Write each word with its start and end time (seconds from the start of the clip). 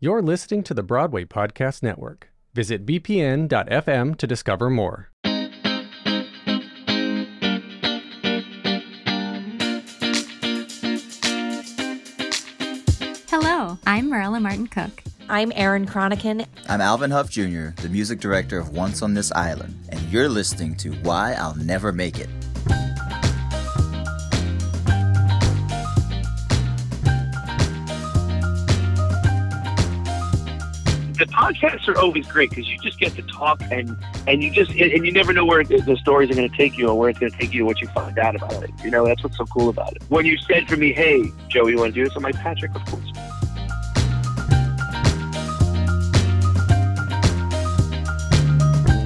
You're 0.00 0.22
listening 0.22 0.62
to 0.62 0.74
the 0.74 0.84
Broadway 0.84 1.24
Podcast 1.24 1.82
Network. 1.82 2.30
Visit 2.54 2.86
bpn.fm 2.86 4.16
to 4.16 4.26
discover 4.28 4.70
more. 4.70 5.10
Hello, 13.28 13.76
I'm 13.88 14.08
Marella 14.08 14.40
Martin 14.40 14.68
Koch. 14.68 15.02
I'm 15.28 15.50
Erin 15.56 15.84
Cronican. 15.84 16.46
I'm 16.68 16.80
Alvin 16.80 17.10
Hough 17.10 17.28
Jr., 17.28 17.70
the 17.82 17.88
music 17.90 18.20
director 18.20 18.60
of 18.60 18.68
Once 18.68 19.02
on 19.02 19.14
This 19.14 19.32
Island, 19.32 19.74
and 19.88 20.00
you're 20.12 20.28
listening 20.28 20.76
to 20.76 20.92
Why 21.02 21.32
I'll 21.32 21.56
Never 21.56 21.92
Make 21.92 22.20
It. 22.20 22.30
Podcasts 31.38 31.86
are 31.86 31.96
always 31.98 32.26
great 32.26 32.50
because 32.50 32.68
you 32.68 32.76
just 32.78 32.98
get 32.98 33.14
to 33.14 33.22
talk 33.22 33.62
and 33.70 33.96
and 34.26 34.42
you 34.42 34.50
just 34.50 34.72
and 34.72 35.06
you 35.06 35.12
never 35.12 35.32
know 35.32 35.44
where 35.44 35.62
the 35.62 35.96
stories 36.00 36.28
are 36.30 36.34
going 36.34 36.50
to 36.50 36.56
take 36.56 36.76
you 36.76 36.88
or 36.88 36.98
where 36.98 37.10
it's 37.10 37.18
going 37.20 37.30
to 37.30 37.38
take 37.38 37.54
you 37.54 37.64
what 37.64 37.80
you 37.80 37.86
find 37.88 38.18
out 38.18 38.34
about 38.34 38.64
it. 38.64 38.70
You 38.82 38.90
know, 38.90 39.06
that's 39.06 39.22
what's 39.22 39.36
so 39.36 39.46
cool 39.46 39.68
about 39.68 39.94
it. 39.94 40.02
When 40.08 40.26
you 40.26 40.36
said 40.36 40.68
for 40.68 40.76
me, 40.76 40.92
"Hey, 40.92 41.30
Joe, 41.48 41.68
you 41.68 41.76
want 41.76 41.94
to 41.94 42.00
do 42.00 42.04
this?" 42.04 42.16
I'm 42.16 42.24
like, 42.24 42.34
"Patrick, 42.34 42.74
of 42.74 42.84
course." 42.86 43.04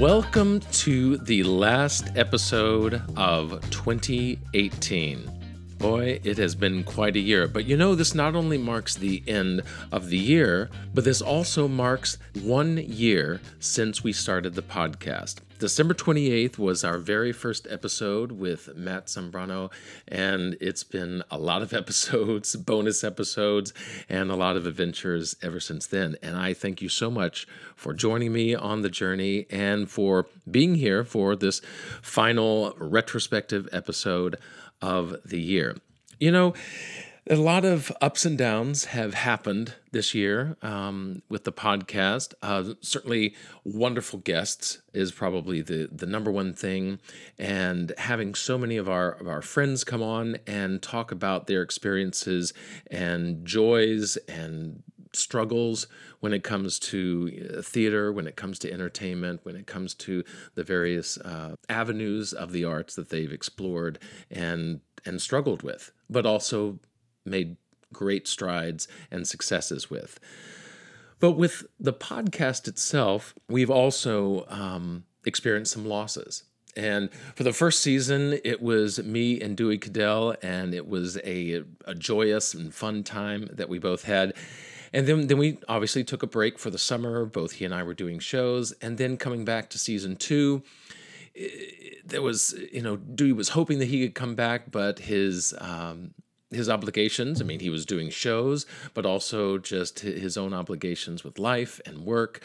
Welcome 0.00 0.60
to 0.60 1.18
the 1.18 1.42
last 1.42 2.16
episode 2.16 3.02
of 3.14 3.60
2018. 3.68 5.41
Boy, 5.82 6.20
it 6.22 6.38
has 6.38 6.54
been 6.54 6.84
quite 6.84 7.16
a 7.16 7.18
year. 7.18 7.48
But 7.48 7.64
you 7.64 7.76
know, 7.76 7.96
this 7.96 8.14
not 8.14 8.36
only 8.36 8.56
marks 8.56 8.94
the 8.94 9.20
end 9.26 9.62
of 9.90 10.10
the 10.10 10.16
year, 10.16 10.70
but 10.94 11.02
this 11.02 11.20
also 11.20 11.66
marks 11.66 12.18
one 12.40 12.76
year 12.76 13.40
since 13.58 14.04
we 14.04 14.12
started 14.12 14.54
the 14.54 14.62
podcast. 14.62 15.40
December 15.58 15.94
28th 15.94 16.58
was 16.58 16.82
our 16.82 16.98
very 16.98 17.32
first 17.32 17.68
episode 17.70 18.32
with 18.32 18.76
Matt 18.76 19.06
Zambrano, 19.06 19.72
and 20.08 20.56
it's 20.60 20.82
been 20.82 21.22
a 21.30 21.38
lot 21.38 21.62
of 21.62 21.72
episodes, 21.82 22.54
bonus 22.54 23.02
episodes, 23.02 23.72
and 24.08 24.30
a 24.30 24.36
lot 24.36 24.56
of 24.56 24.66
adventures 24.66 25.36
ever 25.42 25.58
since 25.58 25.86
then. 25.86 26.16
And 26.22 26.36
I 26.36 26.54
thank 26.54 26.80
you 26.80 26.88
so 26.88 27.10
much 27.10 27.46
for 27.74 27.92
joining 27.92 28.32
me 28.32 28.54
on 28.54 28.82
the 28.82 28.88
journey 28.88 29.46
and 29.50 29.90
for 29.90 30.26
being 30.50 30.76
here 30.76 31.04
for 31.04 31.36
this 31.36 31.60
final 32.02 32.74
retrospective 32.78 33.68
episode 33.72 34.38
of 34.82 35.16
the 35.24 35.40
year. 35.40 35.76
You 36.18 36.30
know, 36.30 36.54
a 37.30 37.36
lot 37.36 37.64
of 37.64 37.92
ups 38.00 38.24
and 38.24 38.36
downs 38.36 38.86
have 38.86 39.14
happened 39.14 39.74
this 39.92 40.12
year 40.12 40.56
um, 40.60 41.22
with 41.28 41.44
the 41.44 41.52
podcast. 41.52 42.34
Uh, 42.42 42.74
certainly, 42.80 43.34
wonderful 43.64 44.18
guests 44.18 44.82
is 44.92 45.12
probably 45.12 45.62
the 45.62 45.88
the 45.92 46.06
number 46.06 46.32
one 46.32 46.52
thing, 46.52 46.98
and 47.38 47.92
having 47.96 48.34
so 48.34 48.58
many 48.58 48.76
of 48.76 48.88
our 48.88 49.12
of 49.12 49.28
our 49.28 49.40
friends 49.42 49.84
come 49.84 50.02
on 50.02 50.36
and 50.48 50.82
talk 50.82 51.12
about 51.12 51.46
their 51.46 51.62
experiences 51.62 52.52
and 52.90 53.46
joys 53.46 54.16
and 54.28 54.82
struggles 55.14 55.86
when 56.20 56.32
it 56.32 56.42
comes 56.42 56.78
to 56.78 57.56
uh, 57.58 57.62
theater, 57.62 58.12
when 58.12 58.26
it 58.26 58.36
comes 58.36 58.58
to 58.60 58.72
entertainment, 58.72 59.40
when 59.44 59.56
it 59.56 59.66
comes 59.66 59.94
to 59.94 60.24
the 60.54 60.64
various 60.64 61.18
uh, 61.18 61.56
avenues 61.68 62.32
of 62.32 62.52
the 62.52 62.64
arts 62.64 62.94
that 62.94 63.10
they've 63.10 63.32
explored 63.32 63.98
and 64.30 64.80
and 65.04 65.20
struggled 65.20 65.62
with, 65.62 65.90
but 66.08 66.26
also 66.26 66.78
made 67.24 67.56
great 67.92 68.26
strides 68.26 68.88
and 69.10 69.26
successes 69.26 69.90
with. 69.90 70.18
But 71.20 71.32
with 71.32 71.66
the 71.78 71.92
podcast 71.92 72.66
itself, 72.66 73.34
we've 73.48 73.70
also 73.70 74.44
um, 74.48 75.04
experienced 75.24 75.72
some 75.72 75.86
losses. 75.86 76.44
And 76.74 77.12
for 77.34 77.44
the 77.44 77.52
first 77.52 77.82
season, 77.82 78.40
it 78.44 78.62
was 78.62 79.02
me 79.02 79.40
and 79.40 79.56
Dewey 79.56 79.78
Cadell, 79.78 80.34
and 80.42 80.74
it 80.74 80.88
was 80.88 81.18
a, 81.18 81.62
a 81.84 81.94
joyous 81.94 82.54
and 82.54 82.74
fun 82.74 83.04
time 83.04 83.48
that 83.52 83.68
we 83.68 83.78
both 83.78 84.04
had. 84.04 84.32
And 84.92 85.06
then, 85.06 85.26
then 85.26 85.38
we 85.38 85.58
obviously 85.68 86.04
took 86.04 86.22
a 86.22 86.26
break 86.26 86.58
for 86.58 86.70
the 86.70 86.78
summer. 86.78 87.24
Both 87.24 87.52
he 87.52 87.64
and 87.64 87.74
I 87.74 87.82
were 87.82 87.94
doing 87.94 88.18
shows. 88.18 88.72
And 88.82 88.98
then 88.98 89.16
coming 89.16 89.44
back 89.44 89.70
to 89.70 89.78
season 89.78 90.16
two, 90.16 90.62
there 92.04 92.22
was, 92.22 92.54
you 92.72 92.82
know, 92.82 92.96
Dewey 92.96 93.32
was 93.32 93.50
hoping 93.50 93.78
that 93.78 93.86
he 93.86 94.02
could 94.02 94.14
come 94.14 94.34
back, 94.34 94.70
but 94.70 94.98
his 94.98 95.54
um, 95.58 96.12
his 96.50 96.68
obligations. 96.68 97.40
I 97.40 97.44
mean, 97.44 97.60
he 97.60 97.70
was 97.70 97.86
doing 97.86 98.10
shows, 98.10 98.66
but 98.92 99.06
also 99.06 99.56
just 99.58 100.00
his 100.00 100.36
own 100.36 100.52
obligations 100.52 101.24
with 101.24 101.38
life 101.38 101.80
and 101.86 102.04
work 102.04 102.42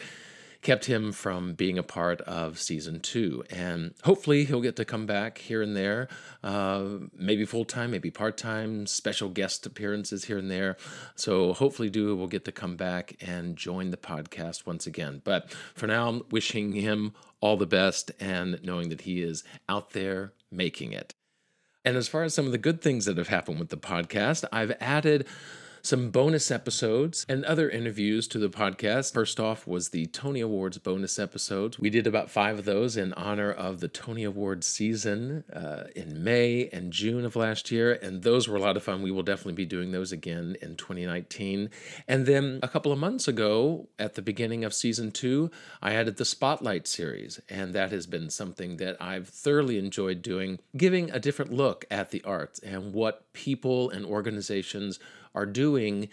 kept 0.60 0.86
him 0.86 1.12
from 1.12 1.54
being 1.54 1.78
a 1.78 1.82
part 1.82 2.20
of 2.22 2.58
season 2.58 3.00
two. 3.00 3.44
And 3.50 3.94
hopefully 4.02 4.44
he'll 4.44 4.60
get 4.60 4.76
to 4.76 4.84
come 4.84 5.06
back 5.06 5.38
here 5.38 5.62
and 5.62 5.76
there, 5.76 6.08
uh, 6.42 6.84
maybe 7.16 7.44
full 7.44 7.64
time, 7.64 7.92
maybe 7.92 8.10
part 8.10 8.36
time, 8.36 8.86
special 8.86 9.28
guest 9.28 9.64
appearances 9.66 10.24
here 10.24 10.38
and 10.38 10.50
there. 10.50 10.76
So 11.14 11.52
hopefully 11.52 11.90
Dewey 11.90 12.14
will 12.14 12.26
get 12.26 12.44
to 12.46 12.52
come 12.52 12.76
back 12.76 13.16
and 13.20 13.56
join 13.56 13.90
the 13.90 13.96
podcast 13.96 14.66
once 14.66 14.86
again. 14.86 15.22
But 15.24 15.50
for 15.74 15.86
now, 15.86 16.08
I'm 16.08 16.22
wishing 16.30 16.72
him 16.72 17.14
all 17.40 17.56
the 17.56 17.66
best 17.66 18.10
and 18.18 18.58
knowing 18.62 18.88
that 18.88 19.02
he 19.02 19.22
is 19.22 19.44
out 19.68 19.90
there 19.90 20.32
making 20.50 20.92
it. 20.92 21.14
And 21.84 21.96
as 21.96 22.08
far 22.08 22.24
as 22.24 22.34
some 22.34 22.46
of 22.46 22.52
the 22.52 22.58
good 22.58 22.82
things 22.82 23.04
that 23.04 23.16
have 23.16 23.28
happened 23.28 23.60
with 23.60 23.68
the 23.68 23.76
podcast, 23.76 24.44
I've 24.52 24.76
added 24.80 25.26
some 25.82 26.10
bonus 26.10 26.50
episodes 26.50 27.24
and 27.28 27.44
other 27.44 27.68
interviews 27.68 28.28
to 28.28 28.38
the 28.38 28.48
podcast. 28.48 29.12
First 29.12 29.38
off 29.38 29.66
was 29.66 29.90
the 29.90 30.06
Tony 30.06 30.40
Awards 30.40 30.78
bonus 30.78 31.18
episodes. 31.18 31.78
We 31.78 31.90
did 31.90 32.06
about 32.06 32.30
five 32.30 32.58
of 32.58 32.64
those 32.64 32.96
in 32.96 33.12
honor 33.14 33.50
of 33.50 33.80
the 33.80 33.88
Tony 33.88 34.24
Awards 34.24 34.66
season 34.66 35.44
uh, 35.52 35.84
in 35.94 36.22
May 36.22 36.68
and 36.72 36.92
June 36.92 37.24
of 37.24 37.36
last 37.36 37.70
year, 37.70 37.92
and 37.92 38.22
those 38.22 38.48
were 38.48 38.56
a 38.56 38.60
lot 38.60 38.76
of 38.76 38.82
fun. 38.82 39.02
We 39.02 39.10
will 39.10 39.22
definitely 39.22 39.54
be 39.54 39.66
doing 39.66 39.92
those 39.92 40.12
again 40.12 40.56
in 40.60 40.76
2019. 40.76 41.70
And 42.06 42.26
then 42.26 42.60
a 42.62 42.68
couple 42.68 42.92
of 42.92 42.98
months 42.98 43.28
ago, 43.28 43.88
at 43.98 44.14
the 44.14 44.22
beginning 44.22 44.64
of 44.64 44.74
season 44.74 45.10
two, 45.10 45.50
I 45.82 45.94
added 45.94 46.16
the 46.16 46.24
Spotlight 46.24 46.86
series, 46.86 47.40
and 47.48 47.74
that 47.74 47.92
has 47.92 48.06
been 48.06 48.30
something 48.30 48.76
that 48.78 48.96
I've 49.00 49.28
thoroughly 49.28 49.78
enjoyed 49.78 50.22
doing, 50.22 50.58
giving 50.76 51.10
a 51.10 51.20
different 51.20 51.52
look 51.52 51.84
at 51.90 52.10
the 52.10 52.22
arts 52.24 52.58
and 52.60 52.92
what 52.92 53.32
people 53.32 53.90
and 53.90 54.04
organizations 54.04 54.98
are 55.34 55.46
doing 55.46 56.08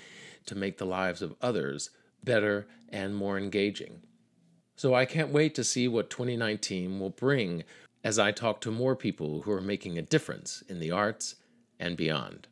to 0.46 0.56
make 0.56 0.78
the 0.78 0.86
lives 0.86 1.22
of 1.22 1.36
others 1.42 1.90
better 2.24 2.68
and 2.90 3.16
more 3.16 3.38
engaging. 3.38 4.02
So 4.76 4.94
I 4.94 5.06
can't 5.06 5.30
wait 5.30 5.56
to 5.56 5.64
see 5.64 5.88
what 5.88 6.10
2019 6.10 7.00
will 7.00 7.10
bring 7.10 7.64
as 8.04 8.20
I 8.20 8.32
talk 8.32 8.62
to 8.62 8.72
more 8.72 8.96
people 8.96 9.42
who 9.42 9.52
are 9.52 9.62
making 9.62 9.98
a 9.98 10.02
difference 10.02 10.64
in 10.68 10.80
the 10.80 10.92
arts 10.92 11.36
and 11.80 11.98
beyond. 11.98 12.48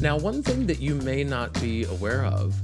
Now, 0.00 0.18
one 0.18 0.42
thing 0.42 0.66
that 0.66 0.78
you 0.78 0.94
may 0.94 1.24
not 1.24 1.52
be 1.54 1.84
aware 1.84 2.24
of 2.24 2.54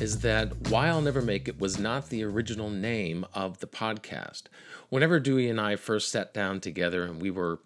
is 0.00 0.20
that 0.20 0.68
Why 0.68 0.88
I'll 0.88 1.02
Never 1.02 1.20
Make 1.20 1.48
It 1.48 1.60
was 1.60 1.78
not 1.78 2.08
the 2.08 2.22
original 2.22 2.70
name 2.70 3.26
of 3.34 3.58
the 3.58 3.66
podcast. 3.66 4.44
Whenever 4.90 5.18
Dewey 5.18 5.50
and 5.50 5.60
I 5.60 5.74
first 5.74 6.10
sat 6.10 6.32
down 6.32 6.60
together 6.60 7.02
and 7.02 7.20
we 7.20 7.30
were 7.30 7.58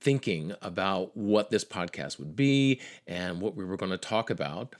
thinking 0.00 0.54
about 0.60 1.16
what 1.16 1.50
this 1.50 1.64
podcast 1.64 2.18
would 2.18 2.34
be 2.34 2.80
and 3.06 3.40
what 3.40 3.54
we 3.54 3.64
were 3.64 3.76
going 3.76 3.92
to 3.92 3.98
talk 3.98 4.28
about, 4.28 4.74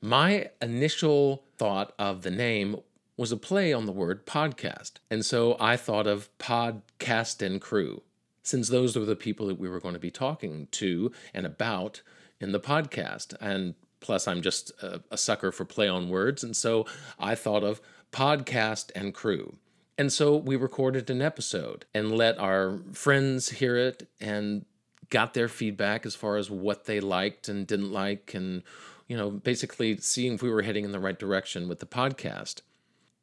my 0.00 0.50
initial 0.62 1.42
thought 1.58 1.92
of 1.98 2.22
the 2.22 2.30
name 2.30 2.76
was 3.16 3.32
a 3.32 3.36
play 3.36 3.72
on 3.72 3.86
the 3.86 3.92
word 3.92 4.24
podcast. 4.24 4.92
And 5.10 5.26
so 5.26 5.56
I 5.58 5.76
thought 5.76 6.06
of 6.06 6.28
podcast 6.38 7.44
and 7.44 7.60
crew, 7.60 8.02
since 8.44 8.68
those 8.68 8.96
were 8.96 9.04
the 9.04 9.16
people 9.16 9.48
that 9.48 9.58
we 9.58 9.68
were 9.68 9.80
going 9.80 9.94
to 9.94 10.00
be 10.00 10.12
talking 10.12 10.68
to 10.72 11.10
and 11.34 11.44
about 11.44 12.02
in 12.38 12.52
the 12.52 12.60
podcast. 12.60 13.34
And 13.40 13.74
Plus, 14.00 14.26
I'm 14.26 14.42
just 14.42 14.70
a, 14.82 15.02
a 15.10 15.16
sucker 15.16 15.52
for 15.52 15.64
play 15.64 15.88
on 15.88 16.08
words. 16.08 16.42
And 16.42 16.56
so 16.56 16.86
I 17.18 17.34
thought 17.34 17.62
of 17.62 17.80
podcast 18.12 18.90
and 18.94 19.14
crew. 19.14 19.56
And 19.98 20.12
so 20.12 20.36
we 20.36 20.56
recorded 20.56 21.10
an 21.10 21.20
episode 21.20 21.84
and 21.94 22.16
let 22.16 22.38
our 22.38 22.78
friends 22.92 23.50
hear 23.50 23.76
it 23.76 24.08
and 24.18 24.64
got 25.10 25.34
their 25.34 25.48
feedback 25.48 26.06
as 26.06 26.14
far 26.14 26.36
as 26.36 26.50
what 26.50 26.86
they 26.86 27.00
liked 27.00 27.48
and 27.48 27.66
didn't 27.66 27.92
like, 27.92 28.32
and, 28.32 28.62
you 29.08 29.16
know, 29.16 29.30
basically 29.30 29.98
seeing 29.98 30.34
if 30.34 30.42
we 30.42 30.50
were 30.50 30.62
heading 30.62 30.84
in 30.84 30.92
the 30.92 31.00
right 31.00 31.18
direction 31.18 31.68
with 31.68 31.80
the 31.80 31.86
podcast. 31.86 32.62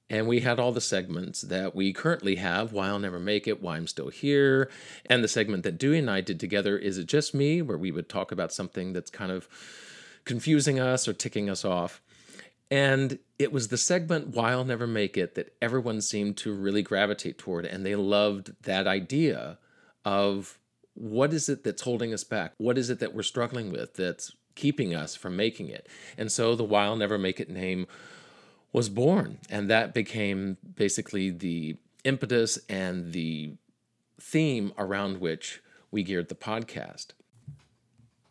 And 0.10 0.28
we 0.28 0.42
had 0.42 0.60
all 0.60 0.72
the 0.72 0.80
segments 0.80 1.42
that 1.42 1.76
we 1.76 1.92
currently 1.92 2.36
have 2.36 2.72
Why 2.72 2.88
I'll 2.88 3.00
Never 3.00 3.20
Make 3.20 3.48
It, 3.48 3.62
Why 3.62 3.76
I'm 3.76 3.88
Still 3.88 4.10
Here. 4.10 4.70
And 5.08 5.24
the 5.24 5.28
segment 5.28 5.64
that 5.64 5.78
Dewey 5.78 5.98
and 6.00 6.10
I 6.10 6.22
did 6.22 6.40
together, 6.40 6.78
Is 6.78 6.98
It 6.98 7.08
Just 7.08 7.34
Me? 7.34 7.62
where 7.62 7.78
we 7.78 7.92
would 7.92 8.08
talk 8.08 8.32
about 8.32 8.54
something 8.54 8.94
that's 8.94 9.10
kind 9.10 9.32
of 9.32 9.50
confusing 10.28 10.80
us 10.80 11.08
or 11.08 11.14
ticking 11.14 11.50
us 11.50 11.66
off. 11.66 12.02
And 12.70 13.20
it 13.40 13.52
was 13.52 13.70
the 13.70 13.78
segment 13.78 14.36
Why 14.36 14.52
I'll 14.52 14.66
Never 14.66 14.86
Make 14.86 15.18
It 15.18 15.36
that 15.36 15.56
everyone 15.62 16.02
seemed 16.02 16.38
to 16.38 16.54
really 16.54 16.84
gravitate 16.84 17.38
toward. 17.38 17.66
And 17.66 17.86
they 17.86 17.96
loved 17.96 18.54
that 18.64 18.88
idea 18.88 19.58
of 20.04 20.60
what 20.94 21.34
is 21.34 21.48
it 21.48 21.64
that's 21.64 21.84
holding 21.84 22.14
us 22.14 22.24
back? 22.24 22.54
What 22.58 22.78
is 22.78 22.90
it 22.90 23.00
that 23.00 23.14
we're 23.14 23.24
struggling 23.24 23.72
with 23.72 23.94
that's 23.96 24.34
keeping 24.56 24.94
us 24.94 25.16
from 25.16 25.36
making 25.36 25.70
it? 25.70 25.88
And 26.18 26.32
so 26.32 26.56
the 26.56 26.64
Why 26.64 26.86
I'll 26.86 26.96
Never 26.98 27.18
Make 27.18 27.40
It 27.40 27.50
name 27.50 27.88
was 28.74 28.90
born. 28.90 29.40
And 29.50 29.70
that 29.70 29.94
became 29.94 30.58
basically 30.76 31.30
the 31.30 31.78
impetus 32.04 32.60
and 32.68 33.14
the 33.14 33.54
theme 34.20 34.74
around 34.78 35.20
which 35.20 35.62
we 35.90 36.04
geared 36.04 36.28
the 36.28 36.36
podcast. 36.36 37.08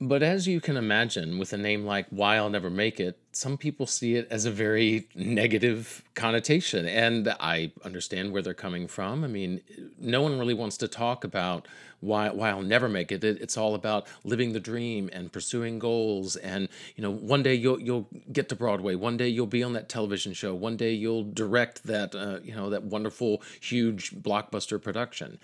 But 0.01 0.23
as 0.23 0.47
you 0.47 0.61
can 0.61 0.77
imagine, 0.77 1.39
with 1.39 1.53
a 1.53 1.57
name 1.57 1.85
like 1.85 2.07
Why 2.11 2.37
I'll 2.37 2.51
Never 2.51 2.69
Make 2.69 3.01
It, 3.01 3.19
some 3.37 3.59
people 3.59 3.87
see 3.87 4.17
it 4.17 4.27
as 4.31 4.47
a 4.47 4.51
very 4.51 5.07
negative 5.15 6.03
connotation. 6.15 6.87
And 6.87 7.29
I 7.39 7.71
understand 7.85 8.33
where 8.33 8.41
they're 8.41 8.55
coming 8.55 8.89
from. 8.89 9.25
I 9.25 9.27
mean, 9.27 9.61
no 9.99 10.23
one 10.23 10.39
really 10.39 10.55
wants 10.55 10.79
to 10.79 10.89
talk 10.89 11.23
about 11.23 11.69
why, 12.01 12.31
why 12.31 12.51
I'll 12.51 12.63
never 12.63 12.89
make 12.89 13.13
it. 13.13 13.23
it. 13.25 13.41
It's 13.41 13.57
all 13.57 13.75
about 13.75 14.07
living 14.25 14.53
the 14.53 14.61
dream 14.61 15.11
and 15.13 15.33
pursuing 15.33 15.79
goals. 15.79 16.37
And, 16.37 16.69
you 16.95 17.03
know, 17.03 17.11
one 17.11 17.43
day 17.43 17.55
you'll, 17.55 17.81
you'll 17.81 18.09
get 18.33 18.49
to 18.51 18.57
Broadway. 18.57 18.95
One 18.95 19.17
day 19.17 19.29
you'll 19.29 19.47
be 19.47 19.63
on 19.63 19.75
that 19.75 19.89
television 19.89 20.33
show. 20.33 20.55
One 20.55 20.77
day 20.77 20.93
you'll 20.93 21.25
direct 21.25 21.85
that, 21.85 22.15
uh, 22.15 22.41
you 22.43 22.55
know, 22.55 22.71
that 22.71 22.85
wonderful, 22.85 23.43
huge 23.61 24.15
blockbuster 24.15 24.81
production. 24.81 25.39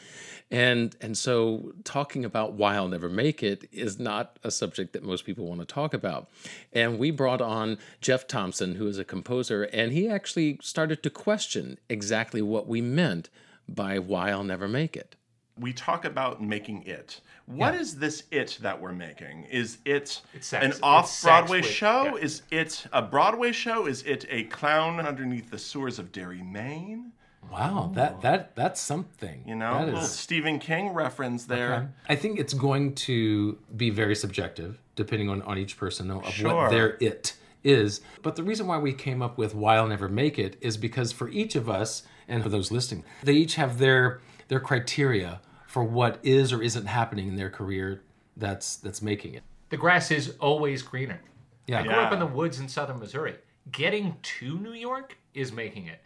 And, 0.51 0.95
and 1.01 1.17
so 1.17 1.73
talking 1.85 2.25
about 2.25 2.53
why 2.53 2.77
I'll 2.77 2.89
never 2.89 3.09
make 3.09 3.43
it 3.43 3.69
is 3.73 3.99
not 3.99 4.39
a 4.43 4.51
subject 4.51 4.93
that 4.93 5.03
most 5.03 5.25
people 5.25 5.47
want 5.47 5.61
to 5.61 5.67
talk 5.67 5.95
about. 5.95 6.29
And 6.73 6.99
we 6.99 7.11
brought 7.11 7.41
on 7.41 7.79
Jeff 8.01 8.27
Thomson, 8.27 8.75
who 8.77 8.87
is 8.87 8.99
a 8.99 9.05
composer, 9.05 9.65
and 9.65 9.93
he 9.93 10.09
actually 10.09 10.59
started 10.63 11.03
to 11.03 11.11
question 11.11 11.79
exactly 11.89 12.43
what 12.43 12.67
we 12.67 12.81
meant 12.81 13.29
by 13.69 13.99
why 13.99 14.31
I'll 14.31 14.45
never 14.45 14.69
make 14.69 14.97
it. 14.97 15.17
We 15.59 15.73
talk 15.73 16.05
about 16.05 16.43
making 16.43 16.85
it. 16.85 17.21
What 17.47 17.75
Yeah. 17.75 17.81
is 17.81 17.99
this 17.99 18.25
it 18.31 18.59
that 18.63 18.81
we're 18.81 18.93
making? 18.93 19.45
Is 19.51 19.79
it 19.85 20.23
It's 20.33 20.47
sex. 20.47 20.65
an 20.77 20.83
off 20.83 21.23
Broadway 21.23 21.61
with- 21.61 21.71
show? 21.71 22.17
yeah. 22.17 22.23
Is 22.25 22.43
it 22.51 22.87
a 22.93 23.03
Broadway 23.03 23.53
show? 23.53 23.87
Is 23.87 24.03
it 24.05 24.25
a 24.31 24.45
clown 24.45 24.99
underneath 24.99 25.51
the 25.51 25.59
sewers 25.59 25.99
of 25.99 26.11
Derry, 26.11 26.43
Maine? 26.43 27.13
Wow, 27.51 27.91
that 27.97 28.23
that 28.23 28.57
that's 28.57 28.81
something. 28.81 29.43
You 29.47 29.57
know, 29.57 29.75
that 29.75 29.85
little 29.87 30.01
is. 30.01 30.11
Stephen 30.13 30.59
King 30.59 30.91
reference 30.95 31.45
there. 31.45 31.75
Okay. 31.75 31.87
I 32.09 32.17
think 32.17 32.39
it's 32.39 32.55
going 32.55 32.95
to 32.95 33.59
be 33.77 33.91
very 33.91 34.15
subjective, 34.15 34.81
depending 34.97 35.29
on, 35.29 35.43
on 35.43 35.59
each 35.59 35.77
person 35.77 36.11
of 36.11 36.27
Sure. 36.33 36.55
what 36.55 36.71
their 36.71 36.97
it 37.01 37.35
is. 37.65 38.01
But 38.23 38.37
the 38.37 38.43
reason 38.43 38.67
why 38.67 38.79
we 38.79 38.93
came 38.93 39.23
up 39.23 39.39
with 39.39 39.55
"Why 39.55 39.77
I'll 39.77 39.89
Never 39.89 40.09
Make 40.09 40.39
It" 40.39 40.57
is 40.61 40.77
because 40.77 41.13
for 41.13 41.29
each 41.29 41.55
of 41.55 41.69
us, 41.69 42.03
and 42.29 42.43
for 42.43 42.49
those 42.49 42.71
listening, 42.71 43.05
they 43.23 43.35
each 43.35 43.57
have 43.57 43.79
their 43.79 44.21
their 44.49 44.61
criteria 44.61 45.41
for 45.67 45.83
what 45.83 46.19
is 46.23 46.53
or 46.53 46.63
isn't 46.63 46.87
happening 46.87 47.29
in 47.29 47.37
their 47.37 47.51
career 47.51 48.03
that's 48.37 48.77
that's 48.77 49.03
making 49.03 49.35
it. 49.35 49.43
The 49.71 49.77
grass 49.77 50.11
is 50.11 50.35
always 50.39 50.83
greener. 50.83 51.21
Yeah. 51.67 51.81
I 51.81 51.83
grew 51.85 51.93
up 51.93 52.13
in 52.13 52.19
the 52.19 52.27
woods 52.27 52.59
in 52.59 52.69
southern 52.69 52.99
Missouri. 52.99 53.37
Getting 53.71 54.17
to 54.23 54.59
New 54.59 54.73
York 54.75 55.17
is 55.33 55.53
making 55.53 55.87
it. 55.87 56.01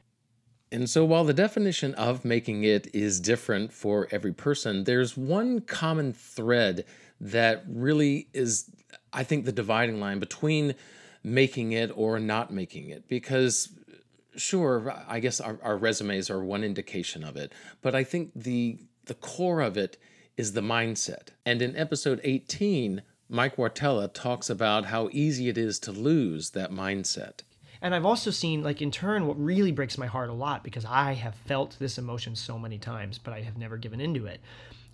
And 0.72 0.90
so, 0.90 1.04
while 1.04 1.24
the 1.24 1.32
definition 1.32 1.94
of 1.94 2.24
making 2.24 2.64
it 2.64 2.94
is 2.94 3.20
different 3.20 3.72
for 3.72 4.08
every 4.10 4.32
person, 4.32 4.84
there's 4.84 5.16
one 5.16 5.60
common 5.60 6.12
thread 6.12 6.84
that 7.20 7.64
really 7.68 8.28
is, 8.34 8.70
I 9.12 9.22
think, 9.22 9.44
the 9.44 9.52
dividing 9.52 10.00
line 10.00 10.18
between 10.18 10.74
making 11.26 11.72
it 11.72 11.90
or 11.96 12.20
not 12.20 12.52
making 12.52 12.88
it. 12.88 13.08
Because, 13.08 13.68
sure, 14.36 14.94
I 15.08 15.18
guess 15.18 15.40
our, 15.40 15.58
our 15.60 15.76
resumes 15.76 16.30
are 16.30 16.42
one 16.42 16.62
indication 16.62 17.24
of 17.24 17.36
it, 17.36 17.52
but 17.82 17.94
I 17.94 18.04
think 18.04 18.30
the 18.34 18.78
the 19.06 19.14
core 19.14 19.60
of 19.60 19.76
it 19.76 19.98
is 20.36 20.52
the 20.52 20.60
mindset. 20.60 21.28
And 21.44 21.62
in 21.62 21.76
episode 21.76 22.20
18, 22.24 23.02
Mike 23.28 23.56
Wartella 23.56 24.12
talks 24.12 24.50
about 24.50 24.86
how 24.86 25.08
easy 25.12 25.48
it 25.48 25.56
is 25.56 25.78
to 25.80 25.92
lose 25.92 26.50
that 26.50 26.72
mindset. 26.72 27.40
And 27.80 27.94
I've 27.94 28.04
also 28.04 28.30
seen, 28.30 28.62
like, 28.64 28.82
in 28.82 28.90
turn, 28.90 29.26
what 29.26 29.40
really 29.42 29.70
breaks 29.70 29.96
my 29.96 30.06
heart 30.06 30.28
a 30.28 30.32
lot 30.32 30.64
because 30.64 30.84
I 30.84 31.12
have 31.12 31.34
felt 31.34 31.76
this 31.78 31.98
emotion 31.98 32.34
so 32.34 32.58
many 32.58 32.78
times, 32.78 33.18
but 33.18 33.32
I 33.32 33.42
have 33.42 33.56
never 33.56 33.76
given 33.76 34.00
into 34.00 34.26
it. 34.26 34.40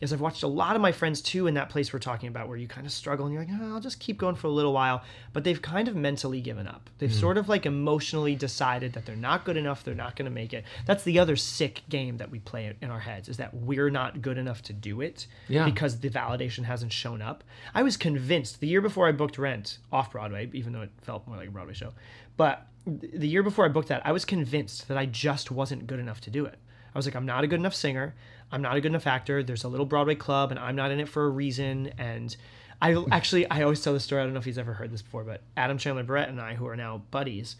Is 0.02 0.12
I've 0.12 0.20
watched 0.20 0.42
a 0.42 0.48
lot 0.48 0.74
of 0.74 0.82
my 0.82 0.90
friends 0.90 1.22
too 1.22 1.46
in 1.46 1.54
that 1.54 1.70
place 1.70 1.92
we're 1.92 2.00
talking 2.00 2.28
about 2.28 2.48
where 2.48 2.56
you 2.56 2.66
kind 2.66 2.86
of 2.86 2.92
struggle 2.92 3.24
and 3.24 3.32
you're 3.32 3.44
like, 3.44 3.54
oh, 3.62 3.74
I'll 3.74 3.80
just 3.80 4.00
keep 4.00 4.18
going 4.18 4.34
for 4.34 4.48
a 4.48 4.50
little 4.50 4.72
while. 4.72 5.02
But 5.32 5.44
they've 5.44 5.62
kind 5.62 5.86
of 5.86 5.94
mentally 5.94 6.40
given 6.40 6.66
up. 6.66 6.90
They've 6.98 7.08
hmm. 7.08 7.16
sort 7.16 7.38
of 7.38 7.48
like 7.48 7.66
emotionally 7.66 8.34
decided 8.34 8.94
that 8.94 9.06
they're 9.06 9.14
not 9.14 9.44
good 9.44 9.56
enough, 9.56 9.84
they're 9.84 9.94
not 9.94 10.16
going 10.16 10.26
to 10.26 10.34
make 10.34 10.52
it. 10.52 10.64
That's 10.86 11.04
the 11.04 11.20
other 11.20 11.36
sick 11.36 11.82
game 11.88 12.16
that 12.16 12.30
we 12.30 12.40
play 12.40 12.74
in 12.82 12.90
our 12.90 12.98
heads 12.98 13.28
is 13.28 13.36
that 13.36 13.54
we're 13.54 13.90
not 13.90 14.20
good 14.20 14.38
enough 14.38 14.60
to 14.62 14.72
do 14.72 15.00
it 15.00 15.28
Yeah. 15.46 15.64
because 15.64 16.00
the 16.00 16.10
validation 16.10 16.64
hasn't 16.64 16.92
shown 16.92 17.22
up. 17.22 17.44
I 17.72 17.84
was 17.84 17.96
convinced 17.96 18.58
the 18.58 18.66
year 18.66 18.80
before 18.80 19.06
I 19.06 19.12
booked 19.12 19.38
Rent 19.38 19.78
off 19.92 20.10
Broadway, 20.10 20.50
even 20.52 20.72
though 20.72 20.82
it 20.82 20.90
felt 21.02 21.26
more 21.28 21.36
like 21.36 21.48
a 21.48 21.52
Broadway 21.52 21.74
show, 21.74 21.92
but 22.36 22.66
the 22.86 23.28
year 23.28 23.42
before 23.42 23.64
I 23.64 23.68
booked 23.68 23.88
that, 23.88 24.04
I 24.04 24.12
was 24.12 24.24
convinced 24.24 24.88
that 24.88 24.98
I 24.98 25.06
just 25.06 25.50
wasn't 25.50 25.86
good 25.86 26.00
enough 26.00 26.20
to 26.22 26.30
do 26.30 26.44
it. 26.44 26.58
I 26.94 26.98
was 26.98 27.06
like, 27.06 27.14
I'm 27.14 27.26
not 27.26 27.44
a 27.44 27.46
good 27.46 27.60
enough 27.60 27.74
singer. 27.74 28.14
I'm 28.52 28.62
not 28.62 28.76
a 28.76 28.80
good 28.80 28.92
enough 28.92 29.06
actor. 29.06 29.42
There's 29.42 29.64
a 29.64 29.68
little 29.68 29.86
Broadway 29.86 30.14
club, 30.14 30.50
and 30.50 30.60
I'm 30.60 30.76
not 30.76 30.90
in 30.90 31.00
it 31.00 31.08
for 31.08 31.24
a 31.24 31.30
reason. 31.30 31.92
And 31.98 32.36
I 32.80 33.02
actually, 33.10 33.50
I 33.50 33.62
always 33.62 33.82
tell 33.82 33.94
the 33.94 34.00
story. 34.00 34.20
I 34.20 34.24
don't 34.24 34.34
know 34.34 34.40
if 34.40 34.44
he's 34.44 34.58
ever 34.58 34.74
heard 34.74 34.92
this 34.92 35.02
before, 35.02 35.24
but 35.24 35.40
Adam 35.56 35.78
Chanler-Berat 35.78 36.28
and 36.28 36.40
I, 36.40 36.54
who 36.54 36.66
are 36.68 36.76
now 36.76 37.02
buddies, 37.10 37.56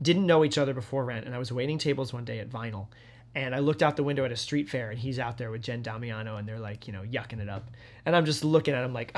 didn't 0.00 0.26
know 0.26 0.44
each 0.44 0.58
other 0.58 0.74
before 0.74 1.04
Rent, 1.04 1.26
and 1.26 1.34
I 1.34 1.38
was 1.38 1.52
waiting 1.52 1.78
tables 1.78 2.12
one 2.12 2.24
day 2.24 2.40
at 2.40 2.50
Vinyl, 2.50 2.88
and 3.36 3.54
I 3.54 3.60
looked 3.60 3.84
out 3.84 3.96
the 3.96 4.02
window 4.02 4.24
at 4.24 4.32
a 4.32 4.36
street 4.36 4.68
fair, 4.68 4.90
and 4.90 4.98
he's 4.98 5.20
out 5.20 5.38
there 5.38 5.52
with 5.52 5.62
Jen 5.62 5.80
Damiano, 5.80 6.36
and 6.36 6.48
they're 6.48 6.58
like, 6.58 6.88
you 6.88 6.92
know, 6.92 7.02
yucking 7.02 7.38
it 7.38 7.48
up, 7.48 7.70
and 8.04 8.16
I'm 8.16 8.24
just 8.24 8.42
looking 8.44 8.74
at 8.74 8.84
him 8.84 8.92
like, 8.92 9.16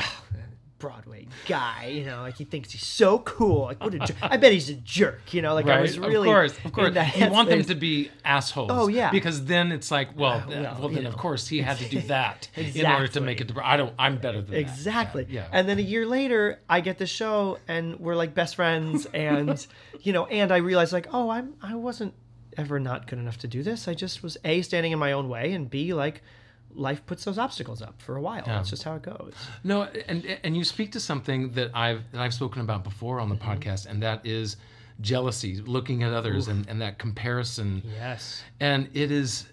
Broadway 0.85 1.27
guy, 1.49 1.87
you 1.87 2.05
know, 2.05 2.21
like 2.21 2.37
he 2.37 2.45
thinks 2.45 2.71
he's 2.73 2.85
so 2.85 3.19
cool. 3.21 3.63
Like, 3.63 3.83
what 3.83 3.95
a 3.95 3.99
jer- 4.01 4.15
I 4.21 4.37
bet 4.37 4.53
he's 4.53 4.69
a 4.69 4.75
jerk, 4.75 5.33
you 5.33 5.41
know. 5.41 5.55
Like 5.55 5.67
I 5.67 5.81
was 5.81 5.99
really, 5.99 6.29
of 6.29 6.35
course, 6.35 6.53
of 6.65 6.73
course. 6.73 6.95
You 7.17 7.31
want 7.31 7.49
them 7.49 7.65
to 7.65 7.75
be 7.75 8.11
assholes. 8.25 8.71
Oh, 8.73 8.89
yeah. 8.89 9.11
Because 9.11 9.47
then 9.47 9.73
it's 9.73 9.91
like, 9.91 10.11
well, 10.19 10.39
Uh, 10.41 10.49
well, 10.49 10.77
well, 10.81 10.89
then 10.91 11.07
of 11.07 11.17
course 11.17 11.49
he 11.49 11.63
had 11.63 11.79
to 11.79 11.89
do 11.89 12.01
that 12.17 12.49
in 12.57 12.85
order 12.85 13.09
to 13.09 13.21
make 13.21 13.41
it. 13.41 13.49
To, 13.49 13.67
I 13.67 13.77
don't. 13.79 13.95
I'm 13.99 14.19
better 14.19 14.43
than 14.43 14.51
that. 14.53 14.61
Exactly. 14.61 15.27
Yeah. 15.31 15.47
And 15.53 15.67
then 15.69 15.79
a 15.79 15.83
year 15.83 16.07
later, 16.07 16.61
I 16.69 16.81
get 16.81 16.99
the 16.99 17.07
show, 17.07 17.59
and 17.67 17.99
we're 17.99 18.17
like 18.17 18.35
best 18.35 18.57
friends, 18.57 19.07
and 19.15 19.67
you 20.03 20.13
know, 20.13 20.27
and 20.27 20.53
I 20.53 20.59
realized 20.59 20.93
like, 20.93 21.09
oh, 21.13 21.31
I'm 21.31 21.55
I 21.63 21.75
wasn't 21.75 22.13
ever 22.57 22.79
not 22.79 23.07
good 23.09 23.19
enough 23.19 23.39
to 23.39 23.49
do 23.49 23.63
this. 23.63 23.89
I 23.89 23.95
just 23.95 24.23
was 24.23 24.37
a 24.45 24.63
standing 24.63 24.93
in 24.93 24.99
my 24.99 25.13
own 25.13 25.29
way, 25.29 25.53
and 25.55 25.69
b 25.71 25.95
like, 25.95 26.23
life 26.75 27.05
puts 27.07 27.25
those 27.25 27.39
obstacles 27.39 27.81
up 27.83 28.01
for 28.03 28.17
a 28.17 28.21
while. 28.21 28.43
That's 28.45 28.71
just 28.71 28.83
how 28.83 28.95
it 28.97 29.03
goes. 29.03 29.33
No, 29.63 29.83
and 29.85 30.25
and 30.43 30.57
you 30.57 30.65
speak 30.65 30.93
to 30.93 31.01
something 31.01 31.51
that 31.53 31.71
I've 31.75 32.03
that 32.13 32.21
I've 32.21 32.35
spoken 32.35 32.61
about 32.63 32.85
before 32.85 33.21
on 33.21 33.29
the 33.29 33.37
Mm-hmm. 33.37 33.51
podcast, 33.51 33.87
and 33.87 34.03
that 34.03 34.25
is 34.27 34.57
jealousy, 35.01 35.61
looking 35.61 36.03
at 36.03 36.13
others, 36.13 36.49
and, 36.49 36.69
and 36.69 36.81
that 36.81 36.99
comparison. 36.99 37.83
Yes. 37.85 38.43
And 38.61 38.89
it 38.95 39.11
is, 39.11 39.47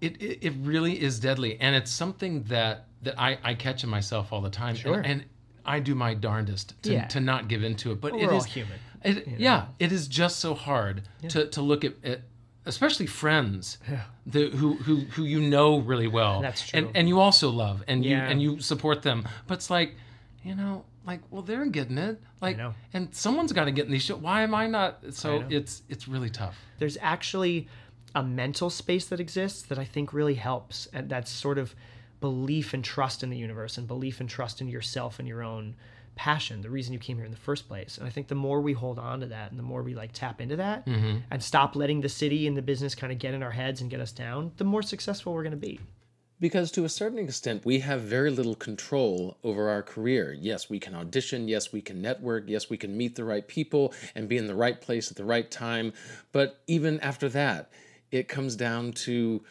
it, 0.00 0.20
it 0.22 0.38
it 0.46 0.52
really 0.60 1.00
is 1.00 1.18
deadly, 1.20 1.58
and 1.60 1.74
it's 1.74 1.90
something 1.90 2.42
that 2.44 2.86
that 3.02 3.14
I 3.20 3.38
I 3.42 3.54
catch 3.54 3.84
in 3.84 3.90
myself 3.90 4.32
all 4.32 4.40
the 4.40 4.50
time. 4.50 4.74
Sure. 4.76 4.94
And, 4.96 5.06
and 5.06 5.24
I 5.64 5.80
do 5.80 5.94
my 5.96 6.14
darndest 6.14 6.80
to, 6.84 6.92
Yeah. 6.92 7.06
to 7.08 7.20
not 7.20 7.48
give 7.48 7.64
into 7.64 7.90
it, 7.90 8.00
but 8.00 8.12
we're 8.12 8.32
all 8.32 8.42
human, 8.44 8.78
It, 9.02 9.26
Yeah, 9.38 9.66
it 9.80 9.90
is 9.90 10.06
just 10.06 10.38
so 10.38 10.54
hard 10.54 11.02
to, 11.28 11.48
to 11.48 11.60
look 11.60 11.84
at, 11.84 11.94
at 12.04 12.20
especially 12.66 13.06
friends 13.06 13.78
the, 14.26 14.50
who, 14.50 14.74
who 14.74 14.96
who 15.14 15.24
you 15.24 15.40
know 15.40 15.78
really 15.78 16.08
well. 16.08 16.40
That's 16.42 16.70
And 16.74 16.86
true. 16.86 16.92
and 16.94 17.08
you 17.08 17.20
also 17.20 17.48
love 17.50 17.82
and 17.88 18.04
you 18.04 18.16
and 18.16 18.42
you 18.42 18.60
support 18.60 19.02
them. 19.02 19.26
But 19.46 19.54
it's 19.54 19.70
like, 19.70 19.94
you 20.42 20.54
know, 20.54 20.84
like 21.06 21.20
well 21.30 21.42
they're 21.42 21.64
getting 21.66 21.98
it. 21.98 22.20
Like 22.40 22.58
and 22.92 23.14
someone's 23.14 23.52
got 23.52 23.64
to 23.64 23.70
get 23.72 23.86
in 23.86 23.92
these 23.92 24.02
shit. 24.02 24.18
Why 24.18 24.42
am 24.42 24.54
I 24.54 24.66
not? 24.66 24.98
So 25.12 25.38
know. 25.40 25.46
it's 25.48 25.82
it's 25.88 26.06
really 26.08 26.30
tough. 26.30 26.56
there's 26.78 26.98
actually 27.00 27.68
a 28.14 28.22
mental 28.22 28.70
space 28.70 29.06
that 29.06 29.20
exists 29.20 29.62
that 29.62 29.78
I 29.78 29.84
think 29.84 30.12
really 30.12 30.34
helps. 30.34 30.88
And 30.92 31.08
that's 31.08 31.30
sort 31.30 31.58
of 31.58 31.74
belief 32.20 32.72
and 32.74 32.82
trust 32.82 33.22
in 33.22 33.30
the 33.30 33.36
universe 33.36 33.76
and 33.78 33.86
belief 33.86 34.20
and 34.20 34.28
trust 34.28 34.60
in 34.60 34.68
yourself 34.68 35.18
and 35.18 35.28
your 35.28 35.42
own 35.42 35.76
passion, 36.16 36.62
the 36.62 36.70
reason 36.70 36.92
you 36.92 36.98
came 36.98 37.16
here 37.16 37.24
in 37.24 37.30
the 37.30 37.36
first 37.36 37.68
place. 37.68 37.98
And 37.98 38.06
I 38.06 38.10
think 38.10 38.26
the 38.26 38.34
more 38.34 38.60
we 38.60 38.72
hold 38.72 38.98
on 38.98 39.20
to 39.20 39.26
that 39.26 39.50
and 39.50 39.58
the 39.58 39.62
more 39.62 39.82
we 39.82 39.94
like 39.94 40.12
tap 40.12 40.40
into 40.40 40.56
that 40.56 40.84
mm-hmm. 40.86 41.18
and 41.30 41.42
stop 41.42 41.76
letting 41.76 42.00
the 42.00 42.08
city 42.08 42.48
and 42.48 42.56
the 42.56 42.62
business 42.62 42.94
kind 42.94 43.12
of 43.12 43.18
get 43.20 43.34
in 43.34 43.42
our 43.42 43.52
heads 43.52 43.80
and 43.80 43.90
get 43.90 44.00
us 44.00 44.10
down, 44.10 44.50
the 44.56 44.64
more 44.64 44.82
successful 44.82 45.32
we're 45.32 45.44
going 45.44 45.52
to 45.52 45.56
be. 45.56 45.78
Because 46.38 46.70
to 46.72 46.84
a 46.84 46.88
certain 46.88 47.18
extent, 47.18 47.64
we 47.64 47.78
have 47.78 48.02
very 48.02 48.30
little 48.30 48.54
control 48.54 49.38
over 49.42 49.70
our 49.70 49.82
career. 49.82 50.36
Yes, 50.38 50.68
we 50.68 50.78
can 50.78 50.94
audition. 50.94 51.48
Yes, 51.48 51.72
we 51.72 51.80
can 51.80 52.02
network. 52.02 52.44
Yes, 52.46 52.68
we 52.68 52.76
can 52.76 52.96
meet 52.96 53.14
the 53.14 53.24
right 53.24 53.46
people 53.46 53.94
and 54.14 54.28
be 54.28 54.36
in 54.36 54.46
the 54.46 54.54
right 54.54 54.78
place 54.78 55.10
at 55.10 55.16
the 55.16 55.24
right 55.24 55.50
time. 55.50 55.94
But 56.32 56.60
even 56.66 57.00
after 57.00 57.30
that, 57.30 57.70
it 58.10 58.28
comes 58.28 58.54
down 58.54 58.92
to 58.92 59.42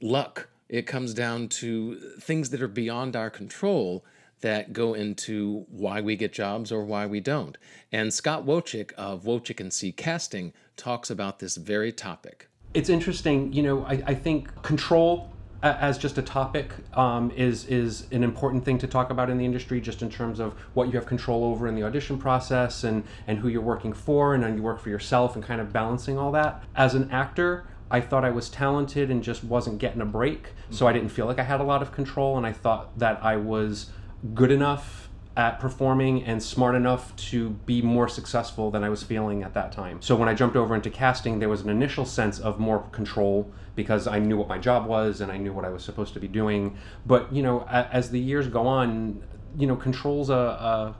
luck. 0.00 0.48
It 0.70 0.86
comes 0.86 1.12
down 1.12 1.48
to 1.48 1.96
things 2.20 2.48
that 2.50 2.62
are 2.62 2.68
beyond 2.68 3.14
our 3.14 3.28
control 3.28 4.02
that 4.42 4.72
go 4.72 4.94
into 4.94 5.64
why 5.68 6.00
we 6.00 6.14
get 6.14 6.32
jobs 6.32 6.70
or 6.70 6.84
why 6.84 7.06
we 7.06 7.20
don't. 7.20 7.56
And 7.90 8.12
Scott 8.12 8.44
Wojcik 8.44 8.92
of 8.92 9.24
Wojcik 9.24 9.60
and 9.60 9.72
Seay 9.72 9.92
Casting 9.96 10.52
talks 10.76 11.10
about 11.10 11.38
this 11.38 11.56
very 11.56 11.92
topic. 11.92 12.48
it's 12.74 12.88
interesting 12.88 13.52
you 13.52 13.62
know 13.62 13.84
I, 13.84 14.02
I 14.06 14.14
think 14.14 14.62
control 14.62 15.32
as 15.62 15.96
just 15.96 16.18
a 16.18 16.22
topic 16.22 16.72
um, 16.94 17.30
is 17.36 17.66
is 17.66 18.06
an 18.10 18.24
important 18.24 18.64
thing 18.64 18.78
to 18.78 18.86
talk 18.86 19.10
about 19.10 19.30
in 19.30 19.38
the 19.38 19.44
industry, 19.44 19.80
just 19.80 20.02
in 20.02 20.10
terms 20.10 20.40
of 20.40 20.54
what 20.74 20.88
you 20.88 20.94
have 20.94 21.06
control 21.06 21.44
over 21.44 21.68
in 21.68 21.74
the 21.74 21.84
audition 21.84 22.18
process 22.18 22.84
and 22.84 23.04
and 23.28 23.38
who 23.38 23.48
you're 23.48 23.62
working 23.62 23.92
for, 23.92 24.34
and 24.34 24.42
then 24.42 24.56
you 24.56 24.62
work 24.62 24.80
for 24.80 24.88
yourself, 24.88 25.36
and 25.36 25.44
kind 25.44 25.60
of 25.60 25.72
balancing 25.72 26.18
all 26.18 26.32
that. 26.32 26.64
As 26.74 26.94
an 26.94 27.08
actor, 27.10 27.64
I 27.90 28.00
thought 28.00 28.24
I 28.24 28.30
was 28.30 28.48
talented 28.50 29.10
and 29.10 29.22
just 29.22 29.44
wasn't 29.44 29.78
getting 29.78 30.00
a 30.00 30.06
break, 30.06 30.48
so 30.70 30.88
I 30.88 30.92
didn't 30.92 31.10
feel 31.10 31.26
like 31.26 31.38
I 31.38 31.44
had 31.44 31.60
a 31.60 31.64
lot 31.64 31.80
of 31.80 31.92
control, 31.92 32.36
and 32.36 32.44
I 32.44 32.52
thought 32.52 32.98
that 32.98 33.22
I 33.22 33.36
was 33.36 33.90
good 34.34 34.50
enough 34.50 35.08
at 35.36 35.58
performing 35.58 36.22
and 36.24 36.42
smart 36.42 36.74
enough 36.74 37.16
to 37.16 37.50
be 37.50 37.80
more 37.80 38.06
successful 38.06 38.70
than 38.70 38.84
I 38.84 38.90
was 38.90 39.02
feeling 39.02 39.42
at 39.42 39.54
that 39.54 39.72
time. 39.72 40.02
So 40.02 40.14
when 40.14 40.28
I 40.28 40.34
jumped 40.34 40.56
over 40.56 40.74
into 40.74 40.90
casting, 40.90 41.38
there 41.38 41.48
was 41.48 41.62
an 41.62 41.70
initial 41.70 42.04
sense 42.04 42.38
of 42.38 42.58
more 42.58 42.80
control 42.92 43.50
because 43.74 44.06
I 44.06 44.18
knew 44.18 44.36
what 44.36 44.48
my 44.48 44.58
job 44.58 44.86
was 44.86 45.22
and 45.22 45.32
I 45.32 45.38
knew 45.38 45.52
what 45.52 45.64
I 45.64 45.70
was 45.70 45.82
supposed 45.82 46.12
to 46.14 46.20
be 46.20 46.28
doing. 46.28 46.76
But 47.06 47.32
you 47.32 47.42
know, 47.42 47.66
as 47.68 48.10
the 48.10 48.20
years 48.20 48.48
go 48.48 48.66
on, 48.66 49.22
you 49.56 49.66
know, 49.66 49.76
control's 49.76 50.28
a, 50.28 50.34
a 50.34 50.96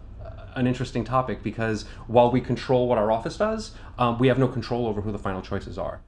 an 0.55 0.67
interesting 0.67 1.05
topic 1.05 1.43
because 1.43 1.85
while 2.07 2.31
we 2.31 2.41
control 2.41 2.89
what 2.89 2.99
our 2.99 3.11
office 3.11 3.37
does, 3.37 3.73
um, 3.99 4.19
we 4.19 4.29
have 4.29 4.39
no 4.39 4.49
control 4.49 4.87
over 4.87 5.01
who 5.01 5.13
the 5.13 5.19
final 5.19 5.43
choices 5.43 5.79
are. 5.79 6.03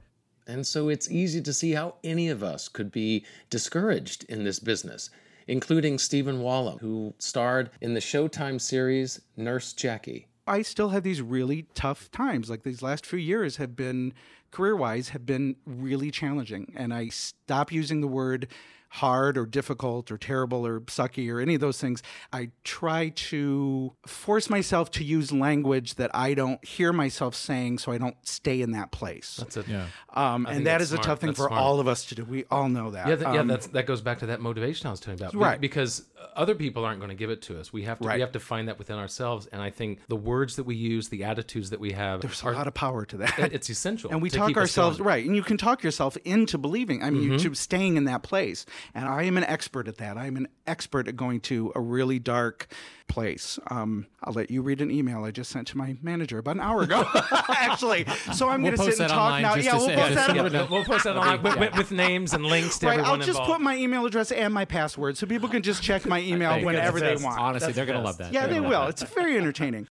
And 0.47 0.65
so 0.67 0.89
it's 0.89 1.09
easy 1.09 1.41
to 1.41 1.53
see 1.53 1.71
how 1.71 1.95
any 2.03 2.29
of 2.29 2.43
us 2.43 2.67
could 2.67 2.91
be 2.91 3.25
discouraged 3.49 4.23
in 4.25 4.43
this 4.43 4.59
business, 4.59 5.09
including 5.47 5.97
Stephen 5.97 6.39
Wallem, 6.39 6.79
who 6.79 7.13
starred 7.19 7.69
in 7.81 7.93
the 7.93 7.99
Showtime 7.99 8.59
series 8.59 9.21
Nurse 9.37 9.73
Jackie. 9.73 10.27
I 10.47 10.61
still 10.61 10.89
have 10.89 11.03
these 11.03 11.21
really 11.21 11.65
tough 11.73 12.11
times. 12.11 12.49
Like 12.49 12.63
these 12.63 12.81
last 12.81 13.05
few 13.05 13.19
years 13.19 13.57
have 13.57 13.75
been, 13.75 14.13
career 14.51 14.75
wise, 14.75 15.09
have 15.09 15.25
been 15.25 15.55
really 15.65 16.11
challenging. 16.11 16.73
And 16.75 16.93
I 16.93 17.09
stop 17.09 17.71
using 17.71 18.01
the 18.01 18.07
word 18.07 18.47
hard 18.89 19.37
or 19.37 19.45
difficult 19.45 20.11
or 20.11 20.17
terrible 20.17 20.65
or 20.65 20.79
sucky 20.81 21.31
or 21.31 21.39
any 21.39 21.55
of 21.55 21.61
those 21.61 21.79
things. 21.79 22.01
I 22.31 22.51
try 22.63 23.09
to 23.09 23.93
force 24.07 24.49
myself 24.49 24.91
to 24.91 25.03
use 25.03 25.31
language 25.31 25.95
that 25.95 26.11
I 26.13 26.33
don't 26.33 26.63
hear 26.63 26.93
myself 26.93 27.35
saying 27.35 27.79
so 27.79 27.91
I 27.91 27.97
don't 27.97 28.15
stay 28.23 28.61
in 28.61 28.71
that 28.71 28.91
place. 28.91 29.37
That's 29.37 29.57
it. 29.57 29.67
Yeah. 29.67 29.87
Um, 30.13 30.45
and 30.45 30.65
that's 30.65 30.83
is 30.85 30.93
a 30.93 30.97
tough 30.97 31.19
thing 31.19 31.27
That's 31.29 31.39
for 31.39 31.47
smart. 31.47 31.61
all 31.61 31.79
of 31.79 31.87
us 31.87 32.05
to 32.05 32.15
do. 32.15 32.23
We 32.23 32.45
all 32.51 32.69
know 32.69 32.91
that. 32.91 33.07
Yeah, 33.07 33.15
th- 33.15 33.27
yeah, 33.33 33.39
Um, 33.41 33.47
that's 33.47 33.67
that 33.67 33.85
goes 33.85 34.01
back 34.01 34.19
to 34.19 34.27
that 34.27 34.39
motivation 34.41 34.87
I 34.87 34.91
was 34.91 34.99
talking 34.99 35.19
about. 35.19 35.33
Right. 35.33 35.59
Because 35.59 36.03
other 36.35 36.55
people 36.55 36.85
aren't 36.85 36.99
going 36.99 37.09
to 37.09 37.15
give 37.15 37.29
it 37.29 37.41
to 37.43 37.59
us. 37.59 37.73
We 37.73 37.83
have 37.83 37.99
to 37.99 38.07
Right. 38.07 38.15
we 38.15 38.21
have 38.21 38.31
to 38.33 38.39
find 38.39 38.67
that 38.67 38.77
within 38.79 38.97
ourselves. 38.97 39.47
And 39.47 39.61
I 39.61 39.69
think 39.71 39.99
the 40.07 40.15
words 40.15 40.55
that 40.57 40.63
we 40.65 40.75
use, 40.75 41.09
the 41.09 41.23
attitudes 41.23 41.69
that 41.71 41.79
we 41.79 41.91
have, 41.93 42.21
There's 42.21 42.41
a 42.43 42.51
lot 42.51 42.67
of 42.67 42.73
power 42.73 43.05
to 43.05 43.17
that. 43.17 43.37
it- 43.39 43.53
It's 43.53 43.69
essential. 43.69 44.11
and 44.11 44.21
we 44.21 44.29
talk 44.29 44.55
ourselves 44.57 44.99
right 44.99 45.25
and 45.25 45.35
you 45.35 45.43
can 45.43 45.57
talk 45.57 45.83
yourself 45.83 46.17
into 46.25 46.57
believing 46.57 47.01
i 47.03 47.09
mean 47.09 47.23
you 47.23 47.31
Mhm. 47.33 47.41
to 47.41 47.53
staying 47.55 47.97
in 47.97 48.03
that 48.05 48.21
place 48.23 48.65
and 48.93 49.07
i 49.07 49.23
am 49.23 49.37
an 49.37 49.43
expert 49.45 49.87
at 49.87 49.97
that 49.97 50.17
i'm 50.17 50.35
an 50.37 50.47
expert 50.67 51.07
at 51.07 51.15
going 51.15 51.39
to 51.39 51.71
a 51.75 51.81
really 51.81 52.19
dark 52.19 52.67
place 53.07 53.59
um, 53.69 54.07
i'll 54.23 54.33
let 54.33 54.49
you 54.49 54.61
read 54.61 54.81
an 54.81 54.89
email 54.89 55.23
i 55.23 55.29
just 55.31 55.51
sent 55.51 55.67
to 55.67 55.77
my 55.77 55.95
manager 56.01 56.39
about 56.39 56.55
an 56.55 56.61
hour 56.61 56.81
ago 56.83 57.05
actually 57.49 58.05
so 58.33 58.49
i'm 58.49 58.61
We'll 58.63 58.71
going 58.71 58.77
to 58.77 58.83
post 58.83 58.97
sit 58.97 59.01
and 59.03 59.09
that 59.11 59.13
talk 59.13 59.21
online 59.33 59.41
now 59.43 59.55
yeah 59.55 59.75
we'll 59.75 59.87
say- 59.87 59.95
post 59.95 60.15
that 60.15 60.35
so 60.35 60.45
on- 60.45 60.69
We'll 60.71 60.83
post 60.83 61.03
that 61.03 61.15
online 61.17 61.41
with, 61.43 61.57
with, 61.59 61.77
with 61.77 61.91
names 61.91 62.33
and 62.33 62.45
links 62.45 62.79
to 62.79 62.87
Right, 62.87 62.93
everyone 62.99 63.11
I'll 63.11 63.17
just 63.25 63.29
involved. 63.39 63.51
put 63.53 63.61
my 63.61 63.75
email 63.77 64.05
address 64.05 64.31
and 64.31 64.53
my 64.53 64.65
password 64.65 65.17
so 65.17 65.25
people 65.27 65.49
can 65.49 65.61
just 65.61 65.83
check 65.83 66.05
my 66.05 66.19
email 66.21 66.63
whenever 66.63 66.99
they 66.99 67.15
want. 67.15 67.39
Honestly, 67.39 67.67
That's 67.67 67.75
they're 67.75 67.85
going 67.85 67.99
to 67.99 68.03
love 68.03 68.17
that. 68.17 68.33
Yeah, 68.33 68.47
They're 68.47 68.55
they 68.55 68.59
will. 68.59 68.69
love 68.79 68.89
It's 68.89 69.03
very 69.03 69.37
entertaining. 69.37 69.87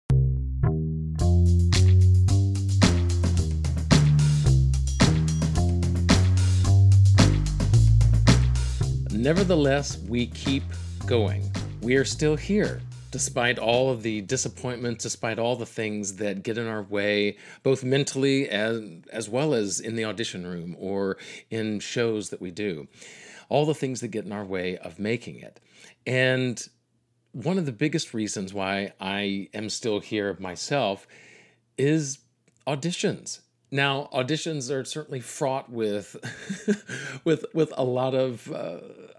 Nevertheless, 9.24 10.00
we 10.00 10.26
keep 10.26 10.64
going. 11.08 11.50
We 11.82 11.96
are 11.96 12.04
still 12.04 12.36
here, 12.36 12.82
despite 13.10 13.58
all 13.58 13.90
of 13.90 14.04
the 14.04 14.20
disappointments, 14.20 15.04
despite 15.04 15.40
all 15.40 15.56
the 15.56 15.66
things 15.66 16.18
that 16.18 16.44
get 16.44 16.58
in 16.58 16.68
our 16.68 16.84
way, 16.84 17.38
both 17.64 17.86
mentally 17.86 18.50
as, 18.50 18.82
as 19.14 19.30
well 19.30 19.54
as 19.54 19.80
in 19.80 19.96
the 19.96 20.04
audition 20.04 20.46
room 20.46 20.76
or 20.78 21.16
in 21.50 21.80
shows 21.80 22.32
that 22.32 22.42
we 22.42 22.52
do. 22.52 22.90
All 23.48 23.66
the 23.66 23.74
things 23.74 24.02
that 24.02 24.10
get 24.10 24.26
in 24.26 24.34
our 24.34 24.44
way 24.44 24.78
of 24.78 25.00
making 25.00 25.40
it. 25.40 25.62
And 26.06 26.62
one 27.32 27.58
of 27.58 27.66
the 27.66 27.72
biggest 27.72 28.14
reasons 28.14 28.54
why 28.54 28.92
I 29.00 29.48
am 29.54 29.70
still 29.70 30.02
here 30.02 30.36
myself 30.38 31.08
is 31.78 32.20
auditions. 32.68 33.40
Now, 33.74 34.08
auditions 34.14 34.70
are 34.70 34.86
certainly 34.86 35.20
fraught 35.20 35.68
with, 35.68 36.16
with, 37.24 37.44
with 37.56 37.74
a 37.76 37.84
lot 37.84 38.14
of, 38.14 38.52
uh, 38.52 38.78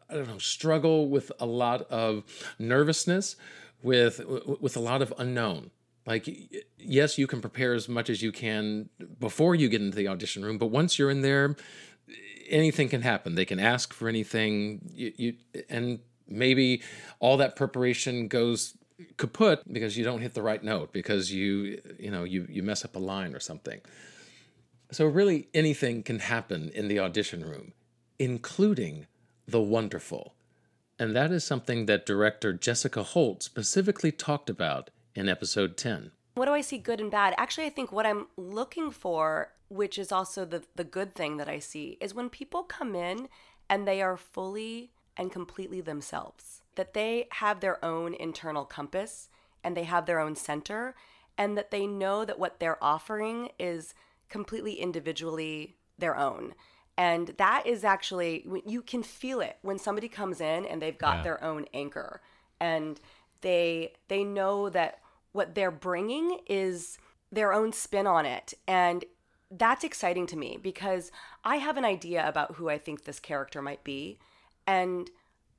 I 0.08 0.14
don't 0.14 0.28
know, 0.28 0.38
struggle, 0.38 1.08
with 1.08 1.32
a 1.40 1.44
lot 1.44 1.90
of 1.90 2.23
nervousness, 2.56 3.34
with, 3.82 4.20
with 4.61 4.76
a 4.76 4.80
lot 4.80 5.02
of 5.02 5.12
unknown. 5.18 5.73
Like, 6.06 6.28
yes, 6.78 7.18
you 7.18 7.26
can 7.26 7.40
prepare 7.40 7.75
as 7.75 7.88
much 7.88 8.08
as 8.08 8.23
you 8.23 8.30
can 8.30 8.90
before 9.18 9.56
you 9.56 9.68
get 9.68 9.82
into 9.82 9.96
the 9.96 10.06
audition 10.06 10.44
room, 10.44 10.56
but 10.56 10.68
once 10.68 11.00
you're 11.00 11.11
in 11.11 11.23
there, 11.23 11.56
anything 12.49 12.88
can 12.88 13.02
happen. 13.02 13.34
They 13.34 13.44
can 13.44 13.58
ask 13.58 13.92
for 13.92 14.08
anything, 14.08 14.88
you, 14.94 15.12
you 15.16 15.34
and 15.68 15.99
maybe 16.28 16.80
all 17.18 17.38
that 17.38 17.56
preparation 17.56 18.28
goes 18.28 18.76
kaput 19.16 19.62
because 19.73 19.99
you 19.99 20.04
don't 20.04 20.20
hit 20.20 20.34
the 20.34 20.42
right 20.42 20.62
note 20.62 20.92
because 20.92 21.32
you 21.32 21.80
you 21.99 22.11
know 22.11 22.23
you 22.23 22.46
you 22.49 22.62
mess 22.62 22.84
up 22.84 22.94
a 22.94 23.00
line 23.00 23.34
or 23.34 23.40
something. 23.40 23.80
So 24.90 25.06
really 25.06 25.48
anything 25.54 26.02
can 26.02 26.20
happen 26.20 26.70
in 26.74 26.88
the 26.88 26.98
audition 27.00 27.44
room, 27.44 27.72
including 28.18 29.06
the 29.46 29.60
wonderful. 29.60 30.34
And 30.98 31.14
that 31.16 31.32
is 31.32 31.44
something 31.44 31.86
that 31.86 32.06
director 32.06 32.52
Jessica 32.52 33.02
Holt 33.02 33.42
specifically 33.42 34.12
talked 34.12 34.48
about 34.48 34.90
in 35.14 35.28
episode 35.28 35.76
10. 35.76 36.12
What 36.34 36.46
do 36.46 36.52
I 36.52 36.60
see 36.60 36.78
good 36.78 37.00
and 37.00 37.10
bad? 37.10 37.34
Actually, 37.36 37.66
I 37.66 37.70
think 37.70 37.92
what 37.92 38.06
I'm 38.06 38.26
looking 38.36 38.90
for, 38.90 39.52
which 39.68 39.98
is 39.98 40.12
also 40.12 40.44
the, 40.44 40.62
the 40.74 40.84
good 40.84 41.14
thing 41.14 41.36
that 41.36 41.48
I 41.48 41.58
see, 41.58 41.96
is 42.00 42.14
when 42.14 42.28
people 42.28 42.62
come 42.62 42.94
in 42.94 43.28
and 43.68 43.86
they 43.86 44.02
are 44.02 44.16
fully 44.16 44.90
and 45.16 45.30
completely 45.30 45.80
themselves, 45.80 46.62
that 46.74 46.94
they 46.94 47.28
have 47.32 47.60
their 47.60 47.84
own 47.84 48.14
internal 48.14 48.64
compass 48.64 49.28
and 49.62 49.76
they 49.76 49.84
have 49.84 50.06
their 50.06 50.20
own 50.20 50.36
center, 50.36 50.94
and 51.38 51.56
that 51.56 51.70
they 51.70 51.86
know 51.86 52.24
that 52.24 52.38
what 52.38 52.60
they're 52.60 52.82
offering 52.84 53.48
is 53.58 53.94
completely 54.34 54.74
individually 54.74 55.76
their 55.96 56.16
own. 56.18 56.54
And 56.96 57.28
that 57.38 57.62
is 57.68 57.84
actually, 57.84 58.44
you 58.66 58.82
can 58.82 59.04
feel 59.04 59.40
it 59.40 59.58
when 59.62 59.78
somebody 59.78 60.08
comes 60.08 60.40
in 60.40 60.66
and 60.66 60.82
they've 60.82 60.98
got 61.06 61.18
Yeah. 61.18 61.22
their 61.22 61.44
own 61.44 61.66
anchor 61.72 62.20
and 62.58 63.00
they 63.42 63.92
they 64.08 64.24
know 64.24 64.68
that 64.70 64.98
what 65.30 65.54
they're 65.54 65.70
bringing 65.88 66.40
is 66.48 66.98
their 67.30 67.52
own 67.52 67.72
spin 67.72 68.06
on 68.08 68.24
it 68.26 68.54
and 68.66 69.04
that's 69.50 69.84
exciting 69.84 70.26
to 70.28 70.36
me 70.36 70.56
because 70.70 71.12
I 71.44 71.56
have 71.66 71.76
an 71.76 71.84
idea 71.84 72.26
about 72.26 72.56
who 72.56 72.68
I 72.68 72.78
think 72.78 73.04
this 73.04 73.20
character 73.20 73.60
might 73.62 73.84
be 73.84 74.18
and 74.66 75.10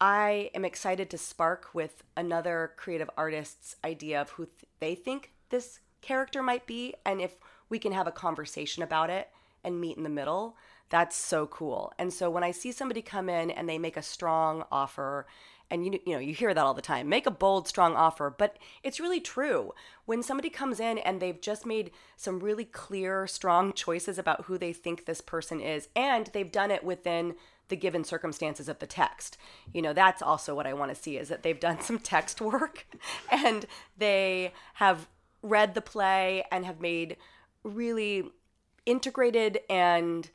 I 0.02 0.50
am 0.54 0.66
excited 0.66 1.10
to 1.12 1.18
spark 1.18 1.70
with 1.74 2.04
another 2.18 2.74
creative 2.76 3.10
artist's 3.18 3.76
idea 3.86 4.20
of 4.22 4.32
who 4.32 4.46
th- 4.48 4.66
they 4.80 4.96
think 4.96 5.32
this 5.50 5.80
character 6.02 6.42
might 6.44 6.66
be 6.66 6.96
and 7.06 7.22
if 7.22 7.36
we 7.70 7.80
can 7.80 7.92
have 7.92 8.08
a 8.08 8.12
conversation 8.12 8.84
about 8.84 9.10
it 9.10 9.30
and 9.64 9.82
meet 9.82 9.98
in 9.98 10.04
the 10.04 10.10
middle. 10.10 10.56
That's 10.90 11.16
so 11.16 11.48
cool. 11.48 11.92
And 11.98 12.14
so 12.14 12.30
when 12.30 12.44
i 12.44 12.52
see 12.52 12.72
somebody 12.72 13.02
come 13.02 13.30
in 13.30 13.52
and 13.52 13.68
they 13.68 13.78
make 13.78 13.98
a 13.98 14.02
strong 14.02 14.64
offer 14.72 15.26
and 15.72 15.84
you 15.86 16.00
you 16.06 16.14
know 16.14 16.20
you 16.20 16.34
hear 16.34 16.54
that 16.54 16.64
all 16.64 16.76
the 16.76 16.82
time 16.82 17.10
make 17.10 17.26
a 17.26 17.32
bold 17.32 17.68
strong 17.68 17.96
offer 17.96 18.34
but 18.36 18.58
it's 18.84 19.00
really 19.00 19.20
true. 19.20 19.74
When 20.06 20.22
somebody 20.22 20.50
comes 20.50 20.80
in 20.80 21.00
and 21.00 21.20
they've 21.20 21.42
just 21.42 21.66
made 21.66 21.92
some 22.16 22.40
really 22.40 22.66
clear 22.66 23.26
strong 23.26 23.74
choices 23.74 24.20
about 24.20 24.46
who 24.46 24.58
they 24.58 24.74
think 24.74 25.06
this 25.06 25.22
person 25.22 25.60
is 25.60 25.90
and 25.96 26.28
they've 26.28 26.52
done 26.52 26.72
it 26.72 26.84
within 26.84 27.36
the 27.68 27.76
given 27.76 28.04
circumstances 28.04 28.70
of 28.70 28.78
the 28.78 28.86
text 28.86 29.38
you 29.74 29.82
know 29.82 29.92
that's 29.92 30.22
also 30.22 30.54
what 30.54 30.68
i 30.68 30.74
want 30.74 30.94
to 30.94 31.02
see 31.02 31.18
is 31.18 31.30
that 31.30 31.42
they've 31.42 31.60
done 31.60 31.82
some 31.82 31.98
text 31.98 32.40
work 32.40 32.86
and 33.32 33.66
they 33.98 34.54
have 34.76 35.08
read 35.42 35.74
the 35.74 35.82
play 35.82 36.44
and 36.52 36.64
have 36.64 36.80
made 36.80 37.18
really 37.66 38.30
integrated 38.86 39.60
and 39.70 40.30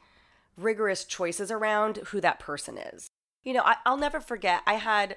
rigorous 0.56 1.04
choices 1.04 1.50
around 1.50 1.98
who 2.08 2.20
that 2.20 2.38
person 2.38 2.76
is. 2.76 3.08
You 3.42 3.54
know, 3.54 3.62
I, 3.64 3.76
I'll 3.86 3.96
never 3.96 4.20
forget, 4.20 4.62
I 4.66 4.74
had 4.74 5.16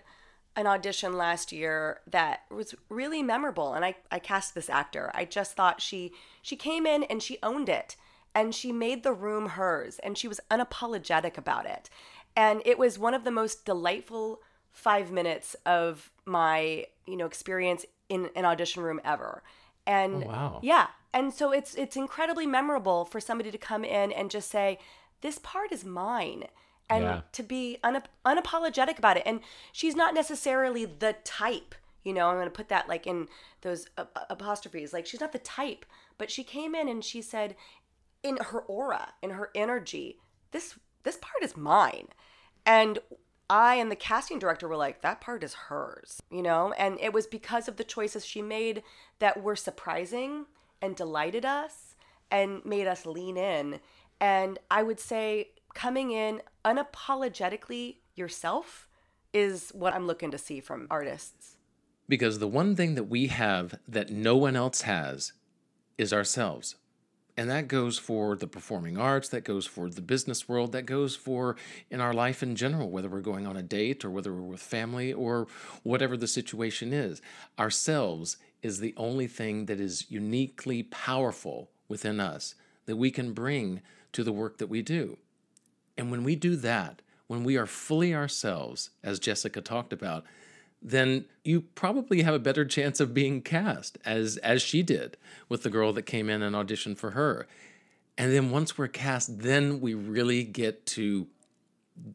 an 0.55 0.67
audition 0.67 1.13
last 1.17 1.51
year 1.51 1.99
that 2.07 2.41
was 2.51 2.75
really 2.87 3.23
memorable 3.23 3.73
and 3.73 3.83
I, 3.83 3.95
I 4.11 4.19
cast 4.19 4.53
this 4.53 4.69
actor. 4.69 5.11
I 5.15 5.25
just 5.25 5.55
thought 5.55 5.81
she 5.81 6.13
she 6.43 6.55
came 6.55 6.85
in 6.85 7.03
and 7.05 7.23
she 7.23 7.39
owned 7.41 7.69
it 7.69 7.95
and 8.35 8.53
she 8.53 8.71
made 8.71 9.03
the 9.03 9.13
room 9.13 9.49
hers 9.49 9.99
and 9.99 10.15
she 10.15 10.27
was 10.27 10.39
unapologetic 10.51 11.37
about 11.37 11.65
it. 11.65 11.89
And 12.35 12.61
it 12.65 12.77
was 12.77 12.99
one 12.99 13.15
of 13.15 13.23
the 13.23 13.31
most 13.31 13.65
delightful 13.65 14.41
five 14.71 15.11
minutes 15.11 15.55
of 15.65 16.11
my, 16.25 16.85
you 17.07 17.17
know, 17.17 17.25
experience 17.25 17.85
in 18.09 18.29
an 18.35 18.45
audition 18.45 18.83
room 18.83 19.01
ever. 19.03 19.43
And 19.87 20.23
Oh, 20.23 20.27
wow. 20.27 20.59
yeah. 20.61 20.87
And 21.13 21.33
so 21.33 21.51
it's 21.51 21.75
it's 21.75 21.95
incredibly 21.95 22.45
memorable 22.47 23.05
for 23.05 23.19
somebody 23.19 23.51
to 23.51 23.57
come 23.57 23.83
in 23.85 24.11
and 24.11 24.31
just 24.31 24.49
say, 24.49 24.79
This 25.21 25.39
part 25.39 25.71
is 25.71 25.85
mine. 25.85 26.45
and 26.89 27.03
Yeah. 27.05 27.21
to 27.31 27.43
be 27.43 27.77
unap- 27.83 28.11
unapologetic 28.25 28.97
about 28.97 29.15
it. 29.17 29.23
And 29.25 29.39
she's 29.71 29.95
not 29.95 30.13
necessarily 30.13 30.83
the 30.85 31.15
type, 31.23 31.75
you 32.03 32.11
know, 32.13 32.27
I'm 32.27 32.35
going 32.35 32.45
to 32.45 32.51
put 32.51 32.67
that 32.69 32.89
like 32.89 33.07
in 33.07 33.29
those 33.61 33.87
uh, 33.97 34.03
apostrophes. 34.29 34.91
Like 34.91 35.05
she's 35.05 35.21
not 35.21 35.31
the 35.31 35.39
type, 35.39 35.85
but 36.17 36.29
she 36.29 36.43
came 36.43 36.75
in 36.75 36.89
and 36.89 37.03
she 37.03 37.21
said 37.21 37.55
in 38.21 38.37
her 38.37 38.59
aura, 38.61 39.13
in 39.21 39.29
her 39.31 39.49
energy, 39.55 40.19
this 40.51 40.77
this 41.03 41.17
part 41.21 41.41
is 41.41 41.55
mine. 41.55 42.07
And 42.65 42.99
I 43.49 43.75
and 43.75 43.89
the 43.89 43.95
casting 43.95 44.39
director 44.39 44.67
were 44.67 44.75
like, 44.77 45.01
that 45.01 45.21
part 45.21 45.43
is 45.43 45.53
hers, 45.53 46.21
you 46.29 46.41
know? 46.41 46.73
And 46.77 46.99
it 46.99 47.13
was 47.13 47.27
because 47.27 47.67
of 47.69 47.77
the 47.77 47.83
choices 47.83 48.25
she 48.25 48.41
made 48.41 48.83
that 49.19 49.41
were 49.41 49.55
surprising 49.55 50.47
and 50.83 50.97
delighted 50.97 51.45
us 51.45 51.95
and 52.29 52.63
made 52.65 52.87
us 52.87 53.05
lean 53.05 53.37
in. 53.37 53.79
And 54.19 54.59
I 54.69 54.83
would 54.83 54.99
say 54.99 55.51
coming 55.73 56.11
in 56.11 56.41
unapologetically 56.65 57.97
yourself 58.15 58.89
is 59.31 59.71
what 59.73 59.93
I'm 59.93 60.05
looking 60.05 60.29
to 60.31 60.37
see 60.37 60.59
from 60.59 60.87
artists. 60.91 61.55
Because 62.09 62.39
the 62.39 62.49
one 62.49 62.75
thing 62.75 62.95
that 62.95 63.05
we 63.05 63.27
have 63.27 63.79
that 63.87 64.09
no 64.09 64.35
one 64.35 64.57
else 64.57 64.81
has 64.81 65.31
is 65.97 66.11
ourselves. 66.11 66.75
And 67.37 67.49
that 67.49 67.67
goes 67.67 67.97
for 67.97 68.35
the 68.35 68.45
performing 68.45 68.97
arts, 68.97 69.29
that 69.29 69.45
goes 69.45 69.65
for 69.65 69.89
the 69.89 70.01
business 70.01 70.47
world, 70.47 70.73
that 70.73 70.85
goes 70.85 71.15
for 71.15 71.55
in 71.89 72.01
our 72.01 72.13
life 72.13 72.43
in 72.43 72.55
general, 72.55 72.91
whether 72.91 73.09
we're 73.09 73.21
going 73.21 73.47
on 73.47 73.57
a 73.57 73.63
date 73.63 74.03
or 74.03 74.11
whether 74.11 74.33
we're 74.33 74.41
with 74.41 74.61
family 74.61 75.13
or 75.13 75.47
whatever 75.81 76.17
the 76.17 76.27
situation 76.27 76.93
is. 76.93 77.21
Ourselves 77.57 78.37
is 78.63 78.79
the 78.79 78.93
only 78.97 79.27
thing 79.27 79.67
that 79.67 79.79
is 79.79 80.09
uniquely 80.09 80.81
powerful 80.83 81.69
within 81.87 82.19
us 82.19 82.55
that 82.85 82.95
we 82.95 83.11
can 83.11 83.33
bring 83.33 83.81
to 84.13 84.23
the 84.23 84.31
work 84.31 84.57
that 84.57 84.67
we 84.67 84.81
do. 84.81 85.17
And 85.97 86.09
when 86.09 86.23
we 86.23 86.35
do 86.35 86.55
that, 86.55 87.01
when 87.27 87.43
we 87.43 87.57
are 87.57 87.67
fully 87.67 88.15
ourselves, 88.15 88.89
as 89.03 89.19
Jessica 89.19 89.61
talked 89.61 89.93
about, 89.93 90.23
then 90.81 91.25
you 91.43 91.61
probably 91.61 92.23
have 92.23 92.33
a 92.33 92.39
better 92.39 92.65
chance 92.65 92.99
of 92.99 93.13
being 93.13 93.41
cast 93.41 93.97
as 94.03 94.37
as 94.37 94.61
she 94.61 94.83
did 94.83 95.15
with 95.47 95.63
the 95.63 95.69
girl 95.69 95.93
that 95.93 96.01
came 96.03 96.29
in 96.29 96.41
and 96.41 96.55
auditioned 96.55 96.97
for 96.97 97.11
her. 97.11 97.47
And 98.17 98.33
then 98.33 98.51
once 98.51 98.77
we're 98.77 98.89
cast, 98.89 99.39
then 99.39 99.79
we 99.79 99.93
really 99.93 100.43
get 100.43 100.85
to 100.87 101.27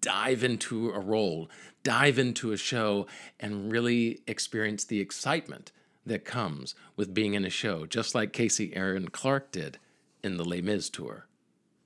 dive 0.01 0.45
into 0.45 0.91
a 0.91 1.01
role, 1.01 1.49
dive 1.83 2.19
into 2.19 2.53
a 2.53 2.57
show 2.57 3.07
and 3.41 3.73
really 3.73 4.21
experience 4.27 4.85
the 4.85 5.01
excitement 5.01 5.73
that 6.09 6.25
comes 6.25 6.75
with 6.97 7.15
being 7.15 7.35
in 7.35 7.45
a 7.45 7.51
show, 7.51 7.87
just 7.87 8.15
like 8.15 8.33
Casey 8.33 8.75
Erin 8.75 9.09
Clark 9.09 9.53
did 9.53 9.79
in 10.23 10.37
the 10.37 10.45
Les 10.45 10.61
Mis 10.61 10.91
tour. 10.91 11.27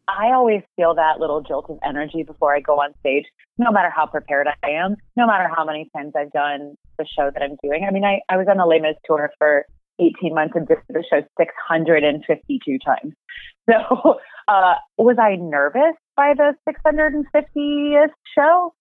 I 0.09 0.33
always 0.33 0.63
feel 0.77 0.95
that 0.95 1.21
little 1.21 1.43
jolt 1.43 1.67
of 1.69 1.79
energy 1.85 2.23
before 2.23 2.55
I 2.55 2.61
go 2.61 2.75
on 2.75 2.93
stage, 3.01 3.25
no 3.59 3.71
matter 3.71 3.91
how 3.95 4.07
prepared 4.07 4.49
I 4.63 4.71
am, 4.71 4.97
no 5.17 5.27
matter 5.27 5.49
how 5.55 5.65
many 5.65 5.89
times 5.97 6.13
I've 6.17 6.33
done 6.33 6.77
the 6.99 7.07
show 7.07 7.31
that 7.33 7.43
I'm 7.43 7.57
doing. 7.63 7.85
I 7.89 7.93
mean, 7.93 8.05
I, 8.05 8.21
I 8.29 8.37
was 8.37 8.47
on 8.51 8.57
the 8.57 8.67
Les 8.67 8.81
Mis 8.81 8.97
tour 9.05 9.31
for 9.39 9.65
18 9.99 10.35
months 10.35 10.55
and 10.57 10.67
did 10.67 10.79
the 10.89 11.05
show 11.09 11.23
652 11.39 12.79
times. 12.85 13.15
So, 13.71 14.17
uh, 14.49 14.75
was 14.99 15.19
I 15.21 15.37
nervous 15.37 15.95
by 16.17 16.35
the 16.37 16.55
650th 16.69 18.09
show? 18.37 18.75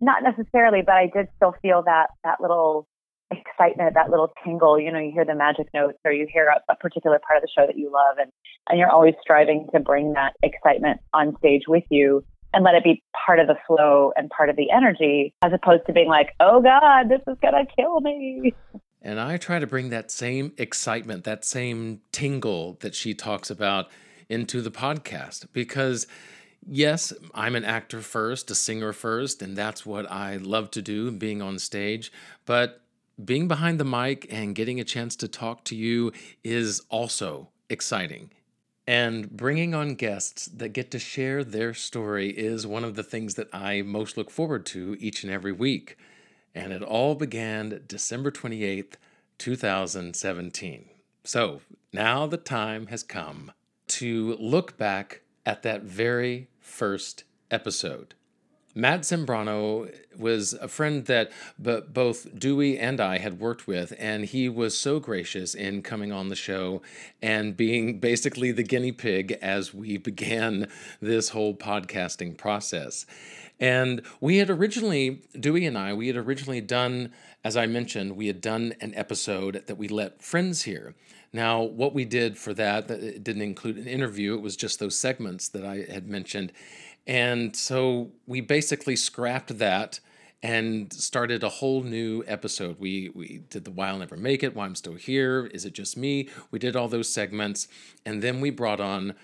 Not 0.00 0.24
necessarily, 0.24 0.82
but 0.84 0.96
I 0.96 1.08
did 1.14 1.28
still 1.36 1.54
feel 1.62 1.84
that, 1.86 2.08
that 2.24 2.40
little 2.40 2.88
excitement, 3.30 3.94
that 3.94 4.10
little 4.10 4.32
tingle. 4.44 4.78
You 4.78 4.92
know, 4.92 4.98
you 4.98 5.12
hear 5.12 5.24
the 5.24 5.34
magic 5.34 5.68
notes 5.74 5.98
or 6.04 6.12
you 6.12 6.26
hear 6.32 6.46
a, 6.46 6.72
a 6.72 6.76
particular 6.76 7.20
part 7.26 7.36
of 7.36 7.42
the 7.42 7.48
show 7.56 7.66
that 7.66 7.78
you 7.78 7.90
love, 7.92 8.18
and, 8.18 8.30
and 8.68 8.78
you're 8.78 8.90
always 8.90 9.14
striving 9.20 9.68
to 9.74 9.80
bring 9.80 10.12
that 10.14 10.34
excitement 10.42 11.00
on 11.12 11.36
stage 11.38 11.62
with 11.68 11.84
you 11.90 12.24
and 12.54 12.64
let 12.64 12.74
it 12.74 12.84
be 12.84 13.02
part 13.26 13.38
of 13.38 13.46
the 13.48 13.56
flow 13.66 14.12
and 14.16 14.30
part 14.30 14.48
of 14.48 14.56
the 14.56 14.70
energy, 14.70 15.34
as 15.42 15.52
opposed 15.52 15.86
to 15.86 15.92
being 15.92 16.08
like, 16.08 16.30
oh 16.40 16.62
God, 16.62 17.08
this 17.08 17.20
is 17.26 17.36
going 17.42 17.54
to 17.54 17.66
kill 17.76 18.00
me. 18.00 18.54
And 19.02 19.20
I 19.20 19.36
try 19.36 19.58
to 19.58 19.66
bring 19.66 19.90
that 19.90 20.10
same 20.10 20.52
excitement, 20.56 21.24
that 21.24 21.44
same 21.44 22.00
tingle 22.12 22.78
that 22.80 22.94
she 22.94 23.14
talks 23.14 23.50
about 23.50 23.88
into 24.28 24.60
the 24.60 24.70
podcast 24.70 25.46
because 25.52 26.06
yes, 26.66 27.12
I'm 27.34 27.54
an 27.54 27.64
actor 27.64 28.00
first, 28.00 28.50
a 28.50 28.54
singer 28.54 28.92
first, 28.92 29.42
and 29.42 29.56
that's 29.56 29.86
what 29.86 30.10
I 30.10 30.36
love 30.36 30.70
to 30.72 30.82
do, 30.82 31.10
being 31.12 31.40
on 31.42 31.58
stage. 31.58 32.10
But 32.44 32.80
being 33.22 33.48
behind 33.48 33.80
the 33.80 33.84
mic 33.84 34.26
and 34.30 34.54
getting 34.54 34.80
a 34.80 34.84
chance 34.84 35.16
to 35.16 35.28
talk 35.28 35.64
to 35.64 35.76
you 35.76 36.12
is 36.44 36.82
also 36.90 37.48
exciting. 37.68 38.30
And 38.86 39.30
bringing 39.30 39.74
on 39.74 39.94
guests 39.94 40.46
that 40.46 40.68
get 40.68 40.90
to 40.92 40.98
share 40.98 41.42
their 41.42 41.74
story 41.74 42.30
is 42.30 42.66
one 42.66 42.84
of 42.84 42.94
the 42.94 43.02
things 43.02 43.34
that 43.34 43.48
I 43.52 43.82
most 43.82 44.16
look 44.16 44.30
forward 44.30 44.64
to 44.66 44.96
each 45.00 45.24
and 45.24 45.32
every 45.32 45.52
week. 45.52 45.96
And 46.54 46.72
it 46.72 46.82
all 46.82 47.14
began 47.14 47.82
December 47.88 48.30
28th, 48.30 48.94
2017. 49.38 50.88
So 51.24 51.60
now 51.92 52.26
the 52.26 52.36
time 52.36 52.86
has 52.86 53.02
come 53.02 53.50
to 53.88 54.36
look 54.38 54.76
back 54.76 55.22
at 55.44 55.62
that 55.64 55.82
very 55.82 56.48
first 56.60 57.24
episode. 57.50 58.14
Matt 58.76 59.00
Zambrano 59.00 59.90
was 60.18 60.52
a 60.52 60.68
friend 60.68 61.06
that 61.06 61.32
b- 61.60 61.80
both 61.88 62.38
Dewey 62.38 62.78
and 62.78 63.00
I 63.00 63.16
had 63.16 63.40
worked 63.40 63.66
with, 63.66 63.94
and 63.98 64.26
he 64.26 64.50
was 64.50 64.76
so 64.76 65.00
gracious 65.00 65.54
in 65.54 65.80
coming 65.80 66.12
on 66.12 66.28
the 66.28 66.36
show 66.36 66.82
and 67.22 67.56
being 67.56 68.00
basically 68.00 68.52
the 68.52 68.62
guinea 68.62 68.92
pig 68.92 69.32
as 69.40 69.72
we 69.72 69.96
began 69.96 70.68
this 71.00 71.30
whole 71.30 71.54
podcasting 71.54 72.36
process. 72.36 73.06
And 73.58 74.02
we 74.20 74.36
had 74.36 74.50
originally, 74.50 75.22
Dewey 75.40 75.64
and 75.64 75.78
I, 75.78 75.94
we 75.94 76.08
had 76.08 76.16
originally 76.18 76.60
done, 76.60 77.14
as 77.42 77.56
I 77.56 77.64
mentioned, 77.64 78.14
we 78.14 78.26
had 78.26 78.42
done 78.42 78.74
an 78.82 78.94
episode 78.94 79.64
that 79.66 79.78
we 79.78 79.88
let 79.88 80.22
friends 80.22 80.64
hear. 80.64 80.94
Now, 81.32 81.62
what 81.62 81.94
we 81.94 82.04
did 82.04 82.36
for 82.36 82.52
that, 82.52 82.90
it 82.90 83.24
didn't 83.24 83.42
include 83.42 83.78
an 83.78 83.86
interview, 83.86 84.34
it 84.34 84.42
was 84.42 84.54
just 84.54 84.80
those 84.80 84.98
segments 84.98 85.48
that 85.48 85.64
I 85.64 85.86
had 85.90 86.06
mentioned. 86.06 86.52
And 87.06 87.54
so 87.54 88.10
we 88.26 88.40
basically 88.40 88.96
scrapped 88.96 89.58
that 89.58 90.00
and 90.42 90.92
started 90.92 91.42
a 91.42 91.48
whole 91.48 91.82
new 91.82 92.24
episode. 92.26 92.78
We 92.78 93.10
we 93.14 93.42
did 93.48 93.64
the 93.64 93.70
Why 93.70 93.88
I'll 93.88 93.98
Never 93.98 94.16
Make 94.16 94.42
It, 94.42 94.54
Why 94.54 94.66
I'm 94.66 94.74
Still 94.74 94.94
Here, 94.94 95.46
Is 95.46 95.64
It 95.64 95.72
Just 95.72 95.96
Me? 95.96 96.28
We 96.50 96.58
did 96.58 96.76
all 96.76 96.88
those 96.88 97.08
segments, 97.08 97.68
and 98.04 98.22
then 98.22 98.40
we 98.40 98.50
brought 98.50 98.80
on 98.80 99.14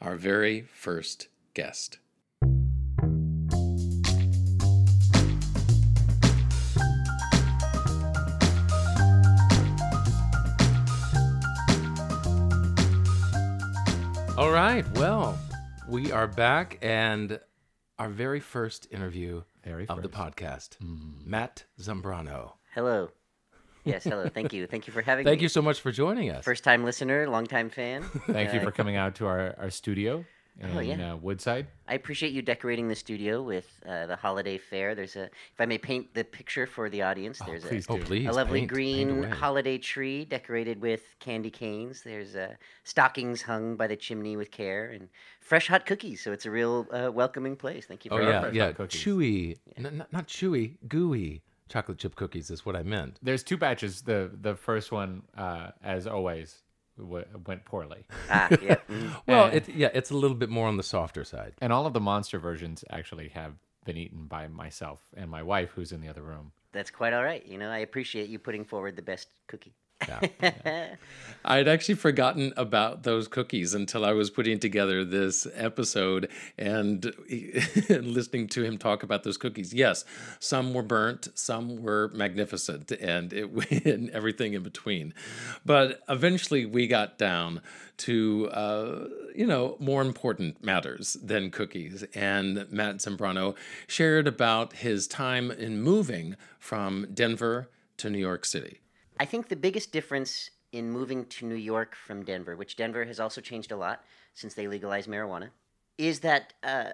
our 0.00 0.16
very 0.16 0.62
first 0.72 1.28
guest. 1.54 1.98
All 14.36 14.50
right, 14.50 14.84
well, 14.96 15.38
we 15.88 16.12
are 16.12 16.26
back 16.26 16.78
and 16.82 17.38
our 17.98 18.08
very 18.08 18.40
first 18.40 18.88
interview 18.90 19.42
Very 19.64 19.86
of 19.88 20.02
the 20.02 20.08
first. 20.08 20.14
podcast. 20.14 20.76
Matt 21.24 21.64
Zambrano. 21.80 22.52
Hello. 22.74 23.10
Yes, 23.84 24.04
hello. 24.04 24.28
Thank 24.28 24.52
you. 24.52 24.66
Thank 24.66 24.86
you 24.86 24.92
for 24.92 25.00
having 25.00 25.24
Thank 25.24 25.34
me. 25.34 25.36
Thank 25.36 25.42
you 25.42 25.48
so 25.48 25.62
much 25.62 25.80
for 25.80 25.92
joining 25.92 26.30
us. 26.30 26.44
First 26.44 26.64
time 26.64 26.84
listener, 26.84 27.28
long 27.28 27.46
time 27.46 27.70
fan. 27.70 28.02
Thank 28.26 28.52
you 28.52 28.60
Uh, 28.60 28.64
for 28.64 28.72
coming 28.72 28.96
out 28.96 29.14
to 29.16 29.26
our, 29.26 29.54
our 29.58 29.70
studio 29.70 30.24
in 30.60 30.76
Oh, 30.76 30.80
yeah. 30.80 31.12
uh, 31.12 31.16
Woodside. 31.16 31.66
I 31.88 31.94
appreciate 31.94 32.32
you 32.32 32.42
decorating 32.42 32.88
the 32.88 32.94
studio 32.94 33.42
with 33.42 33.66
uh, 33.86 34.06
the 34.06 34.16
holiday 34.16 34.58
fair. 34.58 34.94
There's 34.94 35.16
a, 35.16 35.24
if 35.24 35.60
I 35.60 35.66
may 35.66 35.78
paint 35.78 36.14
the 36.14 36.24
picture 36.24 36.66
for 36.66 36.88
the 36.88 37.02
audience, 37.02 37.38
there's 37.46 37.64
please 37.64 37.86
a. 37.88 37.92
Oh, 37.92 37.98
please, 37.98 38.26
a 38.26 38.32
lovely 38.32 38.60
paint, 38.60 38.72
paint 38.72 38.72
green 38.72 39.10
away. 39.24 39.30
holiday 39.30 39.78
tree 39.78 40.24
decorated 40.24 40.80
with 40.80 41.02
candy 41.20 41.50
canes. 41.50 42.02
There's 42.02 42.34
uh, 42.34 42.54
stockings 42.84 43.42
hung 43.42 43.76
by 43.76 43.86
the 43.86 43.96
chimney 43.96 44.36
with 44.36 44.50
care 44.50 44.90
and 44.90 45.08
fresh 45.40 45.68
hot 45.68 45.86
cookies. 45.86 46.22
So 46.22 46.32
it's 46.32 46.46
a 46.46 46.50
real 46.50 46.86
uh, 46.90 47.10
welcoming 47.12 47.56
place. 47.56 47.86
Thank 47.86 48.04
you 48.04 48.10
Oh 48.12 48.16
for 48.16 48.22
yeah, 48.22 48.32
having 48.32 48.52
me. 48.52 48.58
yeah, 48.58 48.72
chewy, 48.72 49.56
n- 49.76 49.86
n- 49.86 50.06
not 50.10 50.26
chewy, 50.26 50.76
gooey 50.88 51.42
chocolate 51.68 51.98
chip 51.98 52.14
cookies 52.14 52.48
is 52.50 52.64
what 52.64 52.76
I 52.76 52.82
meant. 52.82 53.18
There's 53.22 53.42
two 53.42 53.56
batches. 53.56 54.02
The 54.02 54.30
the 54.40 54.54
first 54.54 54.92
one, 54.92 55.22
uh, 55.36 55.70
as 55.82 56.06
always, 56.06 56.62
w- 56.98 57.24
went 57.46 57.64
poorly. 57.64 58.04
Ah, 58.30 58.48
yeah. 58.60 58.76
mm. 58.90 59.10
Well, 59.26 59.46
it, 59.46 59.68
yeah, 59.68 59.90
it's 59.94 60.10
a 60.10 60.16
little 60.16 60.36
bit 60.36 60.48
more 60.50 60.66
on 60.68 60.76
the 60.76 60.82
softer 60.82 61.24
side. 61.24 61.54
And 61.60 61.72
all 61.72 61.86
of 61.86 61.92
the 61.92 62.00
monster 62.00 62.38
versions 62.38 62.84
actually 62.90 63.28
have 63.28 63.54
been 63.84 63.96
eaten 63.96 64.26
by 64.26 64.48
myself 64.48 65.00
and 65.16 65.30
my 65.30 65.42
wife, 65.42 65.70
who's 65.74 65.92
in 65.92 66.00
the 66.00 66.08
other 66.08 66.22
room. 66.22 66.52
That's 66.72 66.90
quite 66.90 67.12
all 67.12 67.22
right. 67.24 67.44
You 67.46 67.56
know, 67.58 67.70
I 67.70 67.78
appreciate 67.78 68.28
you 68.28 68.38
putting 68.38 68.64
forward 68.64 68.96
the 68.96 69.02
best 69.02 69.28
cookie. 69.46 69.74
I'd 71.44 71.68
actually 71.68 71.94
forgotten 71.94 72.52
about 72.56 73.04
those 73.04 73.28
cookies 73.28 73.72
until 73.72 74.04
I 74.04 74.12
was 74.12 74.30
putting 74.30 74.58
together 74.58 75.04
this 75.04 75.46
episode 75.54 76.28
and 76.58 77.04
listening 77.88 78.48
to 78.48 78.64
him 78.64 78.78
talk 78.78 79.04
about 79.04 79.22
those 79.22 79.36
cookies. 79.36 79.72
Yes, 79.72 80.04
some 80.40 80.74
were 80.74 80.82
burnt, 80.82 81.28
some 81.34 81.82
were 81.82 82.10
magnificent, 82.12 82.90
and 82.90 83.32
it 83.32 83.84
and 83.86 84.10
everything 84.10 84.54
in 84.54 84.64
between. 84.64 85.14
But 85.64 86.02
eventually, 86.08 86.66
we 86.66 86.88
got 86.88 87.16
down 87.16 87.60
to 87.98 88.48
uh, 88.52 89.08
you 89.34 89.46
know 89.46 89.76
more 89.78 90.02
important 90.02 90.64
matters 90.64 91.16
than 91.22 91.50
cookies. 91.52 92.04
And 92.14 92.66
Matt 92.72 92.96
Zambrano 92.96 93.54
shared 93.86 94.26
about 94.26 94.74
his 94.74 95.06
time 95.06 95.52
in 95.52 95.80
moving 95.80 96.36
from 96.58 97.06
Denver 97.14 97.70
to 97.98 98.10
New 98.10 98.18
York 98.18 98.44
City. 98.44 98.80
I 99.18 99.24
think 99.24 99.48
the 99.48 99.56
biggest 99.56 99.92
difference 99.92 100.50
in 100.72 100.90
moving 100.90 101.24
to 101.26 101.46
New 101.46 101.54
York 101.54 101.94
from 101.94 102.24
Denver, 102.24 102.56
which 102.56 102.76
Denver 102.76 103.04
has 103.04 103.20
also 103.20 103.40
changed 103.40 103.72
a 103.72 103.76
lot 103.76 104.04
since 104.34 104.54
they 104.54 104.68
legalized 104.68 105.08
marijuana, 105.08 105.50
is 105.96 106.20
that 106.20 106.52
uh, 106.62 106.90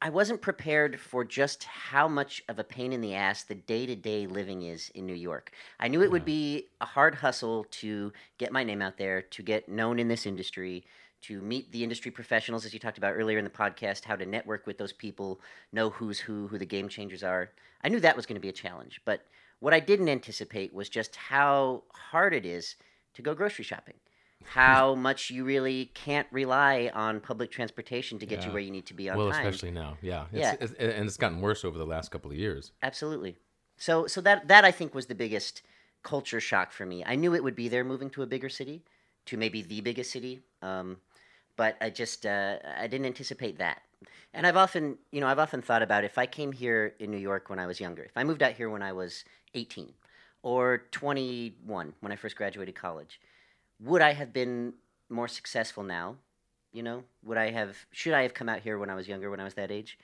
I 0.00 0.10
wasn't 0.10 0.40
prepared 0.40 1.00
for 1.00 1.24
just 1.24 1.64
how 1.64 2.06
much 2.06 2.42
of 2.48 2.58
a 2.58 2.64
pain 2.64 2.92
in 2.92 3.00
the 3.00 3.14
ass 3.14 3.42
the 3.44 3.54
day 3.54 3.86
to 3.86 3.96
day 3.96 4.26
living 4.26 4.62
is 4.62 4.90
in 4.94 5.06
New 5.06 5.14
York. 5.14 5.52
I 5.80 5.88
knew 5.88 6.02
it 6.02 6.10
would 6.10 6.24
be 6.24 6.68
a 6.80 6.86
hard 6.86 7.16
hustle 7.16 7.64
to 7.70 8.12
get 8.38 8.52
my 8.52 8.62
name 8.62 8.82
out 8.82 8.98
there, 8.98 9.22
to 9.22 9.42
get 9.42 9.68
known 9.68 9.98
in 9.98 10.08
this 10.08 10.26
industry, 10.26 10.84
to 11.22 11.40
meet 11.40 11.70
the 11.72 11.82
industry 11.82 12.10
professionals, 12.10 12.64
as 12.64 12.74
you 12.74 12.80
talked 12.80 12.98
about 12.98 13.14
earlier 13.14 13.38
in 13.38 13.44
the 13.44 13.50
podcast, 13.50 14.04
how 14.04 14.16
to 14.16 14.26
network 14.26 14.66
with 14.66 14.76
those 14.76 14.92
people, 14.92 15.40
know 15.72 15.90
who's 15.90 16.18
who, 16.18 16.48
who 16.48 16.58
the 16.58 16.66
game 16.66 16.88
changers 16.88 17.22
are. 17.22 17.50
I 17.84 17.88
knew 17.88 18.00
that 18.00 18.16
was 18.16 18.26
going 18.26 18.34
to 18.34 18.40
be 18.40 18.48
a 18.48 18.52
challenge, 18.52 19.00
but 19.04 19.24
what 19.62 19.72
I 19.72 19.78
didn't 19.78 20.08
anticipate 20.08 20.74
was 20.74 20.88
just 20.88 21.14
how 21.14 21.84
hard 22.10 22.34
it 22.34 22.44
is 22.44 22.74
to 23.14 23.22
go 23.22 23.32
grocery 23.32 23.64
shopping. 23.64 23.94
How 24.44 24.96
much 24.96 25.30
you 25.30 25.44
really 25.44 25.92
can't 25.94 26.26
rely 26.32 26.90
on 26.92 27.20
public 27.20 27.52
transportation 27.52 28.18
to 28.18 28.26
get 28.26 28.44
you 28.44 28.50
where 28.50 28.60
you 28.60 28.72
need 28.72 28.86
to 28.86 28.94
be 28.94 29.08
on 29.08 29.16
well, 29.16 29.30
time. 29.30 29.44
Well, 29.44 29.48
especially 29.48 29.70
now. 29.70 29.98
Yeah. 30.02 30.24
It's, 30.32 30.40
Yeah. 30.40 30.54
it's- 30.54 30.72
and 30.72 31.06
it's 31.06 31.16
gotten 31.16 31.40
worse 31.40 31.64
over 31.64 31.78
the 31.78 31.86
last 31.86 32.10
couple 32.10 32.32
of 32.32 32.36
years. 32.36 32.72
Absolutely. 32.82 33.36
So 33.76 34.08
so 34.08 34.20
that 34.22 34.48
that 34.48 34.64
I 34.64 34.72
think 34.72 34.96
was 34.96 35.06
the 35.06 35.14
biggest 35.14 35.62
culture 36.02 36.40
shock 36.40 36.72
for 36.72 36.84
me. 36.84 37.04
I 37.06 37.14
knew 37.14 37.32
it 37.32 37.44
would 37.44 37.54
be 37.54 37.68
there 37.68 37.84
moving 37.84 38.10
to 38.10 38.22
a 38.22 38.26
bigger 38.26 38.48
city, 38.48 38.82
to 39.26 39.36
maybe 39.36 39.62
the 39.62 39.80
biggest 39.80 40.10
city, 40.10 40.42
um, 40.60 40.96
but 41.54 41.76
I 41.80 41.90
just 41.90 42.26
uh, 42.26 42.58
I 42.76 42.88
didn't 42.88 43.06
anticipate 43.06 43.58
that. 43.58 43.82
And 44.34 44.44
I've 44.44 44.56
often 44.56 44.98
you 45.12 45.20
know 45.20 45.28
I've 45.28 45.38
often 45.38 45.62
thought 45.62 45.82
about 45.82 46.02
if 46.02 46.18
I 46.18 46.26
came 46.26 46.50
here 46.50 46.94
in 46.98 47.12
New 47.12 47.22
York 47.30 47.48
when 47.48 47.60
I 47.60 47.66
was 47.68 47.78
younger, 47.78 48.02
if 48.02 48.16
I 48.16 48.24
moved 48.24 48.42
out 48.42 48.54
here 48.54 48.68
when 48.68 48.82
I 48.82 48.92
was 48.92 49.24
18 49.54 49.92
or 50.42 50.84
21 50.90 51.94
when 52.00 52.12
I 52.12 52.16
first 52.16 52.36
graduated 52.36 52.74
college, 52.74 53.20
would 53.80 54.02
I 54.02 54.12
have 54.12 54.32
been 54.32 54.74
more 55.08 55.28
successful 55.28 55.82
now? 55.82 56.16
You 56.72 56.82
know, 56.82 57.04
would 57.22 57.36
I 57.38 57.50
have 57.50 57.76
should 57.90 58.14
I 58.14 58.22
have 58.22 58.32
come 58.34 58.48
out 58.48 58.60
here 58.60 58.78
when 58.78 58.88
I 58.90 58.94
was 58.94 59.06
younger 59.08 59.30
when 59.30 59.40
I 59.40 59.44
was 59.44 59.54
that 59.54 59.70
age? 59.70 59.98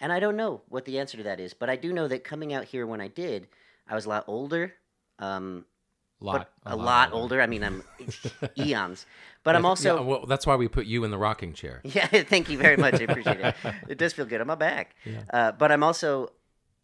And 0.00 0.12
I 0.12 0.20
don't 0.20 0.36
know 0.36 0.62
what 0.68 0.84
the 0.84 0.98
answer 0.98 1.16
to 1.16 1.22
that 1.24 1.40
is, 1.40 1.54
but 1.54 1.70
I 1.70 1.76
do 1.76 1.92
know 1.92 2.08
that 2.08 2.24
coming 2.24 2.52
out 2.52 2.64
here 2.64 2.86
when 2.86 3.00
I 3.00 3.08
did, 3.08 3.48
I 3.88 3.94
was 3.94 4.06
a 4.06 4.08
lot 4.08 4.24
older. 4.26 4.74
Um, 5.18 5.64
Lot- 6.20 6.48
a 6.64 6.74
a, 6.74 6.76
lot 6.76 6.84
lot, 6.84 7.12
older. 7.12 7.22
older. 7.22 7.42
I 7.42 7.46
mean, 7.46 7.62
I'm 7.64 7.82
eons. 8.58 9.04
But 9.42 9.56
I'm 9.56 9.66
also 9.66 9.96
yeah, 9.96 10.00
well, 10.02 10.26
that's 10.26 10.46
why 10.46 10.56
we 10.56 10.68
put 10.68 10.86
you 10.86 11.04
in 11.04 11.10
the 11.10 11.18
rocking 11.18 11.52
chair. 11.52 11.80
yeah, 11.84 12.06
thank 12.06 12.48
you 12.48 12.56
very 12.56 12.76
much. 12.76 12.94
I 12.94 13.04
appreciate 13.04 13.40
it. 13.40 13.54
It 13.88 13.98
does 13.98 14.12
feel 14.14 14.24
good 14.24 14.40
on 14.40 14.46
my 14.46 14.54
back. 14.54 14.94
Yeah. 15.04 15.22
Uh, 15.32 15.52
but 15.52 15.70
I'm 15.70 15.82
also 15.82 16.30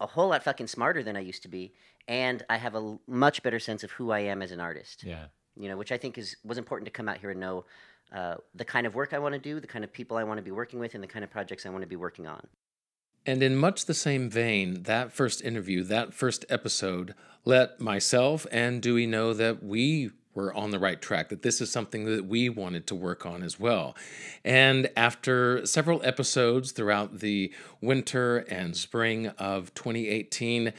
a 0.01 0.07
whole 0.07 0.29
lot 0.29 0.43
fucking 0.43 0.67
smarter 0.67 1.03
than 1.03 1.15
I 1.15 1.21
used 1.21 1.43
to 1.43 1.47
be, 1.47 1.73
and 2.07 2.43
I 2.49 2.57
have 2.57 2.75
a 2.75 2.97
much 3.07 3.43
better 3.43 3.59
sense 3.59 3.83
of 3.83 3.91
who 3.91 4.11
I 4.11 4.19
am 4.19 4.41
as 4.41 4.51
an 4.51 4.59
artist. 4.59 5.03
Yeah. 5.03 5.25
You 5.55 5.69
know, 5.69 5.77
which 5.77 5.91
I 5.91 5.97
think 5.97 6.17
is 6.17 6.35
was 6.43 6.57
important 6.57 6.85
to 6.87 6.91
come 6.91 7.07
out 7.07 7.17
here 7.17 7.29
and 7.29 7.39
know 7.39 7.65
uh, 8.11 8.35
the 8.55 8.65
kind 8.65 8.87
of 8.87 8.95
work 8.95 9.13
I 9.13 9.19
want 9.19 9.33
to 9.33 9.39
do, 9.39 9.59
the 9.59 9.67
kind 9.67 9.85
of 9.85 9.93
people 9.93 10.17
I 10.17 10.23
want 10.23 10.39
to 10.39 10.43
be 10.43 10.51
working 10.51 10.79
with, 10.79 10.95
and 10.95 11.03
the 11.03 11.07
kind 11.07 11.23
of 11.23 11.29
projects 11.29 11.65
I 11.65 11.69
want 11.69 11.83
to 11.83 11.87
be 11.87 11.95
working 11.95 12.27
on. 12.27 12.47
And 13.25 13.43
in 13.43 13.55
much 13.55 13.85
the 13.85 13.93
same 13.93 14.29
vein, 14.29 14.83
that 14.83 15.11
first 15.11 15.43
interview, 15.43 15.83
that 15.83 16.13
first 16.13 16.43
episode, 16.49 17.13
let 17.45 17.79
myself 17.79 18.47
and 18.51 18.81
Dewey 18.81 19.05
know 19.05 19.33
that 19.33 19.63
we 19.63 20.09
were 20.33 20.53
on 20.53 20.71
the 20.71 20.79
right 20.79 21.01
track, 21.01 21.29
that 21.29 21.41
this 21.41 21.61
is 21.61 21.71
something 21.71 22.05
that 22.05 22.25
we 22.25 22.49
wanted 22.49 22.87
to 22.87 22.95
work 22.95 23.25
on 23.25 23.43
as 23.43 23.59
well. 23.59 23.95
And 24.43 24.89
after 24.95 25.65
several 25.65 26.01
episodes 26.03 26.71
throughout 26.71 27.19
the 27.19 27.53
winter 27.81 28.39
and 28.49 28.75
spring 28.75 29.27
of 29.37 29.73
2018, 29.73 30.73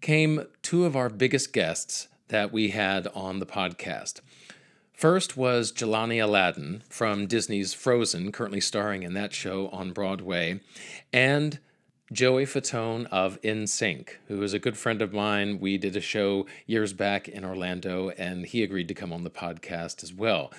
came 0.00 0.46
two 0.62 0.84
of 0.84 0.96
our 0.96 1.08
biggest 1.08 1.52
guests 1.52 2.08
that 2.28 2.52
we 2.52 2.70
had 2.70 3.08
on 3.08 3.38
the 3.38 3.46
podcast. 3.46 4.20
First 4.92 5.36
was 5.36 5.72
Jelani 5.72 6.20
Alladin 6.20 6.82
from 6.88 7.26
Disney's 7.26 7.72
Frozen, 7.72 8.32
currently 8.32 8.60
starring 8.60 9.04
in 9.04 9.14
that 9.14 9.32
show 9.32 9.68
on 9.68 9.92
Broadway, 9.92 10.60
and 11.12 11.60
Joey 12.10 12.46
Fatone 12.46 13.06
of 13.10 13.38
NSYNC, 13.42 14.12
who 14.28 14.42
is 14.42 14.54
a 14.54 14.58
good 14.58 14.78
friend 14.78 15.02
of 15.02 15.12
mine. 15.12 15.60
We 15.60 15.76
did 15.76 15.94
a 15.94 16.00
show 16.00 16.46
years 16.66 16.94
back 16.94 17.28
in 17.28 17.44
Orlando, 17.44 18.08
and 18.16 18.46
he 18.46 18.62
agreed 18.62 18.88
to 18.88 18.94
come 18.94 19.12
on 19.12 19.24
the 19.24 19.30
podcast 19.30 20.02
as 20.02 20.14
well. 20.14 20.50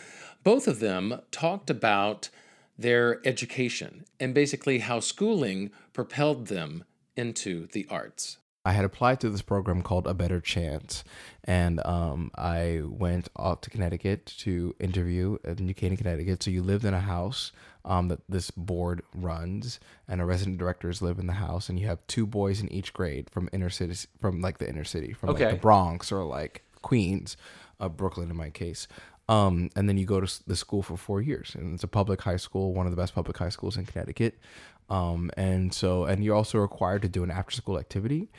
Both 0.44 0.68
of 0.68 0.80
them 0.80 1.22
talked 1.32 1.72
about 1.72 2.30
their 2.78 3.20
education 3.26 4.06
and 4.20 4.36
basically 4.36 4.80
how 4.80 5.00
schooling 5.00 5.72
propelled 5.92 6.48
them 6.48 6.84
into 7.18 7.66
the 7.72 7.88
arts. 7.90 8.38
I 8.70 8.74
had 8.74 8.86
applied 8.86 9.20
to 9.22 9.32
this 9.32 9.42
program 9.42 9.82
called 9.82 10.06
A 10.06 10.14
Better 10.14 10.40
Chance, 10.40 11.04
and 11.44 11.84
um, 11.88 12.30
I 12.36 12.84
went 12.86 13.28
out 13.40 13.64
to 13.64 13.72
Connecticut 13.72 14.28
to 14.38 14.76
interview 14.80 15.40
in 15.44 15.66
New 15.66 15.74
Canaan, 15.74 15.98
Connecticut. 15.98 16.44
So 16.44 16.52
you 16.52 16.62
lived 16.62 16.86
in 16.86 16.94
a 16.94 17.00
house 17.00 17.52
um, 17.84 18.10
that 18.10 18.20
this 18.30 18.52
board 18.52 19.02
runs, 19.16 19.80
and 20.08 20.22
a 20.22 20.26
resident 20.26 20.60
directors 20.60 21.02
live 21.02 21.18
in 21.18 21.26
the 21.26 21.34
house, 21.34 21.68
and 21.68 21.80
you 21.80 21.88
have 21.88 21.98
two 22.06 22.28
boys 22.28 22.62
in 22.62 22.72
each 22.72 22.94
grade 22.94 23.28
from 23.32 23.50
inner 23.52 23.72
cities, 23.72 24.06
from 24.20 24.40
like 24.40 24.60
the 24.60 24.70
inner 24.70 24.84
city, 24.84 25.14
from 25.14 25.30
like 25.30 25.40
the 25.54 25.58
Bronx 25.58 26.12
or 26.12 26.24
like 26.24 26.62
Queens, 26.84 27.38
uh, 27.80 27.90
Brooklyn 27.90 28.30
in 28.30 28.38
my 28.38 28.52
case. 28.52 28.88
Um, 29.28 29.72
and 29.76 29.90
then 29.90 29.98
you 29.98 30.06
go 30.06 30.20
to 30.22 30.48
the 30.48 30.56
school 30.56 30.84
for 30.84 30.96
four 30.96 31.22
years, 31.22 31.56
and 31.56 31.74
it's 31.74 31.84
a 31.84 31.88
public 31.88 32.22
high 32.22 32.38
school, 32.38 32.76
one 32.76 32.86
of 32.86 32.92
the 32.92 32.98
best 32.98 33.16
public 33.16 33.38
high 33.38 33.50
schools 33.50 33.78
in 33.78 33.86
Connecticut. 33.86 34.38
Um, 34.90 35.32
and 35.38 35.74
so, 35.74 36.06
and 36.06 36.24
you're 36.24 36.36
also 36.36 36.58
required 36.58 37.02
to 37.04 37.10
do 37.10 37.24
an 37.24 37.32
after 37.32 37.56
school 37.56 37.78
activity. 37.78 38.30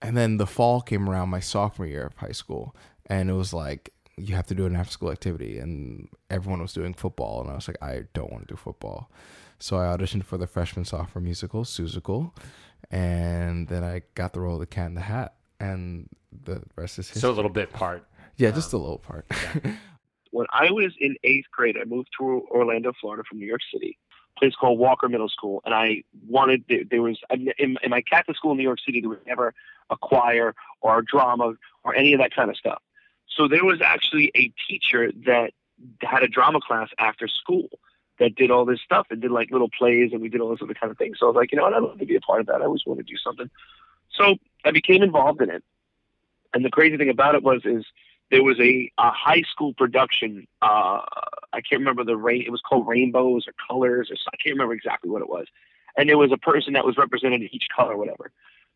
And 0.00 0.16
then 0.16 0.36
the 0.36 0.46
fall 0.46 0.80
came 0.80 1.08
around 1.08 1.28
my 1.28 1.40
sophomore 1.40 1.86
year 1.86 2.06
of 2.06 2.16
high 2.16 2.32
school, 2.32 2.76
and 3.06 3.28
it 3.28 3.32
was 3.32 3.52
like 3.52 3.92
you 4.16 4.34
have 4.34 4.46
to 4.46 4.54
do 4.54 4.66
an 4.66 4.76
after 4.76 4.92
school 4.92 5.10
activity, 5.10 5.58
and 5.58 6.08
everyone 6.30 6.60
was 6.60 6.72
doing 6.72 6.94
football, 6.94 7.40
and 7.40 7.50
I 7.50 7.54
was 7.54 7.68
like, 7.68 7.82
I 7.82 8.04
don't 8.14 8.30
want 8.30 8.46
to 8.46 8.54
do 8.54 8.56
football. 8.56 9.10
So 9.58 9.76
I 9.76 9.86
auditioned 9.86 10.24
for 10.24 10.38
the 10.38 10.46
freshman 10.46 10.84
sophomore 10.84 11.22
musical, 11.22 11.64
Seussical, 11.64 12.32
and 12.90 13.66
then 13.68 13.82
I 13.82 14.02
got 14.14 14.32
the 14.32 14.40
role 14.40 14.54
of 14.54 14.60
the 14.60 14.66
cat 14.66 14.86
in 14.86 14.94
the 14.94 15.00
hat, 15.00 15.34
and 15.58 16.08
the 16.44 16.62
rest 16.76 16.98
is 16.98 17.08
history. 17.08 17.20
So 17.22 17.30
a 17.30 17.32
little 17.32 17.50
bit 17.50 17.72
part. 17.72 18.06
Yeah, 18.36 18.52
just 18.52 18.72
a 18.72 18.78
little 18.78 18.98
part. 18.98 19.26
when 20.30 20.46
I 20.52 20.70
was 20.70 20.92
in 21.00 21.16
eighth 21.24 21.46
grade, 21.50 21.76
I 21.80 21.84
moved 21.84 22.08
to 22.20 22.46
Orlando, 22.50 22.92
Florida, 23.00 23.24
from 23.28 23.38
New 23.38 23.46
York 23.46 23.62
City, 23.72 23.98
a 24.07 24.07
place 24.38 24.54
called 24.54 24.78
Walker 24.78 25.08
Middle 25.08 25.28
School, 25.28 25.62
and 25.64 25.74
I 25.74 26.02
wanted 26.28 26.64
there, 26.90 27.02
was 27.02 27.18
in, 27.30 27.76
in 27.82 27.90
my 27.90 28.02
Catholic 28.02 28.36
school 28.36 28.52
in 28.52 28.56
New 28.56 28.62
York 28.62 28.78
City 28.84 29.00
there 29.00 29.10
was 29.10 29.18
never 29.26 29.54
a 29.90 29.96
choir 29.96 30.54
or 30.80 30.98
a 30.98 31.04
drama 31.04 31.54
or 31.84 31.94
any 31.94 32.12
of 32.12 32.20
that 32.20 32.34
kind 32.34 32.50
of 32.50 32.56
stuff. 32.56 32.82
So 33.28 33.48
there 33.48 33.64
was 33.64 33.80
actually 33.80 34.30
a 34.34 34.52
teacher 34.68 35.12
that 35.26 35.52
had 36.02 36.22
a 36.22 36.28
drama 36.28 36.60
class 36.60 36.88
after 36.98 37.28
school 37.28 37.68
that 38.18 38.34
did 38.34 38.50
all 38.50 38.64
this 38.64 38.80
stuff 38.80 39.06
and 39.10 39.20
did 39.20 39.30
like 39.30 39.50
little 39.50 39.70
plays 39.70 40.10
and 40.12 40.20
we 40.20 40.28
did 40.28 40.40
all 40.40 40.50
this 40.50 40.60
other 40.62 40.74
kind 40.74 40.90
of 40.90 40.98
thing. 40.98 41.14
So 41.16 41.26
I 41.26 41.28
was 41.30 41.36
like, 41.36 41.52
you 41.52 41.58
know 41.58 41.64
what, 41.64 41.74
I'd 41.74 41.82
love 41.82 41.98
to 41.98 42.06
be 42.06 42.16
a 42.16 42.20
part 42.20 42.40
of 42.40 42.46
that. 42.46 42.60
I 42.60 42.64
always 42.64 42.84
want 42.84 42.98
to 42.98 43.04
do 43.04 43.16
something. 43.16 43.48
So 44.10 44.36
I 44.64 44.72
became 44.72 45.02
involved 45.02 45.40
in 45.40 45.50
it. 45.50 45.62
And 46.52 46.64
the 46.64 46.70
crazy 46.70 46.96
thing 46.96 47.10
about 47.10 47.34
it 47.34 47.42
was 47.42 47.62
is 47.64 47.84
there 48.30 48.42
was 48.42 48.58
a, 48.58 48.90
a 48.98 49.10
high 49.10 49.42
school 49.42 49.74
production. 49.74 50.46
Uh, 50.60 51.02
I 51.52 51.60
can't 51.60 51.80
remember 51.80 52.04
the 52.04 52.16
rain. 52.16 52.42
It 52.42 52.50
was 52.50 52.60
called 52.60 52.86
Rainbows 52.86 53.46
or 53.46 53.54
Colors 53.68 54.10
or 54.10 54.16
I 54.32 54.36
can't 54.36 54.54
remember 54.54 54.74
exactly 54.74 55.10
what 55.10 55.22
it 55.22 55.28
was. 55.28 55.46
And 55.96 56.08
there 56.08 56.18
was 56.18 56.32
a 56.32 56.36
person 56.36 56.74
that 56.74 56.84
was 56.84 56.96
represented 56.96 57.42
in 57.42 57.48
each 57.52 57.66
color, 57.74 57.96
whatever. 57.96 58.30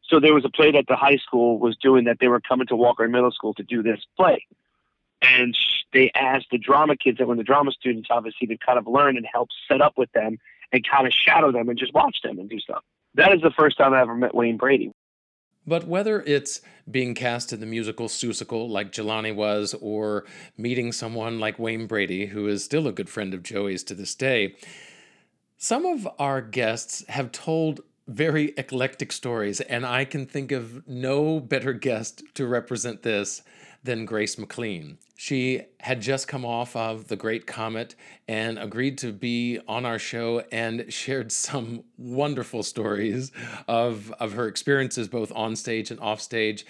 So 0.04 0.18
there 0.18 0.34
was 0.34 0.44
a 0.44 0.50
play 0.50 0.72
that 0.72 0.86
the 0.88 0.96
high 0.96 1.16
school 1.16 1.58
was 1.58 1.76
doing 1.76 2.04
that 2.04 2.18
they 2.20 2.28
were 2.28 2.40
coming 2.40 2.66
to 2.68 2.76
Walker 2.76 3.06
Middle 3.08 3.30
School 3.30 3.54
to 3.54 3.62
do 3.62 3.82
this 3.82 4.00
play. 4.16 4.46
And 5.20 5.56
they 5.92 6.10
asked 6.14 6.46
the 6.50 6.58
drama 6.58 6.96
kids 6.96 7.18
that 7.18 7.28
were 7.28 7.36
the 7.36 7.44
drama 7.44 7.70
students, 7.70 8.08
obviously, 8.10 8.48
to 8.48 8.56
kind 8.56 8.78
of 8.78 8.86
learn 8.86 9.16
and 9.16 9.26
help 9.32 9.50
set 9.68 9.80
up 9.80 9.96
with 9.96 10.10
them 10.12 10.38
and 10.72 10.86
kind 10.88 11.06
of 11.06 11.12
shadow 11.12 11.52
them 11.52 11.68
and 11.68 11.78
just 11.78 11.94
watch 11.94 12.18
them 12.22 12.38
and 12.38 12.50
do 12.50 12.58
stuff. 12.58 12.82
That 13.14 13.32
is 13.32 13.42
the 13.42 13.52
first 13.52 13.78
time 13.78 13.92
I 13.92 14.00
ever 14.00 14.14
met 14.14 14.34
Wayne 14.34 14.56
Brady. 14.56 14.92
But 15.66 15.86
whether 15.86 16.22
it's 16.22 16.60
being 16.90 17.14
cast 17.14 17.52
in 17.52 17.60
the 17.60 17.66
musical 17.66 18.08
Seussical 18.08 18.68
like 18.68 18.92
Jelani 18.92 19.34
was, 19.34 19.74
or 19.80 20.24
meeting 20.56 20.92
someone 20.92 21.38
like 21.38 21.58
Wayne 21.58 21.86
Brady, 21.86 22.26
who 22.26 22.48
is 22.48 22.64
still 22.64 22.88
a 22.88 22.92
good 22.92 23.08
friend 23.08 23.32
of 23.32 23.42
Joey's 23.42 23.84
to 23.84 23.94
this 23.94 24.14
day, 24.14 24.56
some 25.56 25.86
of 25.86 26.08
our 26.18 26.40
guests 26.40 27.04
have 27.08 27.30
told 27.30 27.82
very 28.08 28.52
eclectic 28.56 29.12
stories, 29.12 29.60
and 29.60 29.86
I 29.86 30.04
can 30.04 30.26
think 30.26 30.50
of 30.50 30.86
no 30.88 31.38
better 31.38 31.72
guest 31.72 32.24
to 32.34 32.46
represent 32.46 33.02
this 33.02 33.42
than 33.82 34.04
Grace 34.04 34.38
McLean. 34.38 34.98
She 35.16 35.62
had 35.80 36.00
just 36.00 36.28
come 36.28 36.44
off 36.44 36.74
of 36.76 37.08
The 37.08 37.16
Great 37.16 37.46
Comet 37.46 37.94
and 38.28 38.58
agreed 38.58 38.98
to 38.98 39.12
be 39.12 39.60
on 39.66 39.84
our 39.84 39.98
show 39.98 40.44
and 40.52 40.86
shared 40.92 41.32
some 41.32 41.84
wonderful 41.96 42.62
stories 42.62 43.32
of, 43.66 44.12
of 44.18 44.32
her 44.32 44.46
experiences 44.46 45.08
both 45.08 45.32
on 45.32 45.56
stage 45.56 45.90
and 45.90 46.00
off 46.00 46.20
stage, 46.20 46.64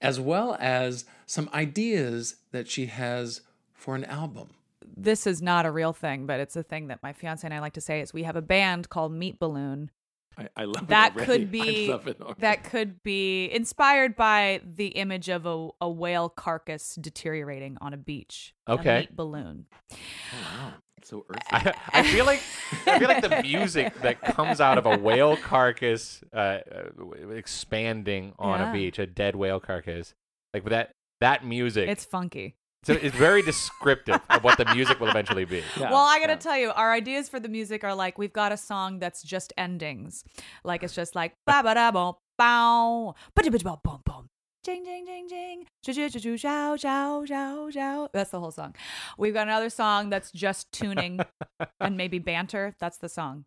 as 0.00 0.18
well 0.18 0.56
as 0.58 1.04
some 1.26 1.48
ideas 1.52 2.36
that 2.52 2.68
she 2.68 2.86
has 2.86 3.42
for 3.72 3.94
an 3.94 4.04
album. 4.04 4.50
This 4.96 5.26
is 5.26 5.42
not 5.42 5.66
a 5.66 5.70
real 5.70 5.92
thing, 5.92 6.26
but 6.26 6.40
it's 6.40 6.56
a 6.56 6.62
thing 6.62 6.86
that 6.88 7.02
my 7.02 7.12
fiance 7.12 7.46
and 7.46 7.52
I 7.52 7.58
like 7.58 7.72
to 7.74 7.80
say 7.80 8.00
is 8.00 8.14
we 8.14 8.22
have 8.22 8.36
a 8.36 8.42
band 8.42 8.88
called 8.88 9.12
Meat 9.12 9.38
Balloon 9.38 9.90
I, 10.38 10.48
I 10.56 10.64
love 10.64 10.86
that 10.88 11.12
it 11.16 11.16
already. 11.16 11.26
could 11.26 11.40
I 11.48 11.50
be 11.52 11.88
love 11.88 12.06
it 12.08 12.20
already. 12.20 12.40
that 12.40 12.64
could 12.64 13.02
be 13.02 13.46
inspired 13.52 14.16
by 14.16 14.60
the 14.64 14.88
image 14.88 15.28
of 15.28 15.46
a, 15.46 15.68
a 15.80 15.88
whale 15.90 16.28
carcass 16.28 16.94
deteriorating 16.96 17.76
on 17.80 17.92
a 17.94 17.96
beach. 17.96 18.54
A 18.66 18.72
Okay. 18.72 18.98
meat 19.00 19.14
balloon. 19.16 19.66
Oh, 19.92 19.96
wow. 20.40 20.72
So 21.04 21.26
earthy. 21.28 21.42
I, 21.52 21.74
I 21.92 22.02
feel 22.02 22.24
like 22.24 22.40
I 22.86 22.98
feel 22.98 23.08
like 23.08 23.20
the 23.22 23.42
music 23.42 23.92
that 24.00 24.22
comes 24.22 24.58
out 24.60 24.78
of 24.78 24.86
a 24.86 24.96
whale 24.96 25.36
carcass 25.36 26.22
uh, 26.32 26.36
uh, 26.36 27.28
expanding 27.30 28.32
on 28.38 28.60
Yeah. 28.60 28.70
a 28.70 28.72
beach, 28.72 28.98
a 28.98 29.06
dead 29.06 29.36
whale 29.36 29.60
carcass, 29.60 30.14
like 30.54 30.64
that 30.64 30.92
that 31.20 31.44
music. 31.44 31.88
It's 31.90 32.04
funky. 32.06 32.56
So 32.84 32.92
it's 32.94 33.16
very 33.16 33.42
descriptive 33.42 34.20
of 34.30 34.44
what 34.44 34.58
the 34.58 34.64
music 34.74 35.00
will 35.00 35.08
eventually 35.08 35.44
be. 35.44 35.62
well, 35.78 35.96
I 35.96 36.18
gotta 36.20 36.36
tell 36.36 36.56
you, 36.56 36.70
our 36.70 36.92
ideas 36.92 37.28
for 37.28 37.40
the 37.40 37.48
music 37.48 37.84
are 37.84 37.94
like 37.94 38.18
we've 38.18 38.32
got 38.32 38.52
a 38.52 38.56
song 38.56 38.98
that's 38.98 39.22
just 39.22 39.52
endings, 39.56 40.24
like 40.64 40.82
it's 40.82 40.94
just 40.94 41.14
like 41.14 41.34
ba 41.46 41.62
ba 41.62 41.74
da 41.74 41.90
bum 41.90 42.14
bow, 42.38 43.14
ba 43.34 43.42
da 43.42 43.50
ba 43.50 43.58
da 43.58 43.76
bum 43.82 44.00
bum, 44.04 44.28
jing 44.64 44.84
jing 44.84 45.06
jing 45.06 45.28
jing, 45.28 45.66
choo 45.84 45.92
choo 45.92 46.08
choo 46.10 46.20
choo 46.20 46.38
chow 46.38 46.76
chow 46.76 47.24
chow 47.24 47.70
chow. 47.70 48.08
That's 48.12 48.30
the 48.30 48.40
whole 48.40 48.50
song. 48.52 48.74
We've 49.18 49.34
got 49.34 49.46
another 49.48 49.70
song 49.70 50.10
that's 50.10 50.30
just 50.30 50.70
tuning 50.72 51.20
and 51.80 51.96
maybe 51.96 52.18
banter. 52.18 52.74
That's 52.78 52.98
the 52.98 53.08
song. 53.08 53.44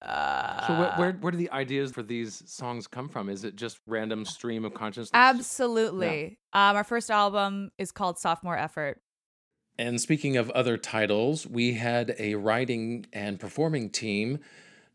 Uh, 0.00 0.66
So 0.66 0.78
where, 0.78 0.92
where 0.92 1.12
where 1.20 1.32
do 1.32 1.38
the 1.38 1.50
ideas 1.50 1.90
for 1.92 2.02
these 2.02 2.42
songs 2.46 2.86
come 2.86 3.08
from? 3.08 3.28
Is 3.28 3.44
it 3.44 3.56
just 3.56 3.80
random 3.86 4.24
stream 4.24 4.64
of 4.64 4.74
consciousness? 4.74 5.10
Absolutely. 5.14 6.38
Um, 6.52 6.76
our 6.76 6.84
first 6.84 7.10
album 7.10 7.70
is 7.78 7.90
called 7.90 8.18
Sophomore 8.18 8.56
Effort. 8.56 9.00
And 9.78 10.00
speaking 10.00 10.36
of 10.36 10.50
other 10.50 10.76
titles, 10.76 11.46
we 11.46 11.74
had 11.74 12.14
a 12.18 12.34
writing 12.34 13.06
and 13.12 13.38
performing 13.38 13.90
team, 13.90 14.38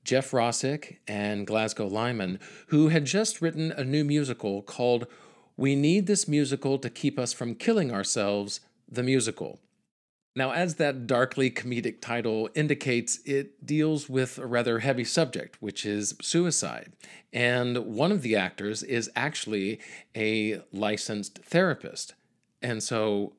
Jeff 0.04 0.32
Rossick 0.32 0.98
and 1.08 1.48
Glasgow 1.48 1.88
Lyman, 1.88 2.39
who 2.68 2.89
had 2.89 3.06
just 3.06 3.42
written 3.42 3.72
a 3.72 3.86
new 3.86 4.04
musical 4.04 4.62
called 4.62 5.08
We 5.56 5.76
Need 5.76 6.08
This 6.08 6.28
Musical 6.28 6.78
to 6.80 6.89
Keep 6.89 7.18
Us 7.18 7.32
from 7.32 7.56
Killing 7.56 7.94
Ourselves, 7.94 8.60
the 8.89 9.04
Musical. 9.04 9.60
Now, 10.36 10.52
as 10.52 10.76
that 10.76 11.06
darkly 11.06 11.52
comedic 11.52 12.02
title 12.02 12.50
indicates, 12.56 13.19
it 13.24 13.65
deals 13.65 14.10
with 14.10 14.39
a 14.39 14.48
rather 14.48 14.80
heavy 14.80 15.04
subject, 15.04 15.62
which 15.62 15.86
is 15.86 16.15
suicide. 16.22 16.93
And 17.32 17.78
one 17.86 18.12
of 18.12 18.24
the 18.24 18.36
actors 18.36 18.82
is 18.82 19.12
actually 19.15 19.80
a 20.15 20.62
licensed 20.72 21.39
therapist. 21.43 22.15
And 22.63 22.82
so, 22.82 23.34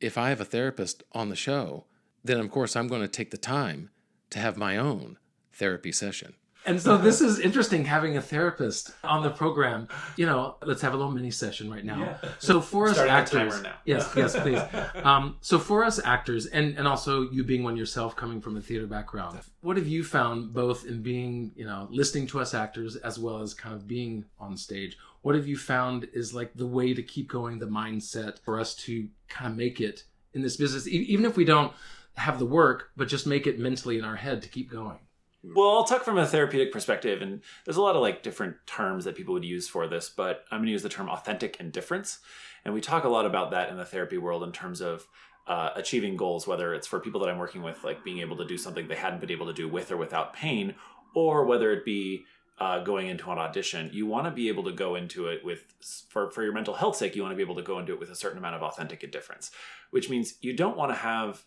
if 0.00 0.16
I 0.16 0.30
have 0.30 0.40
a 0.40 0.46
therapist 0.46 1.02
on 1.12 1.28
the 1.28 1.36
show, 1.36 1.84
then 2.24 2.40
of 2.40 2.50
course 2.50 2.74
I'm 2.74 2.88
going 2.88 3.02
to 3.02 3.08
take 3.08 3.30
the 3.30 3.36
time 3.36 3.90
to 4.30 4.38
have 4.38 4.56
my 4.56 4.78
own 4.78 5.18
therapy 5.52 5.92
session. 5.92 6.34
And 6.66 6.80
so 6.80 6.96
this 6.98 7.20
is 7.20 7.38
interesting 7.38 7.84
having 7.84 8.16
a 8.16 8.22
therapist 8.22 8.92
on 9.02 9.22
the 9.22 9.30
program. 9.30 9.88
You 10.16 10.26
know, 10.26 10.56
let's 10.62 10.82
have 10.82 10.92
a 10.92 10.96
little 10.96 11.12
mini 11.12 11.30
session 11.30 11.70
right 11.70 11.84
now. 11.84 12.00
Yeah. 12.00 12.28
So 12.38 12.60
for 12.60 12.88
us 12.88 12.94
Starting 12.94 13.12
actors, 13.12 13.62
yes, 13.84 14.12
yes, 14.14 14.38
please. 14.38 14.60
Um, 15.02 15.36
so 15.40 15.58
for 15.58 15.84
us 15.84 15.98
actors, 16.04 16.46
and 16.46 16.76
and 16.76 16.86
also 16.86 17.30
you 17.30 17.44
being 17.44 17.62
one 17.62 17.76
yourself, 17.76 18.14
coming 18.14 18.40
from 18.40 18.56
a 18.56 18.60
theater 18.60 18.86
background, 18.86 19.40
what 19.62 19.76
have 19.76 19.86
you 19.86 20.04
found 20.04 20.52
both 20.52 20.84
in 20.84 21.02
being, 21.02 21.52
you 21.56 21.64
know, 21.64 21.88
listening 21.90 22.26
to 22.28 22.40
us 22.40 22.52
actors 22.54 22.96
as 22.96 23.18
well 23.18 23.40
as 23.40 23.54
kind 23.54 23.74
of 23.74 23.86
being 23.86 24.24
on 24.38 24.56
stage? 24.56 24.98
What 25.22 25.34
have 25.34 25.46
you 25.46 25.56
found 25.56 26.08
is 26.12 26.34
like 26.34 26.52
the 26.54 26.66
way 26.66 26.94
to 26.94 27.02
keep 27.02 27.28
going, 27.28 27.58
the 27.58 27.66
mindset 27.66 28.38
for 28.38 28.58
us 28.60 28.74
to 28.76 29.08
kind 29.28 29.50
of 29.50 29.56
make 29.56 29.80
it 29.80 30.04
in 30.32 30.42
this 30.42 30.56
business, 30.56 30.86
e- 30.86 31.06
even 31.08 31.24
if 31.24 31.36
we 31.36 31.44
don't 31.44 31.72
have 32.16 32.38
the 32.38 32.46
work, 32.46 32.90
but 32.96 33.08
just 33.08 33.26
make 33.26 33.46
it 33.46 33.58
mentally 33.58 33.98
in 33.98 34.04
our 34.04 34.16
head 34.16 34.42
to 34.42 34.48
keep 34.48 34.70
going. 34.70 34.98
Well, 35.42 35.70
I'll 35.70 35.84
talk 35.84 36.04
from 36.04 36.18
a 36.18 36.26
therapeutic 36.26 36.70
perspective, 36.70 37.22
and 37.22 37.40
there's 37.64 37.78
a 37.78 37.82
lot 37.82 37.96
of 37.96 38.02
like 38.02 38.22
different 38.22 38.56
terms 38.66 39.04
that 39.04 39.16
people 39.16 39.32
would 39.32 39.44
use 39.44 39.68
for 39.68 39.86
this, 39.88 40.10
but 40.10 40.44
I'm 40.50 40.58
going 40.58 40.66
to 40.66 40.72
use 40.72 40.82
the 40.82 40.90
term 40.90 41.08
authentic 41.08 41.58
indifference, 41.58 42.18
and 42.64 42.74
we 42.74 42.82
talk 42.82 43.04
a 43.04 43.08
lot 43.08 43.24
about 43.24 43.50
that 43.52 43.70
in 43.70 43.78
the 43.78 43.86
therapy 43.86 44.18
world 44.18 44.42
in 44.42 44.52
terms 44.52 44.82
of 44.82 45.06
uh, 45.46 45.70
achieving 45.76 46.16
goals, 46.16 46.46
whether 46.46 46.74
it's 46.74 46.86
for 46.86 47.00
people 47.00 47.20
that 47.22 47.30
I'm 47.30 47.38
working 47.38 47.62
with, 47.62 47.82
like 47.84 48.04
being 48.04 48.18
able 48.18 48.36
to 48.36 48.46
do 48.46 48.58
something 48.58 48.86
they 48.86 48.96
hadn't 48.96 49.20
been 49.20 49.30
able 49.30 49.46
to 49.46 49.54
do 49.54 49.66
with 49.66 49.90
or 49.90 49.96
without 49.96 50.34
pain, 50.34 50.74
or 51.14 51.46
whether 51.46 51.72
it 51.72 51.86
be 51.86 52.24
uh, 52.58 52.84
going 52.84 53.08
into 53.08 53.30
an 53.30 53.38
audition. 53.38 53.88
You 53.94 54.06
want 54.06 54.26
to 54.26 54.30
be 54.30 54.48
able 54.48 54.64
to 54.64 54.72
go 54.72 54.94
into 54.94 55.28
it 55.28 55.42
with, 55.42 55.64
for 56.10 56.30
for 56.30 56.42
your 56.44 56.52
mental 56.52 56.74
health 56.74 56.96
sake, 56.96 57.16
you 57.16 57.22
want 57.22 57.32
to 57.32 57.36
be 57.36 57.42
able 57.42 57.56
to 57.56 57.62
go 57.62 57.78
into 57.78 57.94
it 57.94 57.98
with 57.98 58.10
a 58.10 58.14
certain 58.14 58.36
amount 58.36 58.56
of 58.56 58.62
authentic 58.62 59.02
indifference, 59.02 59.50
which 59.90 60.10
means 60.10 60.34
you 60.42 60.54
don't 60.54 60.76
want 60.76 60.92
to 60.92 60.96
have 60.96 61.44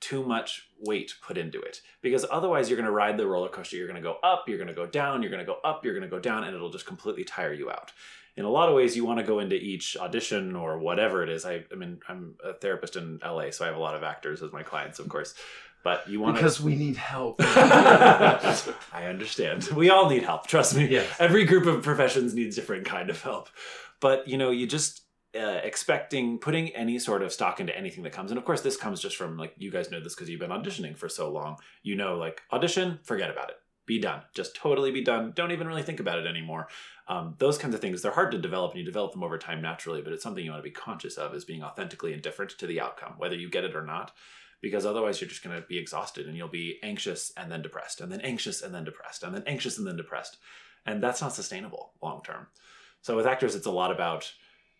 too 0.00 0.22
much 0.22 0.68
weight 0.80 1.14
put 1.22 1.36
into 1.36 1.60
it 1.60 1.80
because 2.02 2.24
otherwise 2.30 2.68
you're 2.68 2.76
going 2.76 2.86
to 2.86 2.92
ride 2.92 3.16
the 3.16 3.26
roller 3.26 3.48
coaster 3.48 3.76
you're 3.76 3.88
going 3.88 4.00
to 4.00 4.02
go 4.02 4.16
up 4.22 4.48
you're 4.48 4.58
going 4.58 4.68
to 4.68 4.74
go 4.74 4.86
down 4.86 5.22
you're 5.22 5.30
going 5.30 5.44
to 5.44 5.46
go 5.46 5.58
up 5.64 5.84
you're 5.84 5.94
going 5.94 6.08
to 6.08 6.08
go 6.08 6.20
down 6.20 6.44
and 6.44 6.54
it'll 6.54 6.70
just 6.70 6.86
completely 6.86 7.24
tire 7.24 7.52
you 7.52 7.70
out 7.70 7.92
in 8.36 8.44
a 8.44 8.48
lot 8.48 8.68
of 8.68 8.74
ways 8.76 8.96
you 8.96 9.04
want 9.04 9.18
to 9.18 9.24
go 9.24 9.40
into 9.40 9.56
each 9.56 9.96
audition 9.96 10.54
or 10.54 10.78
whatever 10.78 11.22
it 11.22 11.28
is 11.28 11.44
i, 11.44 11.64
I 11.72 11.74
mean 11.74 12.00
i'm 12.08 12.36
a 12.44 12.52
therapist 12.54 12.96
in 12.96 13.18
la 13.24 13.50
so 13.50 13.64
i 13.64 13.68
have 13.68 13.76
a 13.76 13.80
lot 13.80 13.96
of 13.96 14.02
actors 14.02 14.42
as 14.42 14.52
my 14.52 14.62
clients 14.62 14.98
of 14.98 15.08
course 15.08 15.34
but 15.84 16.08
you 16.08 16.20
want 16.20 16.34
Because 16.34 16.60
we 16.60 16.74
need 16.74 16.96
help. 16.96 17.36
I 17.40 18.72
understand. 19.06 19.68
We 19.74 19.90
all 19.90 20.10
need 20.10 20.24
help. 20.24 20.46
Trust 20.46 20.76
me. 20.76 20.86
Yes. 20.86 21.08
Every 21.18 21.44
group 21.44 21.66
of 21.66 21.82
professions 21.82 22.34
needs 22.34 22.56
different 22.56 22.84
kind 22.84 23.10
of 23.10 23.22
help. 23.22 23.48
But 24.00 24.28
you 24.28 24.38
know, 24.38 24.50
you 24.50 24.66
just 24.66 25.02
uh, 25.34 25.60
expecting 25.62 26.38
putting 26.38 26.68
any 26.70 26.98
sort 26.98 27.22
of 27.22 27.32
stock 27.32 27.60
into 27.60 27.76
anything 27.76 28.04
that 28.04 28.12
comes, 28.12 28.30
and 28.30 28.38
of 28.38 28.44
course, 28.44 28.60
this 28.60 28.76
comes 28.76 29.00
just 29.00 29.16
from 29.16 29.36
like 29.36 29.54
you 29.58 29.70
guys 29.70 29.90
know 29.90 30.00
this 30.00 30.14
because 30.14 30.28
you've 30.28 30.40
been 30.40 30.50
auditioning 30.50 30.96
for 30.96 31.08
so 31.08 31.30
long. 31.30 31.56
You 31.82 31.96
know, 31.96 32.16
like 32.16 32.42
audition, 32.52 32.98
forget 33.02 33.30
about 33.30 33.50
it. 33.50 33.56
Be 33.86 33.98
done. 33.98 34.22
Just 34.34 34.54
totally 34.54 34.90
be 34.90 35.02
done. 35.02 35.32
Don't 35.34 35.52
even 35.52 35.66
really 35.66 35.82
think 35.82 36.00
about 36.00 36.18
it 36.18 36.26
anymore. 36.26 36.68
Um, 37.08 37.36
those 37.38 37.56
kinds 37.56 37.74
of 37.74 37.80
things, 37.80 38.02
they're 38.02 38.12
hard 38.12 38.32
to 38.32 38.38
develop 38.38 38.72
and 38.72 38.80
you 38.80 38.84
develop 38.84 39.12
them 39.12 39.22
over 39.22 39.38
time 39.38 39.62
naturally, 39.62 40.02
but 40.02 40.12
it's 40.12 40.22
something 40.22 40.44
you 40.44 40.50
want 40.50 40.62
to 40.62 40.68
be 40.68 40.74
conscious 40.74 41.16
of 41.16 41.34
is 41.34 41.46
being 41.46 41.62
authentically 41.62 42.12
indifferent 42.12 42.50
to 42.58 42.66
the 42.66 42.80
outcome, 42.80 43.14
whether 43.16 43.34
you 43.34 43.48
get 43.48 43.64
it 43.64 43.74
or 43.74 43.82
not 43.82 44.12
because 44.60 44.84
otherwise 44.84 45.20
you're 45.20 45.28
just 45.28 45.44
going 45.44 45.56
to 45.60 45.66
be 45.66 45.78
exhausted 45.78 46.26
and 46.26 46.36
you'll 46.36 46.48
be 46.48 46.78
anxious 46.82 47.32
and 47.36 47.50
then 47.50 47.62
depressed 47.62 48.00
and 48.00 48.10
then 48.10 48.20
anxious 48.22 48.62
and 48.62 48.74
then 48.74 48.84
depressed 48.84 49.22
and 49.22 49.34
then 49.34 49.44
anxious 49.46 49.78
and 49.78 49.86
then 49.86 49.96
depressed 49.96 50.38
and 50.86 51.02
that's 51.02 51.20
not 51.20 51.34
sustainable 51.34 51.92
long 52.02 52.22
term 52.22 52.46
so 53.00 53.16
with 53.16 53.26
actors 53.26 53.54
it's 53.54 53.66
a 53.66 53.70
lot 53.70 53.90
about 53.90 54.32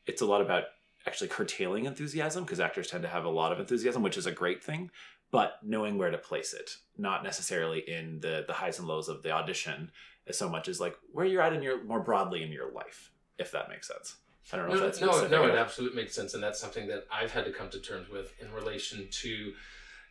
it's 0.08 0.22
a 0.22 0.26
lot 0.26 0.40
about 0.40 0.64
actually 1.06 1.28
curtailing 1.28 1.84
enthusiasm 1.84 2.42
because 2.44 2.60
actors 2.60 2.88
tend 2.88 3.02
to 3.02 3.08
have 3.08 3.24
a 3.24 3.28
lot 3.28 3.52
of 3.52 3.60
enthusiasm 3.60 4.02
which 4.02 4.16
is 4.16 4.26
a 4.26 4.32
great 4.32 4.62
thing 4.62 4.90
but 5.30 5.58
knowing 5.62 5.96
where 5.96 6.10
to 6.10 6.18
place 6.18 6.52
it 6.52 6.70
not 6.96 7.22
necessarily 7.22 7.80
in 7.86 8.18
the 8.20 8.44
the 8.46 8.52
highs 8.52 8.78
and 8.78 8.88
lows 8.88 9.08
of 9.08 9.22
the 9.22 9.30
audition 9.30 9.90
as 10.26 10.36
so 10.36 10.48
much 10.48 10.66
as 10.68 10.80
like 10.80 10.96
where 11.12 11.24
you're 11.26 11.42
at 11.42 11.52
in 11.52 11.62
your 11.62 11.84
more 11.84 12.00
broadly 12.00 12.42
in 12.42 12.50
your 12.50 12.72
life 12.72 13.12
if 13.38 13.52
that 13.52 13.68
makes 13.68 13.86
sense 13.86 14.16
i 14.52 14.56
don't 14.56 14.68
know 14.68 14.74
if 14.74 14.80
No, 14.80 14.86
that's 14.86 15.00
no, 15.00 15.28
no, 15.28 15.46
it 15.46 15.54
absolutely 15.54 16.00
makes 16.02 16.14
sense, 16.14 16.34
and 16.34 16.42
that's 16.42 16.58
something 16.58 16.88
that 16.88 17.06
I've 17.12 17.30
had 17.32 17.44
to 17.44 17.52
come 17.52 17.68
to 17.70 17.80
terms 17.80 18.08
with 18.08 18.32
in 18.40 18.50
relation 18.52 19.06
to. 19.10 19.52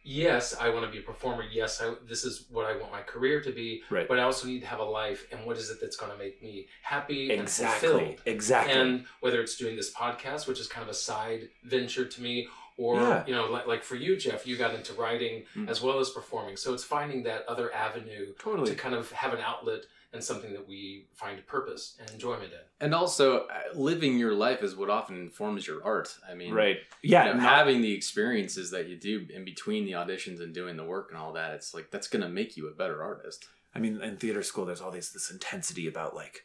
Yes, 0.08 0.56
I 0.60 0.70
want 0.70 0.86
to 0.86 0.92
be 0.92 1.00
a 1.00 1.02
performer. 1.02 1.44
Yes, 1.52 1.82
I, 1.82 1.94
this 2.08 2.24
is 2.24 2.46
what 2.50 2.66
I 2.66 2.78
want 2.78 2.94
my 2.94 3.02
career 3.02 3.42
to 3.42 3.52
be. 3.52 3.84
Right. 3.90 4.08
But 4.08 4.20
I 4.20 4.24
also 4.24 4.48
need 4.48 4.62
to 4.62 4.68
have 4.68 4.80
a 4.80 4.84
life, 4.86 5.28
and 5.34 5.46
what 5.46 5.58
is 5.58 5.70
it 5.70 5.80
that's 5.82 5.98
going 5.98 6.12
to 6.14 6.18
make 6.18 6.42
me 6.42 6.68
happy 6.82 7.30
Exactly, 7.32 7.88
and 7.90 8.00
fulfilled? 8.00 8.22
exactly. 8.26 8.74
And 8.80 9.06
whether 9.20 9.42
it's 9.42 9.58
doing 9.58 9.76
this 9.76 9.94
podcast, 9.94 10.48
which 10.48 10.60
is 10.62 10.68
kind 10.68 10.84
of 10.84 10.90
a 10.90 10.94
side 10.94 11.50
venture 11.66 12.06
to 12.06 12.22
me, 12.22 12.48
or 12.78 12.96
Yeah. 13.02 13.24
you 13.28 13.34
know, 13.36 13.46
like, 13.48 13.68
like 13.68 13.84
for 13.84 13.96
you, 13.96 14.16
Jeff, 14.16 14.48
you 14.48 14.56
got 14.56 14.74
into 14.76 14.94
writing 14.94 15.44
Mm. 15.56 15.68
as 15.70 15.82
well 15.82 16.00
as 16.00 16.10
performing. 16.12 16.56
So 16.56 16.74
it's 16.74 16.84
finding 16.86 17.24
that 17.24 17.44
other 17.48 17.74
avenue 17.74 18.34
Totally. 18.40 18.70
to 18.70 18.76
kind 18.76 18.96
of 18.96 19.12
have 19.12 19.34
an 19.34 19.40
outlet 19.42 19.82
and 20.18 20.24
something 20.26 20.52
that 20.54 20.68
we 20.68 21.06
find 21.14 21.46
purpose 21.46 21.96
and 22.00 22.10
enjoyment 22.10 22.52
in. 22.52 22.60
And 22.82 22.94
also, 22.96 23.46
uh, 23.46 23.62
living 23.76 24.18
your 24.18 24.34
life 24.34 24.64
is 24.64 24.76
what 24.76 24.90
often 24.90 25.16
informs 25.18 25.66
your 25.68 25.84
art. 25.86 26.18
I 26.30 26.34
mean, 26.34 26.54
Right. 26.54 26.80
Yeah, 27.04 27.28
you 27.28 27.34
know, 27.34 27.40
not- 27.40 27.56
having 27.56 27.82
the 27.82 27.94
experiences 27.94 28.72
that 28.72 28.88
you 28.88 28.96
do 28.98 29.28
in 29.32 29.46
between 29.46 29.86
the 29.86 29.92
auditions 29.94 30.42
and 30.42 30.54
doing 30.54 30.76
the 30.76 30.84
work 30.84 31.10
and 31.12 31.20
all 31.20 31.34
that, 31.34 31.54
it's 31.54 31.74
like 31.74 31.92
that's 31.92 32.08
gonna 32.08 32.30
make 32.30 32.58
you 32.58 32.68
a 32.68 32.72
better 32.72 33.02
artist. 33.04 33.48
I 33.76 33.80
mean, 33.80 34.02
in 34.02 34.18
theater 34.18 34.42
school, 34.42 34.66
there's 34.66 34.82
all 34.82 34.92
these 34.92 35.12
this 35.12 35.30
intensity 35.30 35.88
about 35.88 36.16
like, 36.16 36.44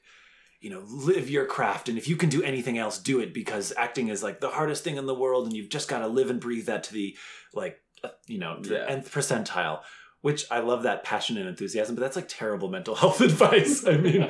you 0.61 0.69
know, 0.71 0.81
live 0.87 1.31
your 1.31 1.47
craft, 1.47 1.89
and 1.89 1.97
if 1.97 2.07
you 2.07 2.17
can 2.17 2.29
do 2.29 2.43
anything 2.43 2.77
else, 2.77 2.99
do 2.99 3.21
it 3.21 3.33
because 3.33 3.73
acting 3.79 4.09
is 4.09 4.23
like 4.23 4.41
the 4.41 4.51
hardest 4.51 4.85
thing 4.85 4.97
in 4.99 5.07
the 5.07 5.15
world, 5.15 5.47
and 5.47 5.57
you've 5.57 5.71
just 5.71 5.89
got 5.89 6.01
to 6.01 6.07
live 6.07 6.29
and 6.31 6.41
breathe 6.41 6.67
that 6.67 6.85
to 6.85 6.93
the 6.93 7.17
like, 7.55 7.81
uh, 8.05 8.11
you 8.27 8.39
know, 8.39 8.61
to 8.63 8.69
the 8.69 8.75
Yeah. 8.77 8.87
nth 8.87 9.11
percentile. 9.11 9.83
Which 10.23 10.47
I 10.51 10.61
love 10.61 10.85
that 10.85 11.05
passion 11.05 11.37
and 11.37 11.49
enthusiasm, 11.49 11.95
but 11.97 12.01
that's 12.01 12.17
like 12.17 12.29
terrible 12.29 12.69
mental 12.69 12.95
health 13.03 13.21
advice. 13.21 13.87
I 13.87 13.97
mean, 13.99 14.29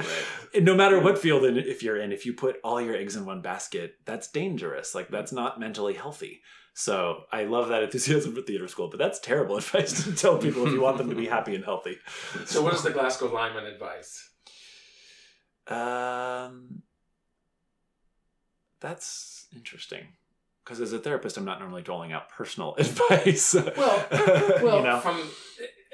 no 0.54 0.74
matter 0.74 0.98
what 0.98 1.18
field 1.18 1.44
in, 1.44 1.56
if 1.56 1.82
you're 1.82 2.00
in, 2.00 2.12
if 2.12 2.26
you 2.26 2.32
put 2.32 2.56
all 2.64 2.80
your 2.80 2.96
eggs 2.96 3.14
in 3.14 3.24
one 3.24 3.42
basket, 3.42 3.94
that's 4.04 4.28
dangerous. 4.28 4.94
Like 4.94 5.08
that's 5.08 5.32
not 5.32 5.60
mentally 5.60 5.94
healthy. 5.94 6.40
So 6.74 7.24
I 7.30 7.44
love 7.44 7.68
that 7.68 7.82
enthusiasm 7.82 8.34
for 8.34 8.40
theater 8.40 8.66
school, 8.66 8.88
but 8.88 8.98
that's 8.98 9.20
terrible 9.20 9.56
advice 9.58 10.04
to 10.04 10.14
tell 10.14 10.38
people 10.38 10.66
if 10.66 10.72
you 10.72 10.80
want 10.80 10.98
them 10.98 11.10
to 11.10 11.14
be 11.14 11.26
happy 11.26 11.54
and 11.54 11.64
healthy. 11.64 11.98
So, 12.46 12.62
what 12.62 12.74
is 12.74 12.82
the 12.82 12.90
Glasgow 12.90 13.32
Lyman 13.32 13.66
advice? 13.66 14.30
Um, 15.68 16.82
that's 18.80 19.46
interesting. 19.54 20.08
Because 20.64 20.80
as 20.80 20.92
a 20.92 20.98
therapist, 20.98 21.36
I'm 21.36 21.44
not 21.44 21.58
normally 21.58 21.82
doling 21.82 22.12
out 22.12 22.30
personal 22.30 22.74
advice. 22.76 23.54
Well, 23.54 24.06
well, 24.10 24.76
you 24.78 24.84
know? 24.84 25.00
from 25.00 25.20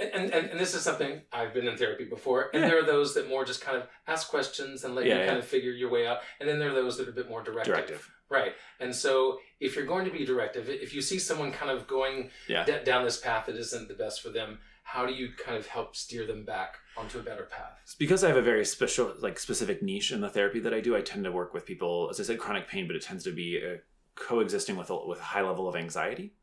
and, 0.00 0.30
and 0.32 0.50
and 0.50 0.60
this 0.60 0.74
is 0.74 0.82
something 0.82 1.22
I've 1.32 1.52
been 1.54 1.66
in 1.68 1.76
therapy 1.76 2.04
before, 2.04 2.50
and 2.52 2.62
Yeah. 2.62 2.68
there 2.70 2.78
are 2.80 2.86
those 2.86 3.14
that 3.14 3.28
more 3.28 3.44
just 3.44 3.60
kind 3.60 3.76
of 3.76 3.88
ask 4.06 4.28
questions 4.28 4.84
and 4.84 4.94
let 4.94 5.06
Yeah, 5.06 5.20
you 5.22 5.26
kind 5.26 5.38
of 5.38 5.44
figure 5.46 5.70
your 5.72 5.90
way 5.90 6.06
out, 6.06 6.18
and 6.40 6.48
then 6.48 6.58
there 6.58 6.70
are 6.70 6.74
those 6.74 6.96
that 6.98 7.06
are 7.08 7.10
a 7.10 7.14
bit 7.14 7.28
more 7.28 7.42
directive. 7.42 7.74
Directive. 7.74 8.10
Right, 8.30 8.52
and 8.80 8.94
so 8.94 9.38
if 9.58 9.74
you're 9.74 9.86
going 9.86 10.04
to 10.04 10.10
be 10.10 10.24
directive, 10.24 10.68
if 10.68 10.92
you 10.94 11.00
see 11.00 11.18
someone 11.18 11.50
kind 11.50 11.70
of 11.70 11.86
going 11.86 12.30
Yeah. 12.46 12.64
d- 12.64 12.84
down 12.84 13.04
this 13.04 13.18
path 13.18 13.46
that 13.46 13.56
isn't 13.56 13.88
the 13.88 13.94
best 13.94 14.20
for 14.22 14.28
them, 14.28 14.58
how 14.82 15.06
do 15.06 15.14
you 15.14 15.30
kind 15.42 15.56
of 15.56 15.66
help 15.66 15.96
steer 15.96 16.26
them 16.26 16.44
back 16.44 16.76
onto 16.96 17.18
a 17.18 17.22
better 17.22 17.44
path? 17.44 17.78
It's 17.82 17.94
because 17.94 18.22
I 18.24 18.28
have 18.28 18.36
a 18.36 18.42
very 18.42 18.64
special, 18.66 19.14
like 19.20 19.38
specific 19.38 19.82
niche 19.82 20.12
in 20.12 20.20
the 20.20 20.28
therapy 20.28 20.60
that 20.60 20.74
I 20.74 20.80
do. 20.80 20.94
I 20.94 21.00
tend 21.00 21.24
to 21.24 21.32
work 21.32 21.54
with 21.54 21.64
people, 21.66 22.08
as 22.10 22.20
I 22.20 22.22
said, 22.22 22.38
chronic 22.38 22.68
pain, 22.68 22.86
but 22.86 22.96
it 22.96 23.02
tends 23.02 23.24
to 23.24 23.32
be 23.32 23.60
uh, 23.66 23.78
coexisting 24.14 24.76
with 24.76 24.90
a, 24.90 25.06
with 25.06 25.18
a 25.20 25.22
high 25.24 25.42
level 25.42 25.66
of 25.68 25.74
anxiety. 25.76 26.34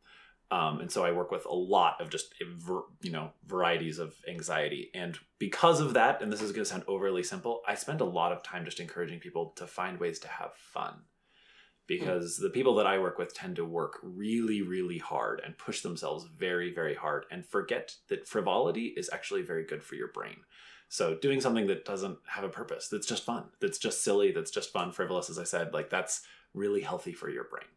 Um, 0.52 0.80
and 0.80 0.92
so 0.92 1.04
I 1.04 1.12
work 1.12 1.32
with 1.32 1.46
a 1.46 1.54
lot 1.54 2.00
of 2.00 2.10
just 2.10 2.34
ver- 2.56 2.84
you 3.02 3.12
know 3.12 3.32
varieties 3.48 3.98
of 4.00 4.14
anxiety, 4.28 4.92
and 4.94 5.18
because 5.40 5.82
of 5.82 5.94
that, 5.94 6.22
and 6.22 6.32
this 6.32 6.42
is 6.42 6.52
going 6.52 6.64
to 6.64 6.70
sound 6.70 6.84
overly 6.88 7.24
simple, 7.24 7.62
I 7.68 7.76
spend 7.76 8.02
a 8.02 8.06
lot 8.06 8.32
of 8.32 8.44
time 8.44 8.66
just 8.66 8.80
encouraging 8.80 9.20
people 9.20 9.54
to 9.58 9.66
find 9.66 10.00
ways 10.00 10.20
to 10.20 10.28
have 10.28 10.54
fun. 10.54 11.02
Because 11.88 12.38
the 12.38 12.50
people 12.50 12.74
that 12.76 12.88
I 12.88 12.98
work 12.98 13.20
with 13.20 13.36
tend 13.36 13.58
to 13.58 13.66
work 13.66 14.00
really, 14.02 14.64
really 14.64 14.98
hard 14.98 15.40
and 15.46 15.56
push 15.56 15.82
themselves 15.82 16.26
very, 16.36 16.74
very 16.74 16.96
hard 16.96 17.26
and 17.30 17.46
forget 17.46 17.94
that 18.10 18.28
frivolity 18.28 18.94
is 18.98 19.08
actually 19.14 19.44
very 19.44 19.64
good 19.64 19.84
for 19.84 19.94
your 19.94 20.08
brain. 20.08 20.38
So 20.90 21.16
doing 21.16 21.42
something 21.42 21.68
that 21.68 21.86
doesn't 21.86 22.18
have 22.28 22.44
a 22.44 22.50
purpose, 22.50 22.88
that's 22.88 23.06
just 23.06 23.24
fun, 23.24 23.46
that's 23.62 23.78
just 23.78 24.04
silly, 24.04 24.32
that's 24.32 24.52
just 24.52 24.72
fun, 24.72 24.92
frivolous, 24.92 25.30
as 25.30 25.38
I 25.38 25.44
said, 25.44 25.74
like 25.74 25.92
that's 25.92 26.22
really 26.56 26.82
healthy 26.82 27.14
for 27.14 27.30
your 27.30 27.44
brain. 27.44 27.68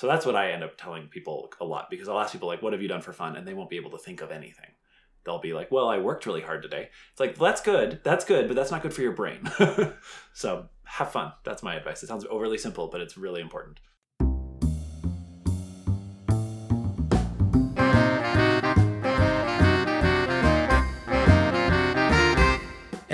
So 0.00 0.06
that's 0.06 0.24
what 0.24 0.34
I 0.34 0.52
end 0.52 0.64
up 0.64 0.78
telling 0.78 1.08
people 1.08 1.52
a 1.60 1.64
lot 1.66 1.90
because 1.90 2.08
I'll 2.08 2.18
ask 2.18 2.32
people 2.32 2.48
like, 2.48 2.62
"What 2.62 2.72
have 2.72 2.80
you 2.80 2.88
done 2.88 3.02
for 3.02 3.12
fun?" 3.12 3.36
and 3.36 3.46
they 3.46 3.52
won't 3.52 3.68
be 3.68 3.76
able 3.76 3.90
to 3.90 3.98
think 3.98 4.22
of 4.22 4.30
anything. 4.30 4.70
They'll 5.24 5.40
be 5.40 5.52
like, 5.52 5.70
"Well, 5.70 5.90
I 5.90 5.98
worked 5.98 6.24
really 6.24 6.40
hard 6.40 6.62
today." 6.62 6.88
It's 7.10 7.20
like, 7.20 7.36
"That's 7.36 7.60
good, 7.60 8.00
that's 8.02 8.24
good, 8.24 8.46
but 8.48 8.56
that's 8.56 8.70
not 8.70 8.80
good 8.80 8.94
for 8.94 9.02
your 9.02 9.12
brain." 9.12 9.50
so 10.32 10.70
have 10.84 11.12
fun. 11.12 11.34
That's 11.44 11.62
my 11.62 11.74
advice. 11.74 12.02
It 12.02 12.06
sounds 12.06 12.24
overly 12.30 12.56
simple, 12.56 12.88
but 12.88 13.02
it's 13.02 13.18
really 13.18 13.42
important. 13.42 13.78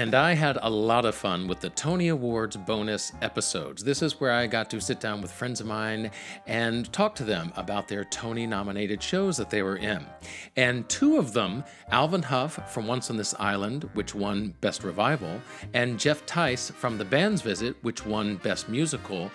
And 0.07 0.15
I 0.15 0.35
had 0.35 0.57
a 0.63 0.71
lot 0.71 1.05
of 1.05 1.17
fun 1.17 1.49
with 1.49 1.59
the 1.59 1.71
Tony 1.71 2.07
Awards 2.11 2.57
bonus 2.57 3.11
episodes. 3.23 3.83
This 3.83 4.03
is 4.03 4.21
where 4.21 4.31
I 4.31 4.47
got 4.47 4.71
to 4.71 4.81
sit 4.81 5.01
down 5.01 5.21
with 5.21 5.33
friends 5.33 5.61
of 5.61 5.67
mine 5.67 6.13
and 6.47 6.93
talk 6.93 7.17
to 7.17 7.25
them 7.25 7.53
about 7.57 7.89
their 7.89 8.05
Tony 8.05 8.47
nominated 8.47 9.03
shows 9.03 9.37
that 9.37 9.51
they 9.51 9.65
were 9.65 9.79
in. 9.79 10.07
And 10.55 10.89
two 10.89 11.17
of 11.17 11.33
them, 11.33 11.65
Alvin 11.91 12.23
Hough 12.23 12.73
from 12.73 12.87
Once 12.87 13.11
on 13.11 13.17
This 13.17 13.35
Island, 13.41 13.91
which 13.95 14.15
won 14.15 14.55
Best 14.61 14.85
Revival, 14.85 15.41
and 15.75 15.99
Jeff 15.99 16.25
Theiss 16.25 16.71
from 16.71 16.99
The 16.99 17.05
Band's 17.05 17.43
Visit, 17.43 17.75
which 17.83 18.07
won 18.07 18.37
Best 18.37 18.69
Musical, 18.69 19.29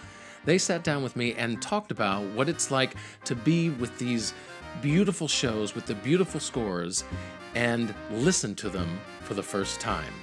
they 0.45 0.57
sat 0.57 0.85
down 0.85 1.03
with 1.03 1.17
me 1.17 1.33
and 1.33 1.61
talked 1.61 1.91
about 1.91 2.23
what 2.27 2.47
it's 2.47 2.71
like 2.71 2.95
to 3.25 3.35
be 3.35 3.71
with 3.71 3.99
these 3.99 4.33
beautiful 4.81 5.27
shows 5.27 5.75
with 5.75 5.85
the 5.85 5.95
beautiful 5.95 6.39
scores 6.39 7.03
and 7.55 7.93
listen 8.09 8.55
to 8.55 8.69
them 8.69 9.01
for 9.19 9.33
the 9.33 9.43
first 9.43 9.81
time. 9.81 10.13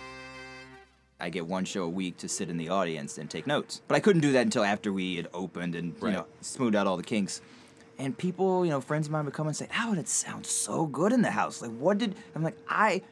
I 1.20 1.30
get 1.30 1.46
one 1.46 1.64
show 1.64 1.82
a 1.84 1.88
week 1.88 2.16
to 2.18 2.28
sit 2.28 2.48
in 2.48 2.56
the 2.56 2.68
audience 2.68 3.18
and 3.18 3.28
take 3.28 3.46
notes. 3.46 3.82
But 3.88 3.96
I 3.96 4.00
couldn't 4.00 4.22
do 4.22 4.32
that 4.32 4.42
until 4.42 4.62
after 4.64 4.92
we 4.92 5.16
had 5.16 5.28
opened 5.34 5.74
and 5.74 5.94
you 6.00 6.10
know 6.10 6.26
smoothed 6.40 6.76
out 6.76 6.86
all 6.86 6.96
the 6.96 7.02
kinks. 7.02 7.40
And 7.98 8.16
people, 8.16 8.64
you 8.64 8.70
know, 8.70 8.80
friends 8.80 9.08
of 9.08 9.12
mine 9.12 9.24
would 9.24 9.34
come 9.34 9.48
and 9.48 9.56
say, 9.56 9.66
"Alan, 9.72 9.98
it 9.98 10.08
sounds 10.08 10.48
so 10.48 10.86
good 10.86 11.12
in 11.12 11.22
the 11.22 11.32
house. 11.32 11.60
Like, 11.60 11.72
what 11.72 11.98
did?" 11.98 12.14
I'm 12.36 12.44
like, 12.44 12.56
"I, 12.68 13.02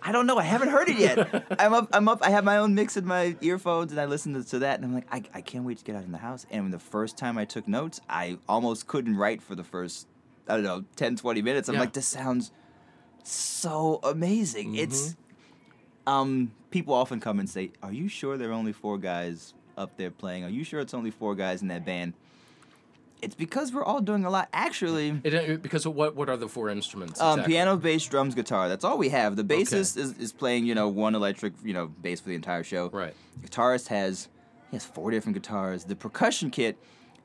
I 0.00 0.12
don't 0.12 0.28
know. 0.28 0.38
I 0.38 0.44
haven't 0.44 0.68
heard 0.68 0.88
it 0.88 0.98
yet. 0.98 1.44
I'm 1.58 1.74
up. 1.74 1.88
I'm 1.92 2.08
up. 2.08 2.22
I 2.22 2.30
have 2.30 2.44
my 2.44 2.58
own 2.58 2.76
mix 2.76 2.96
in 2.96 3.04
my 3.04 3.36
earphones, 3.40 3.90
and 3.90 4.00
I 4.00 4.04
listen 4.04 4.34
to, 4.34 4.48
to 4.50 4.60
that, 4.60 4.76
and 4.76 4.84
I'm 4.84 4.94
like, 4.94 5.06
I, 5.10 5.22
I 5.34 5.40
can't 5.40 5.64
wait 5.64 5.78
to 5.78 5.84
get 5.84 5.96
out 5.96 6.04
in 6.04 6.12
the 6.12 6.18
house. 6.18 6.46
And 6.52 6.72
the 6.72 6.78
first 6.78 7.18
time 7.18 7.36
I 7.36 7.44
took 7.44 7.66
notes, 7.66 8.00
I 8.08 8.38
almost 8.48 8.86
couldn't 8.86 9.16
write 9.16 9.42
for 9.42 9.56
the 9.56 9.64
first, 9.64 10.06
I 10.46 10.54
don't 10.54 10.62
know, 10.62 10.84
10, 10.94 11.16
20 11.16 11.42
minutes. 11.42 11.68
I'm 11.68 11.74
Yeah. 11.74 11.80
like, 11.80 11.92
this 11.92 12.06
sounds 12.06 12.52
so 13.24 13.98
amazing. 14.04 14.76
It's 14.76 15.08
mm-hmm. 15.08 15.25
Um, 16.06 16.52
people 16.70 16.94
often 16.94 17.20
come 17.20 17.38
and 17.38 17.48
say, 17.48 17.70
"Are 17.82 17.92
you 17.92 18.08
sure 18.08 18.36
there 18.36 18.50
are 18.50 18.54
only 18.54 18.72
four 18.72 18.98
guys 18.98 19.54
up 19.76 19.96
there 19.96 20.10
playing? 20.10 20.44
Are 20.44 20.48
you 20.50 20.64
sure 20.64 20.80
it's 20.80 20.94
only 20.94 21.10
four 21.10 21.34
guys 21.34 21.62
in 21.62 21.68
that 21.68 21.84
band?" 21.84 22.14
It's 23.22 23.34
because 23.34 23.72
we're 23.72 23.82
all 23.84 24.00
doing 24.02 24.26
a 24.26 24.30
lot. 24.30 24.48
Actually, 24.52 25.20
It, 25.24 25.32
it- 25.32 25.62
because 25.62 25.86
of 25.86 25.94
what 25.94 26.14
what 26.14 26.28
are 26.28 26.36
the 26.36 26.48
four 26.48 26.68
instruments? 26.68 27.18
um, 27.20 27.38
exactly? 27.40 27.54
piano, 27.54 27.76
bass, 27.76 28.06
drums, 28.06 28.34
guitar. 28.34 28.68
That's 28.68 28.84
all 28.84 28.98
we 28.98 29.08
have. 29.08 29.36
The 29.36 29.44
bassist 29.44 29.96
is, 29.96 30.16
is 30.18 30.32
playing, 30.32 30.66
you 30.66 30.74
know, 30.74 30.88
one 30.88 31.14
electric, 31.14 31.54
you 31.64 31.72
know, 31.72 31.86
bass 31.86 32.20
for 32.20 32.28
the 32.28 32.34
entire 32.34 32.62
show. 32.62 32.90
Right. 32.90 33.14
Guitarist 33.42 33.88
has 33.88 34.28
he 34.70 34.76
has 34.76 34.84
four 34.84 35.10
different 35.10 35.34
guitars. 35.34 35.84
The 35.84 35.96
percussion 35.96 36.50
kit 36.50 36.76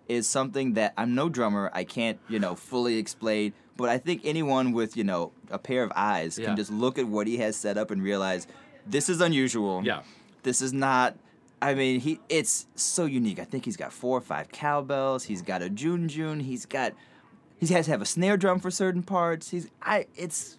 is 0.07 0.27
something 0.29 0.73
that 0.73 0.93
I'm 0.97 1.13
no 1.13 1.27
drummer. 1.27 1.69
I 1.73 1.83
can't, 1.83 2.19
you 2.29 2.39
know, 2.39 2.55
fully 2.55 2.97
explain. 2.97 3.53
But 3.75 3.89
I 3.89 3.97
think 3.97 4.21
anyone 4.23 4.71
with, 4.73 4.95
you 4.95 5.03
know, 5.03 5.31
a 5.49 5.57
pair 5.57 5.83
of 5.83 5.91
eyes 5.95 6.37
Yeah. 6.39 6.47
can 6.47 6.55
just 6.55 6.71
look 6.71 6.99
at 6.99 7.07
what 7.07 7.27
he 7.27 7.37
has 7.37 7.55
set 7.57 7.77
up 7.77 7.91
and 7.91 8.01
realize 8.01 8.47
this 8.85 9.09
is 9.09 9.21
unusual. 9.21 9.81
Yeah. 9.83 10.01
This 10.43 10.61
is 10.61 10.73
not. 10.73 11.15
I 11.61 11.75
mean, 11.75 11.99
he 11.99 12.19
it's 12.29 12.65
so 12.75 13.05
unique. 13.05 13.39
I 13.39 13.43
think 13.43 13.65
he's 13.65 13.77
got 13.77 13.93
four 13.93 14.17
or 14.17 14.21
five 14.21 14.49
cowbells. 14.51 15.25
He's 15.25 15.41
got 15.43 15.61
a 15.61 15.69
djun 15.69 16.07
djun. 16.09 16.41
He's 16.41 16.65
got 16.65 16.93
he 17.59 17.67
has 17.73 17.85
to 17.85 17.91
have 17.91 18.01
a 18.01 18.05
snare 18.05 18.37
drum 18.37 18.59
for 18.59 18.71
certain 18.71 19.03
parts. 19.03 19.51
He's 19.51 19.69
I 19.81 20.07
it's 20.15 20.57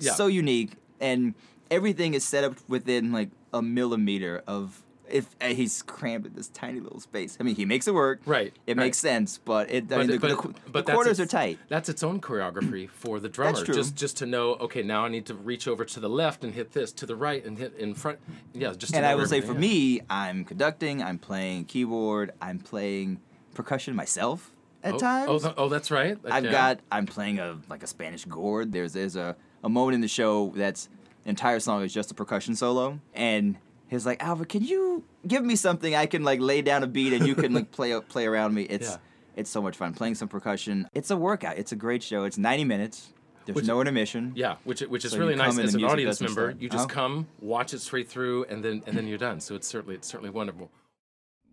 Yeah. 0.00 0.12
so 0.14 0.26
unique 0.26 0.72
and 1.00 1.34
everything 1.70 2.14
is 2.14 2.24
set 2.24 2.42
up 2.42 2.56
within 2.68 3.12
like 3.12 3.30
a 3.52 3.62
millimeter 3.62 4.42
of 4.48 4.82
if 5.10 5.34
uh, 5.40 5.46
he's 5.48 5.82
crammed 5.82 6.26
in 6.26 6.34
this 6.34 6.48
tiny 6.48 6.80
little 6.80 7.00
space. 7.00 7.36
I 7.40 7.42
mean, 7.42 7.56
he 7.56 7.64
makes 7.64 7.86
it 7.88 7.94
work. 7.94 8.20
Right. 8.26 8.54
It 8.66 8.76
right. 8.76 8.84
makes 8.84 8.98
sense, 8.98 9.38
but 9.38 9.70
it 9.70 9.92
I 9.92 9.98
mean, 9.98 10.06
the, 10.08 10.18
the, 10.18 10.36
qu- 10.36 10.54
the 10.70 10.82
quarters 10.82 11.20
its- 11.20 11.32
are 11.32 11.38
tight. 11.38 11.58
That's 11.68 11.88
its 11.88 12.02
own 12.02 12.20
choreography 12.20 12.88
for 12.90 13.20
the 13.20 13.28
drummer. 13.28 13.52
That's 13.52 13.64
true. 13.64 13.74
Just 13.74 13.96
just 13.96 14.16
to 14.18 14.26
know, 14.26 14.54
okay, 14.54 14.82
now 14.82 15.04
I 15.04 15.08
need 15.08 15.26
to 15.26 15.34
reach 15.34 15.68
over 15.68 15.84
to 15.84 16.00
the 16.00 16.08
left 16.08 16.44
and 16.44 16.54
hit 16.54 16.72
this, 16.72 16.92
to 16.92 17.06
the 17.06 17.16
right 17.16 17.44
and 17.44 17.58
hit 17.58 17.74
in 17.78 17.94
front. 17.94 18.18
Yeah, 18.52 18.72
just. 18.76 18.92
To 18.92 18.98
and 18.98 19.06
I 19.06 19.14
will 19.14 19.26
say 19.26 19.40
for 19.40 19.52
yeah. 19.52 19.58
me, 19.58 20.00
I'm 20.08 20.44
conducting, 20.44 21.02
I'm 21.02 21.18
playing 21.18 21.66
keyboard, 21.66 22.32
I'm 22.40 22.58
playing 22.58 23.20
percussion 23.54 23.94
myself 23.94 24.52
at 24.82 24.94
oh, 24.94 24.98
times. 24.98 25.28
Oh, 25.28 25.38
th- 25.38 25.54
oh, 25.56 25.68
that's 25.68 25.90
right. 25.90 26.22
Like, 26.22 26.32
I've 26.32 26.50
got 26.50 26.80
I'm 26.90 27.06
playing 27.06 27.38
a 27.38 27.58
like 27.68 27.82
a 27.82 27.86
Spanish 27.86 28.24
gourd. 28.24 28.72
There's 28.72 28.92
there's 28.92 29.16
a, 29.16 29.36
a 29.62 29.68
moment 29.68 29.96
in 29.96 30.00
the 30.00 30.08
show 30.08 30.52
that's 30.54 30.88
entire 31.24 31.60
song 31.60 31.82
is 31.82 31.92
just 31.92 32.10
a 32.10 32.14
percussion 32.14 32.54
solo. 32.56 33.00
And 33.14 33.56
he's 33.90 34.06
like, 34.06 34.22
Albert, 34.22 34.48
can 34.48 34.62
you 34.64 35.04
give 35.26 35.44
me 35.44 35.56
something 35.56 35.94
I 35.94 36.06
can 36.06 36.22
like 36.24 36.40
lay 36.40 36.62
down 36.62 36.82
a 36.82 36.86
beat 36.86 37.12
and 37.12 37.26
you 37.26 37.34
can 37.34 37.52
like 37.52 37.70
play 37.78 37.98
play 38.00 38.26
around 38.26 38.54
me? 38.54 38.62
It's 38.62 38.90
Yeah. 38.90 38.96
it's 39.36 39.50
so 39.50 39.60
much 39.60 39.76
fun. 39.76 39.92
Playing 39.94 40.14
some 40.14 40.28
percussion. 40.28 40.88
It's 40.94 41.10
a 41.10 41.16
workout. 41.16 41.58
It's 41.58 41.72
a 41.72 41.76
great 41.76 42.02
show. 42.02 42.24
It's 42.24 42.38
90 42.38 42.64
minutes. 42.64 43.12
There's 43.46 43.56
Which- 43.56 43.66
no 43.66 43.80
intermission. 43.80 44.32
Yeah, 44.36 44.56
which 44.64 44.80
which 44.82 45.04
is 45.04 45.12
So 45.12 45.18
really 45.18 45.34
nice 45.34 45.56
come 45.56 45.64
as 45.64 45.72
the 45.72 45.78
an 45.80 45.84
audience 45.90 46.20
member. 46.20 46.32
start. 46.52 46.60
You 46.60 46.68
just 46.68 46.84
Oh. 46.84 46.92
come, 46.92 47.26
watch 47.40 47.74
it 47.74 47.80
straight 47.80 48.08
through, 48.08 48.44
and 48.44 48.62
then 48.64 48.82
and 48.86 48.96
then 48.96 49.06
you're 49.08 49.18
done. 49.18 49.40
So 49.40 49.54
it's 49.54 49.66
certainly 49.66 49.94
it's 49.96 50.06
certainly 50.08 50.30
wonderful. 50.30 50.70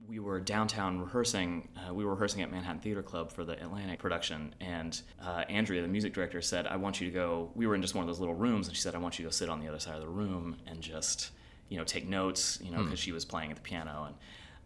we 0.07 0.19
were 0.19 0.39
downtown 0.39 1.01
rehearsing. 1.01 1.67
Uh, 1.75 1.93
we 1.93 2.05
were 2.05 2.11
rehearsing 2.13 2.41
at 2.41 2.49
Manhattan 2.49 2.79
Theater 2.79 3.03
Club 3.03 3.29
for 3.31 3.43
the 3.43 3.61
Atlantic 3.61 3.99
production, 3.99 4.55
and 4.61 5.01
uh, 5.21 5.43
Andrea, 5.49 5.81
the 5.81 5.87
music 5.89 6.13
director, 6.13 6.41
said, 6.41 6.65
"I 6.65 6.77
want 6.77 7.01
you 7.01 7.07
to 7.07 7.13
go." 7.13 7.51
We 7.55 7.67
were 7.67 7.75
in 7.75 7.81
just 7.81 7.93
one 7.95 8.03
of 8.03 8.07
those 8.07 8.19
little 8.19 8.35
rooms, 8.35 8.67
and 8.67 8.75
she 8.75 8.81
said, 8.81 8.95
"I 8.95 8.99
want 8.99 9.19
you 9.19 9.23
to 9.23 9.27
go 9.27 9.31
sit 9.31 9.49
on 9.49 9.59
the 9.59 9.67
other 9.67 9.79
side 9.79 9.95
of 9.95 10.01
the 10.01 10.07
room 10.07 10.57
and 10.65 10.79
just, 10.81 11.31
you 11.69 11.77
know, 11.77 11.83
take 11.83 12.07
notes." 12.07 12.59
You 12.63 12.71
know, 12.71 12.77
Hmm. 12.79 12.85
because 12.85 12.99
she 12.99 13.11
was 13.11 13.25
playing 13.25 13.49
at 13.51 13.55
the 13.57 13.63
piano, 13.63 14.05
and 14.07 14.15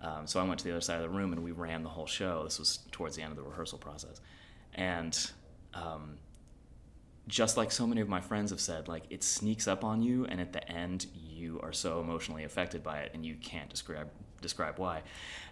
um, 0.09 0.27
so 0.27 0.39
I 0.39 0.43
went 0.43 0.59
to 0.59 0.65
the 0.65 0.71
other 0.71 0.81
side 0.81 0.95
of 0.97 1.03
the 1.03 1.09
room, 1.17 1.31
and 1.33 1.43
we 1.43 1.51
ran 1.51 1.83
the 1.83 1.89
whole 1.89 2.07
show. 2.07 2.43
This 2.43 2.59
was 2.59 2.79
towards 2.91 3.15
the 3.15 3.21
end 3.21 3.31
of 3.31 3.37
the 3.37 3.43
rehearsal 3.43 3.77
process, 3.77 4.19
and. 4.73 5.31
Um, 5.73 6.17
just 7.27 7.55
like 7.55 7.71
so 7.71 7.85
many 7.85 8.01
of 8.01 8.09
my 8.09 8.19
friends 8.19 8.49
have 8.49 8.59
said, 8.59 8.87
like 8.87 9.03
it 9.09 9.23
sneaks 9.23 9.67
up 9.67 9.83
on 9.83 10.01
you, 10.01 10.25
and 10.25 10.41
at 10.41 10.51
the 10.53 10.69
end, 10.69 11.05
you 11.13 11.59
are 11.61 11.71
so 11.71 11.99
emotionally 12.01 12.43
affected 12.43 12.81
by 12.83 12.97
it, 12.99 13.11
and 13.13 13.23
you 13.25 13.35
can't 13.35 13.69
describe 13.69 14.09
describe 14.41 14.79
why. 14.79 15.01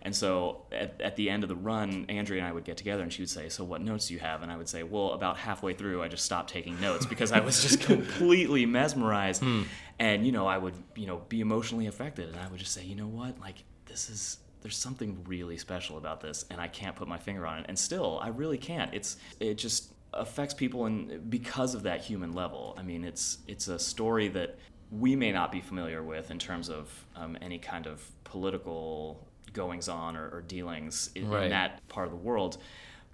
And 0.02 0.16
so 0.16 0.64
at, 0.72 1.00
at 1.02 1.16
the 1.16 1.30
end 1.30 1.44
of 1.44 1.50
the 1.50 1.56
run, 1.56 2.06
Andrea 2.10 2.40
and 2.40 2.48
I 2.48 2.52
would 2.52 2.64
get 2.64 2.78
together 2.78 3.04
and 3.04 3.12
she 3.12 3.22
would 3.22 3.30
say, 3.30 3.50
So 3.50 3.64
what 3.64 3.82
notes 3.82 4.08
do 4.08 4.14
you 4.14 4.20
have? 4.20 4.44
And 4.44 4.52
I 4.52 4.58
would 4.58 4.70
say, 4.70 4.84
Well, 4.84 5.12
about 5.12 5.38
halfway 5.38 5.74
through, 5.74 6.02
I 6.02 6.08
just 6.08 6.26
stopped 6.26 6.50
taking 6.50 6.80
notes 6.80 7.06
because 7.06 7.32
I 7.32 7.40
was 7.40 7.62
just 7.62 7.82
completely 7.82 8.66
mesmerized. 8.66 9.42
Hmm. 9.42 9.64
And, 10.00 10.26
you 10.26 10.32
know, 10.32 10.48
I 10.48 10.58
would, 10.58 10.76
you 10.96 11.08
know, 11.08 11.22
be 11.28 11.42
emotionally 11.42 11.88
affected. 11.88 12.30
And 12.30 12.38
I 12.38 12.48
would 12.48 12.60
just 12.60 12.74
say, 12.74 12.84
You 12.84 12.96
know 12.96 13.08
what? 13.08 13.40
Like, 13.40 13.64
this 13.86 14.10
is 14.10 14.38
there's 14.62 14.78
something 14.78 15.24
really 15.26 15.58
special 15.58 15.98
about 15.98 16.20
this 16.20 16.44
and 16.50 16.60
I 16.60 16.68
can't 16.68 16.94
put 16.96 17.08
my 17.08 17.18
finger 17.18 17.48
on 17.48 17.60
it. 17.60 17.66
And 17.70 17.80
still, 17.80 18.20
I 18.22 18.28
really 18.30 18.58
can't. 18.58 18.94
It's 18.94 19.18
it 19.40 19.56
just 19.56 19.94
affects 20.14 20.54
people 20.54 20.86
and 20.86 21.30
because 21.30 21.76
of 21.76 21.84
that 21.84 22.02
human 22.02 22.34
level. 22.34 22.76
I 22.78 22.84
mean, 22.84 23.04
it's 23.04 23.40
it's 23.48 23.68
a 23.68 23.80
story 23.80 24.28
that 24.30 24.58
we 24.92 25.16
may 25.16 25.32
not 25.32 25.52
be 25.52 25.62
familiar 25.62 26.02
with 26.02 26.32
in 26.32 26.40
terms 26.40 26.70
of 26.70 26.90
um, 27.16 27.38
any 27.42 27.60
kind 27.60 27.86
of 27.88 28.04
political 28.24 29.26
goings 29.54 29.88
on 29.90 30.16
or, 30.16 30.30
or 30.30 30.42
dealings 30.42 31.10
in, 31.16 31.30
Right. 31.30 31.44
in 31.46 31.50
that 31.52 31.88
part 31.90 32.06
of 32.08 32.12
the 32.12 32.18
world. 32.18 32.58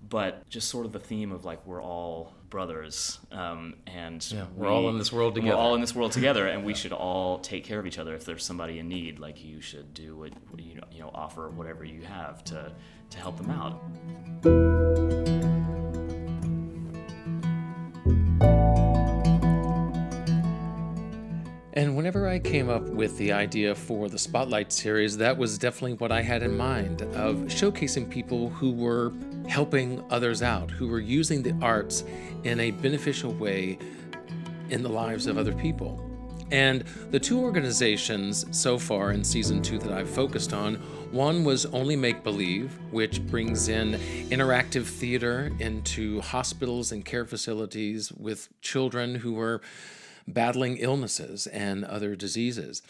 But 0.07 0.47
just 0.49 0.69
sort 0.69 0.86
of 0.86 0.91
the 0.91 0.99
theme 0.99 1.32
of 1.32 1.45
like 1.45 1.65
we're 1.65 1.82
all 1.82 2.34
brothers, 2.49 3.17
um, 3.32 3.76
and 3.88 4.26
Yeah, 4.32 4.45
we're 4.55 4.67
all 4.67 4.88
in 4.89 4.97
this 4.99 5.11
world 5.11 5.34
together. 5.36 5.55
We're 5.55 5.61
all 5.61 5.73
in 5.76 5.82
this 5.82 5.95
world 5.95 6.11
together, 6.11 6.45
and 6.47 6.63
we 6.63 6.73
should 6.82 6.91
all 6.93 7.39
take 7.39 7.63
care 7.63 7.80
of 7.80 7.88
each 7.88 7.97
other. 7.97 8.13
If 8.13 8.23
there's 8.23 8.45
somebody 8.45 8.78
in 8.80 8.88
need, 8.88 9.19
like 9.19 9.43
you 9.43 9.61
should 9.61 9.93
do 9.95 10.15
what 10.15 10.32
what 10.51 10.61
you 10.61 10.76
know, 10.76 10.84
you 10.91 10.99
know, 10.99 11.09
offer 11.13 11.49
whatever 11.49 11.84
you 11.84 12.03
have 12.03 12.43
to 12.45 12.71
to 13.09 13.17
help 13.17 13.38
them 13.38 13.49
out. 13.49 15.34
Whenever 22.06 22.28
I 22.28 22.38
came 22.38 22.70
up 22.70 22.84
with 22.84 23.18
the 23.18 23.32
idea 23.32 23.74
for 23.74 24.10
the 24.10 24.20
Spotlight 24.20 24.72
series, 24.72 25.18
that 25.18 25.36
was 25.36 25.58
definitely 25.58 25.93
what 25.93 26.12
I 26.12 26.22
had 26.22 26.43
in 26.43 26.56
mind 26.56 27.01
of 27.01 27.38
showcasing 27.47 28.08
people 28.08 28.49
who 28.49 28.74
were 28.74 29.12
helping 29.47 30.03
others 30.12 30.43
out, 30.43 30.70
who 30.70 30.88
were 30.88 30.99
using 30.99 31.41
the 31.41 31.58
arts 31.64 32.03
in 32.43 32.60
a 32.60 32.70
beneficial 32.70 33.34
way 33.34 33.80
in 34.70 34.84
the 34.84 34.89
lives 34.89 35.26
of 35.26 35.39
other 35.39 35.51
people. 35.51 35.99
And 36.51 36.84
the 37.10 37.20
two 37.20 37.39
organizations 37.39 38.45
so 38.56 38.78
far 38.78 39.12
in 39.12 39.24
season 39.24 39.64
two 39.64 39.80
that 39.80 39.91
I've 39.91 40.08
focused 40.08 40.53
on 40.53 40.76
one 41.12 41.43
was 41.43 41.66
Only 41.66 41.95
Make 41.95 42.24
Believe, 42.24 42.72
which 42.91 43.20
brings 43.26 43.68
in 43.68 43.93
interactive 44.30 44.86
theater 44.86 45.51
into 45.58 46.22
hospitals 46.22 46.91
and 46.91 47.03
care 47.03 47.26
facilities 47.26 48.12
with 48.12 48.47
children 48.62 49.16
who 49.16 49.39
are 49.39 49.60
battling 50.28 50.78
illnesses 50.78 51.47
and 51.47 51.84
other 51.86 52.15
diseases. 52.15 52.82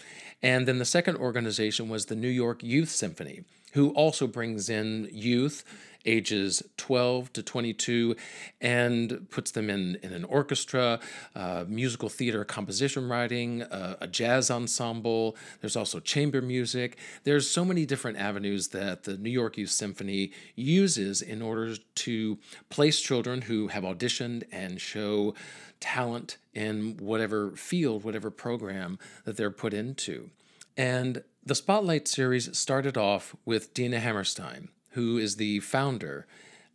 And 0.41 0.67
then 0.67 0.79
the 0.79 0.85
second 0.85 1.17
organization 1.17 1.89
was 1.89 2.05
the 2.05 2.15
New 2.15 2.29
York 2.29 2.63
Youth 2.63 2.89
Symphony, 2.89 3.43
who 3.73 3.89
also 3.89 4.27
brings 4.27 4.69
in 4.69 5.09
youth 5.11 5.63
ages 6.05 6.63
12 6.77 7.33
to 7.33 7.43
22 7.43 8.15
and 8.61 9.27
puts 9.29 9.51
them 9.51 9.69
in, 9.69 9.97
in 10.03 10.13
an 10.13 10.23
orchestra, 10.25 10.99
uh, 11.35 11.65
musical 11.67 12.09
theater 12.09 12.45
composition 12.45 13.09
writing, 13.09 13.63
uh, 13.63 13.95
a 13.99 14.07
jazz 14.07 14.51
ensemble. 14.51 15.35
There's 15.61 15.75
also 15.75 15.99
chamber 15.99 16.41
music. 16.41 16.97
There's 17.23 17.49
so 17.49 17.65
many 17.65 17.85
different 17.85 18.17
avenues 18.17 18.69
that 18.69 19.03
the 19.03 19.17
New 19.17 19.29
York 19.29 19.57
Youth 19.57 19.71
Symphony 19.71 20.31
uses 20.55 21.21
in 21.21 21.41
order 21.41 21.75
to 21.75 22.37
place 22.69 23.01
children 23.01 23.41
who 23.41 23.67
have 23.67 23.83
auditioned 23.83 24.43
and 24.51 24.79
show 24.79 25.33
talent 25.79 26.37
in 26.53 26.97
whatever 26.97 27.51
field, 27.51 28.03
whatever 28.03 28.31
program 28.31 28.97
that 29.25 29.37
they're 29.37 29.51
put 29.51 29.73
into. 29.73 30.29
And 30.77 31.23
the 31.45 31.55
Spotlight 31.55 32.07
series 32.07 32.57
started 32.57 32.97
off 32.97 33.35
with 33.45 33.73
Dena 33.73 33.99
Hammerstein, 33.99 34.69
who 34.91 35.17
is 35.17 35.35
the 35.35 35.59
founder 35.59 36.25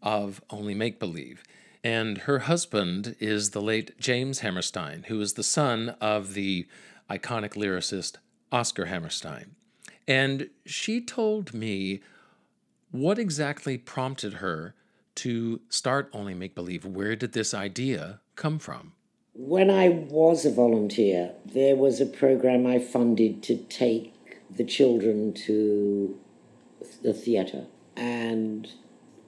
of 0.03 0.43
Only 0.51 0.75
Make 0.75 0.99
Believe. 0.99 1.43
And 1.83 2.19
her 2.19 2.41
husband 2.41 3.17
is 3.19 3.51
the 3.51 3.63
late 3.63 3.99
James 3.99 4.41
Hammerstein, 4.41 5.05
who 5.09 5.21
is 5.21 5.35
the 5.35 5.43
son 5.43 5.97
of 6.01 6.35
the 6.35 6.67
iconic 7.11 7.55
lyricist 7.55 8.17
Oscar 8.53 8.87
Hammerstein. 8.87 9.57
And 10.07 10.51
she 10.67 11.01
told 11.01 11.55
me 11.55 12.01
what 12.91 13.19
exactly 13.19 13.79
prompted 13.79 14.35
her 14.35 14.75
to 15.17 15.61
start 15.69 16.11
Only 16.13 16.35
Make 16.35 16.55
Believe. 16.55 16.85
Where 16.85 17.17
did 17.17 17.33
this 17.33 17.55
idea 17.55 18.21
come 18.37 18.59
from? 18.59 18.93
When 19.35 19.71
I 19.71 19.89
was 19.89 20.45
a 20.45 20.51
volunteer, 20.51 21.33
there 21.45 21.77
was 21.77 22.01
a 22.01 22.07
program 22.07 22.67
I 22.67 22.79
funded 22.79 23.43
to 23.45 23.57
take 23.57 24.15
the 24.51 24.65
children 24.65 25.33
to 25.33 26.19
the 27.03 27.15
theatre. 27.15 27.67
And 27.97 28.69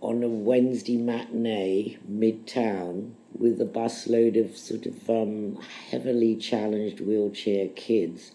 on 0.00 0.22
a 0.22 0.28
Wednesday 0.28 0.96
matinee, 0.96 1.98
midtown, 2.10 3.12
with 3.38 3.60
a 3.60 3.64
busload 3.64 4.38
of 4.38 4.56
sort 4.56 4.86
of 4.86 5.08
um, 5.08 5.56
heavily 5.90 6.36
challenged 6.36 7.00
wheelchair 7.00 7.68
kids, 7.68 8.32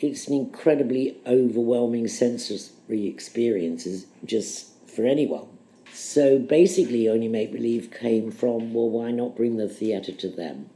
it's 0.00 0.28
an 0.28 0.34
incredibly 0.34 1.16
overwhelming 1.26 2.08
sensory 2.08 3.06
experience, 3.06 4.06
just 4.24 4.88
for 4.88 5.04
anyone. 5.04 5.48
So 5.92 6.38
basically, 6.38 7.08
Only 7.08 7.28
Make 7.28 7.52
Believe 7.52 7.90
came 7.90 8.30
from 8.30 8.72
well, 8.72 8.88
why 8.88 9.10
not 9.10 9.36
bring 9.36 9.56
the 9.56 9.68
theatre 9.68 10.12
to 10.12 10.28
them? 10.28 10.70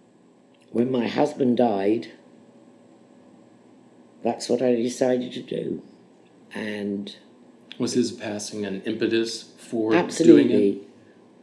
When 0.70 0.90
my 0.90 1.06
husband 1.06 1.56
died, 1.56 2.12
that's 4.22 4.48
what 4.48 4.62
I 4.62 4.74
decided 4.74 5.32
to 5.32 5.42
do. 5.42 5.82
And 6.54 7.14
Was 7.78 7.94
his 7.94 8.12
passing 8.12 8.64
an 8.64 8.82
impetus 8.82 9.52
for 9.58 9.90
doing 9.90 10.00
it? 10.00 10.04
absolutely, 10.04 10.80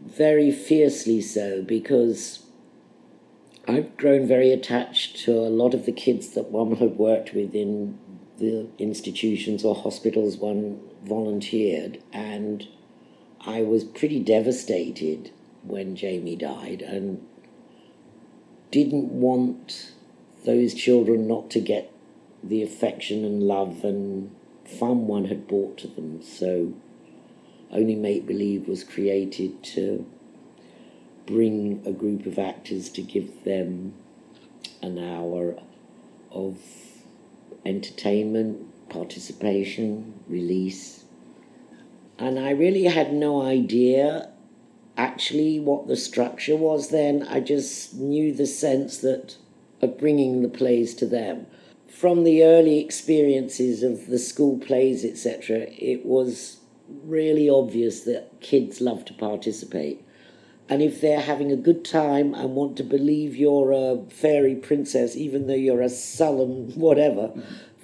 very 0.02 0.52
fiercely 0.52 1.22
so, 1.22 1.62
because 1.62 2.46
I've 3.68 3.96
grown 3.98 4.28
very 4.28 4.52
attached 4.52 5.18
to 5.26 5.34
a 5.34 5.50
lot 5.50 5.74
of 5.74 5.86
the 5.86 5.92
kids 5.92 6.30
that 6.30 6.52
one 6.52 6.76
had 6.78 6.98
worked 6.98 7.34
with 7.34 7.54
in 7.54 7.98
the 8.38 8.68
institutions 8.78 9.64
or 9.66 9.76
hospitals 9.76 10.38
one 10.38 10.80
volunteered, 11.04 12.02
and 12.14 12.68
I 13.46 13.62
was 13.62 13.84
pretty 13.84 14.20
devastated 14.20 15.32
when 15.64 15.96
Jamie 15.96 16.36
died 16.36 16.82
and 16.82 17.26
didn't 18.72 19.12
want 19.12 19.94
those 20.46 20.74
children 20.74 21.28
not 21.28 21.50
to 21.52 21.60
get 21.60 21.92
the 22.44 22.64
affection 22.64 23.26
and 23.26 23.44
love 23.44 23.84
and 23.84 24.36
fun 24.66 25.08
one 25.08 25.26
had 25.26 25.48
brought 25.48 25.78
to 25.80 25.88
them. 25.88 26.22
So 26.22 26.74
Only 27.72 27.96
Make 27.96 28.26
Believe 28.26 28.68
was 28.68 28.84
created 28.84 29.64
to 29.76 30.06
bring 31.26 31.84
a 31.86 31.92
group 31.92 32.26
of 32.26 32.40
actors 32.40 32.90
to 32.90 33.02
give 33.02 33.44
them 33.44 33.94
an 34.82 34.98
hour 34.98 35.56
of 36.32 36.58
entertainment, 37.66 38.90
participation, 38.90 40.14
release. 40.28 41.04
And 42.20 42.38
I 42.38 42.52
really 42.52 42.84
had 42.84 43.14
no 43.14 43.42
idea 43.42 44.30
actually 44.98 45.60
what 45.60 45.88
the 45.88 45.96
structure 45.96 46.58
was 46.58 46.90
then. 46.90 47.24
I 47.24 47.40
just 47.40 47.96
knew 47.96 48.34
the 48.34 48.46
sense 48.46 48.98
that 48.98 49.38
of 49.82 49.98
bringing 49.98 50.42
the 50.42 50.50
plays 50.50 50.94
to 50.96 51.06
them. 51.06 51.48
From 51.88 52.24
the 52.24 52.44
early 52.44 52.80
experiences 52.80 53.82
of 53.82 54.08
the 54.08 54.20
school 54.20 54.60
plays, 54.60 55.06
etc., 55.06 55.68
it 55.78 56.06
was 56.06 56.60
really 57.04 57.50
obvious 57.50 58.02
that 58.02 58.42
kids 58.42 58.82
love 58.82 59.06
to 59.06 59.14
participate. 59.14 60.06
And 60.68 60.82
if 60.82 61.02
they're 61.02 61.22
having 61.22 61.52
a 61.52 61.56
good 61.56 61.84
time 61.84 62.34
and 62.34 62.56
want 62.56 62.78
to 62.78 62.84
believe 62.84 63.36
you're 63.36 63.72
a 63.72 64.04
fairy 64.10 64.56
princess, 64.56 65.16
even 65.16 65.48
though 65.48 65.54
you're 65.54 65.82
a 65.82 65.90
sullen 65.90 66.72
whatever, 66.76 67.32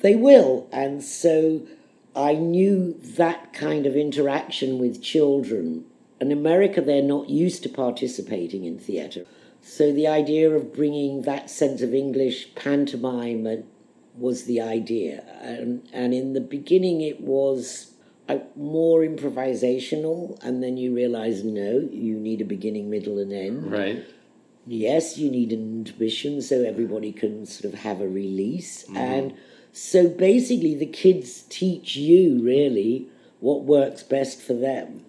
they 0.01 0.15
will. 0.15 0.67
And 0.71 1.03
so 1.03 1.65
I 2.15 2.33
knew 2.33 2.93
that 3.17 3.51
kind 3.53 3.85
of 3.85 3.95
interaction 3.95 4.79
with 4.79 5.01
children. 5.01 5.85
In 6.21 6.31
America, 6.31 6.79
they're 6.81 7.01
not 7.01 7.29
used 7.29 7.63
to 7.63 7.69
participating 7.69 8.63
in 8.63 8.79
theatre. 8.79 9.25
So 9.61 9.91
the 9.91 10.07
idea 10.07 10.49
of 10.51 10.73
bringing 10.73 11.23
that 11.23 11.49
sense 11.49 11.81
of 11.81 11.93
English 11.93 12.55
pantomime 12.55 13.45
uh, 13.45 13.55
was 14.17 14.45
the 14.45 14.61
idea. 14.61 15.23
And, 15.41 15.87
and 15.91 16.13
in 16.13 16.33
the 16.33 16.39
beginning, 16.39 17.01
it 17.01 17.19
was 17.19 17.91
uh, 18.29 18.39
more 18.55 19.01
improvisational, 19.01 20.41
and 20.41 20.63
then 20.63 20.77
you 20.77 20.95
realize 20.95 21.43
no, 21.43 21.87
you 21.91 22.15
need 22.15 22.41
a 22.41 22.45
beginning, 22.45 22.89
middle, 22.89 23.19
and 23.19 23.33
end. 23.33 23.71
Right. 23.71 24.05
Yes, 24.65 25.17
you 25.17 25.29
need 25.29 25.51
an 25.51 25.85
intermission 25.85 26.41
so 26.41 26.63
everybody 26.63 27.11
can 27.11 27.45
sort 27.45 27.73
of 27.73 27.79
have 27.81 28.01
a 28.01 28.07
release. 28.07 28.85
Mhm. 28.85 28.95
And 28.95 29.33
so 29.75 30.07
basically, 30.07 30.73
the 30.73 30.85
kids 30.85 31.43
teach 31.49 31.97
you 31.97 32.41
really 32.41 33.09
what 33.41 33.63
works 33.63 34.03
best 34.03 34.41
for 34.41 34.53
them. 34.53 35.03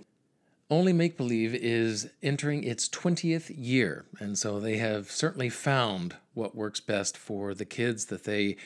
Only 0.68 0.92
Make 0.92 1.16
Believe 1.16 1.54
is 1.54 2.10
entering 2.20 2.64
its 2.64 2.88
20th 2.88 3.54
year, 3.56 4.06
and 4.18 4.36
so 4.36 4.58
they 4.58 4.78
have 4.78 5.08
certainly 5.08 5.48
found 5.50 6.16
what 6.34 6.56
works 6.56 6.80
best 6.80 7.16
for 7.16 7.54
the 7.54 7.64
kids 7.64 8.06
that 8.06 8.24
they 8.24 8.56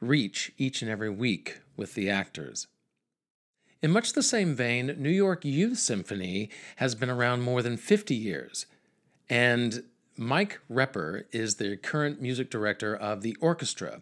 reach 0.00 0.50
each 0.58 0.82
and 0.82 0.90
every 0.90 1.10
week 1.10 1.60
with 1.76 1.94
the 1.94 2.10
actors. 2.10 2.66
In 3.80 3.92
much 3.92 4.14
the 4.14 4.24
same 4.24 4.56
vein, 4.56 4.96
New 4.98 5.08
York 5.10 5.44
Youth 5.44 5.78
Symphony 5.78 6.50
has 6.76 6.96
been 6.96 7.08
around 7.10 7.42
more 7.42 7.62
than 7.62 7.76
50 7.76 8.16
years. 8.16 8.66
And 9.30 9.84
Mike 10.16 10.58
Repper 10.68 11.26
is 11.30 11.54
the 11.54 11.76
current 11.76 12.20
music 12.20 12.50
director 12.50 12.96
of 12.96 13.22
the 13.22 13.36
orchestra. 13.40 14.00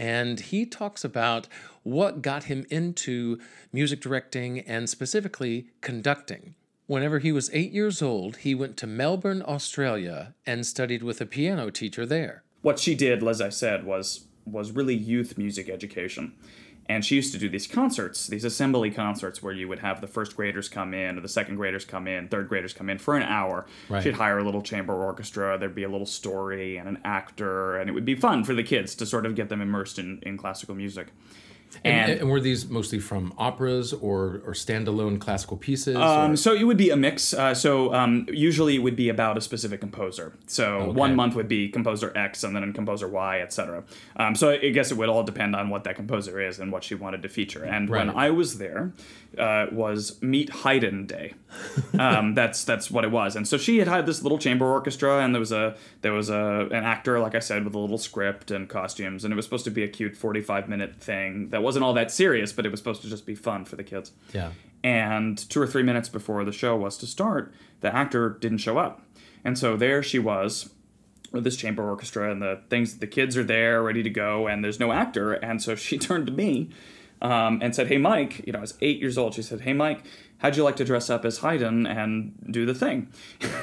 And 0.00 0.40
he 0.40 0.64
talks 0.64 1.04
about 1.04 1.46
what 1.82 2.22
got 2.22 2.44
him 2.44 2.64
into 2.70 3.38
music 3.70 4.00
directing 4.00 4.60
and 4.60 4.88
specifically 4.88 5.66
conducting. 5.82 6.54
Whenever 6.86 7.18
he 7.18 7.32
was 7.32 7.50
eight 7.52 7.70
years 7.70 8.00
old, 8.00 8.38
he 8.38 8.54
went 8.54 8.78
to 8.78 8.86
Melbourne, 8.86 9.42
Australia, 9.46 10.34
and 10.46 10.66
studied 10.66 11.02
with 11.02 11.20
a 11.20 11.26
piano 11.26 11.70
teacher 11.70 12.06
there. 12.06 12.42
what 12.62 12.78
she 12.78 12.94
did, 12.94 13.22
as 13.22 13.42
I 13.42 13.50
said, 13.50 13.84
was 13.84 14.26
was 14.46 14.72
really 14.72 14.94
youth 14.94 15.36
music 15.36 15.68
education. 15.68 16.32
And 16.90 17.04
she 17.04 17.14
used 17.14 17.32
to 17.34 17.38
do 17.38 17.48
these 17.48 17.68
concerts, 17.68 18.26
these 18.26 18.44
assembly 18.44 18.90
concerts, 18.90 19.40
where 19.40 19.52
you 19.52 19.68
would 19.68 19.78
have 19.78 20.00
the 20.00 20.08
first 20.08 20.36
graders 20.36 20.68
come 20.68 20.92
in, 20.92 21.16
or 21.16 21.20
the 21.20 21.28
second 21.28 21.54
graders 21.54 21.84
come 21.84 22.08
in, 22.08 22.26
third 22.26 22.48
graders 22.48 22.72
come 22.72 22.90
in 22.90 22.98
for 22.98 23.16
an 23.16 23.22
hour. 23.22 23.64
Right. 23.88 24.02
She'd 24.02 24.14
hire 24.14 24.38
a 24.38 24.42
little 24.42 24.60
chamber 24.60 24.92
orchestra. 24.92 25.56
There'd 25.56 25.72
be 25.72 25.84
a 25.84 25.88
little 25.88 26.04
story 26.04 26.78
and 26.78 26.88
an 26.88 26.98
actor, 27.04 27.76
and 27.76 27.88
it 27.88 27.92
would 27.92 28.04
be 28.04 28.16
fun 28.16 28.42
for 28.42 28.54
the 28.54 28.64
kids 28.64 28.96
to 28.96 29.06
sort 29.06 29.24
of 29.24 29.36
get 29.36 29.48
them 29.48 29.60
immersed 29.60 30.00
in, 30.00 30.18
in 30.22 30.36
classical 30.36 30.74
music. 30.74 31.12
And, 31.84 32.10
and 32.12 32.30
were 32.30 32.40
these 32.40 32.68
mostly 32.68 32.98
from 32.98 33.32
operas 33.38 33.92
or, 33.92 34.42
or 34.44 34.52
standalone 34.52 35.20
classical 35.20 35.56
pieces? 35.56 35.96
Um, 35.96 36.36
so 36.36 36.52
it 36.52 36.64
would 36.64 36.76
be 36.76 36.90
a 36.90 36.96
mix. 36.96 37.32
Uh, 37.32 37.54
so 37.54 37.94
um, 37.94 38.26
usually 38.30 38.74
it 38.74 38.80
would 38.80 38.96
be 38.96 39.08
about 39.08 39.38
a 39.38 39.40
specific 39.40 39.80
composer. 39.80 40.32
So 40.46 40.80
Okay. 40.80 40.92
one 40.92 41.16
month 41.16 41.34
would 41.36 41.48
be 41.48 41.68
composer 41.68 42.12
X, 42.16 42.44
and 42.44 42.54
then 42.54 42.72
composer 42.72 43.08
Y, 43.08 43.40
etc. 43.40 43.84
Um, 44.16 44.34
so 44.34 44.50
I 44.50 44.70
guess 44.70 44.90
it 44.90 44.96
would 44.96 45.08
all 45.08 45.22
depend 45.22 45.54
on 45.56 45.68
what 45.70 45.84
that 45.84 45.96
composer 45.96 46.40
is 46.40 46.58
and 46.58 46.70
what 46.72 46.84
she 46.84 46.94
wanted 46.94 47.22
to 47.22 47.28
feature. 47.28 47.64
And 47.64 47.88
when 47.88 48.10
I 48.10 48.30
was 48.30 48.58
there, 48.58 48.92
uh, 49.38 49.66
was 49.70 50.20
Meet 50.22 50.50
Haydn 50.50 51.06
Day. 51.06 51.34
Um, 51.98 52.34
that's 52.34 52.64
that's 52.64 52.90
what 52.90 53.04
it 53.04 53.10
was. 53.10 53.36
And 53.36 53.46
so 53.46 53.56
she 53.56 53.78
had 53.78 53.88
had 53.88 54.06
this 54.06 54.22
little 54.22 54.38
chamber 54.38 54.66
orchestra, 54.66 55.20
and 55.20 55.34
there 55.34 55.40
was 55.40 55.52
a 55.52 55.76
there 56.02 56.12
was 56.12 56.30
a 56.30 56.68
an 56.70 56.84
actor, 56.84 57.18
like 57.20 57.34
I 57.34 57.38
said, 57.38 57.64
with 57.64 57.74
a 57.74 57.78
little 57.78 57.98
script 57.98 58.50
and 58.50 58.68
costumes, 58.68 59.24
and 59.24 59.32
it 59.32 59.36
was 59.36 59.44
supposed 59.44 59.64
to 59.64 59.70
be 59.70 59.82
a 59.82 59.88
cute 59.88 60.16
forty 60.16 60.40
five 60.40 60.68
minute 60.68 60.96
thing 61.00 61.48
that 61.50 61.62
wasn't 61.62 61.84
all 61.84 61.94
that 61.94 62.10
serious, 62.10 62.52
but 62.52 62.66
it 62.66 62.70
was 62.70 62.80
supposed 62.80 63.02
to 63.02 63.08
just 63.08 63.26
be 63.26 63.34
fun 63.34 63.64
for 63.64 63.76
the 63.76 63.84
kids. 63.84 64.12
Yeah. 64.32 64.52
And 64.82 65.36
two 65.50 65.60
or 65.60 65.66
three 65.66 65.82
minutes 65.82 66.08
before 66.08 66.44
the 66.44 66.52
show 66.52 66.74
was 66.76 66.96
to 66.98 67.06
start, 67.06 67.52
the 67.80 67.94
actor 67.94 68.30
didn't 68.30 68.58
show 68.58 68.78
up. 68.78 69.02
And 69.44 69.58
so 69.58 69.76
there 69.76 70.02
she 70.02 70.18
was 70.18 70.70
with 71.32 71.44
this 71.44 71.56
chamber 71.56 71.88
orchestra 71.88 72.30
and 72.30 72.42
the 72.42 72.60
things, 72.68 72.98
the 72.98 73.06
kids 73.06 73.36
are 73.36 73.44
there 73.44 73.82
ready 73.82 74.02
to 74.02 74.10
go, 74.10 74.46
and 74.46 74.64
there's 74.64 74.80
no 74.80 74.92
actor. 74.92 75.32
And 75.32 75.62
so 75.62 75.74
she 75.74 75.98
turned 75.98 76.26
to 76.26 76.32
me 76.32 76.70
um, 77.22 77.60
and 77.62 77.74
said, 77.74 77.88
Hey, 77.88 77.98
Mike, 77.98 78.46
you 78.46 78.52
know, 78.52 78.58
I 78.58 78.62
was 78.62 78.74
eight 78.80 79.00
years 79.00 79.18
old. 79.18 79.34
She 79.34 79.42
said, 79.42 79.62
Hey, 79.62 79.72
Mike, 79.72 80.04
how'd 80.38 80.56
you 80.56 80.64
like 80.64 80.76
to 80.76 80.84
dress 80.84 81.10
up 81.10 81.24
as 81.24 81.38
Haydn 81.38 81.86
and 81.86 82.32
do 82.50 82.66
the 82.66 82.74
thing? 82.74 83.08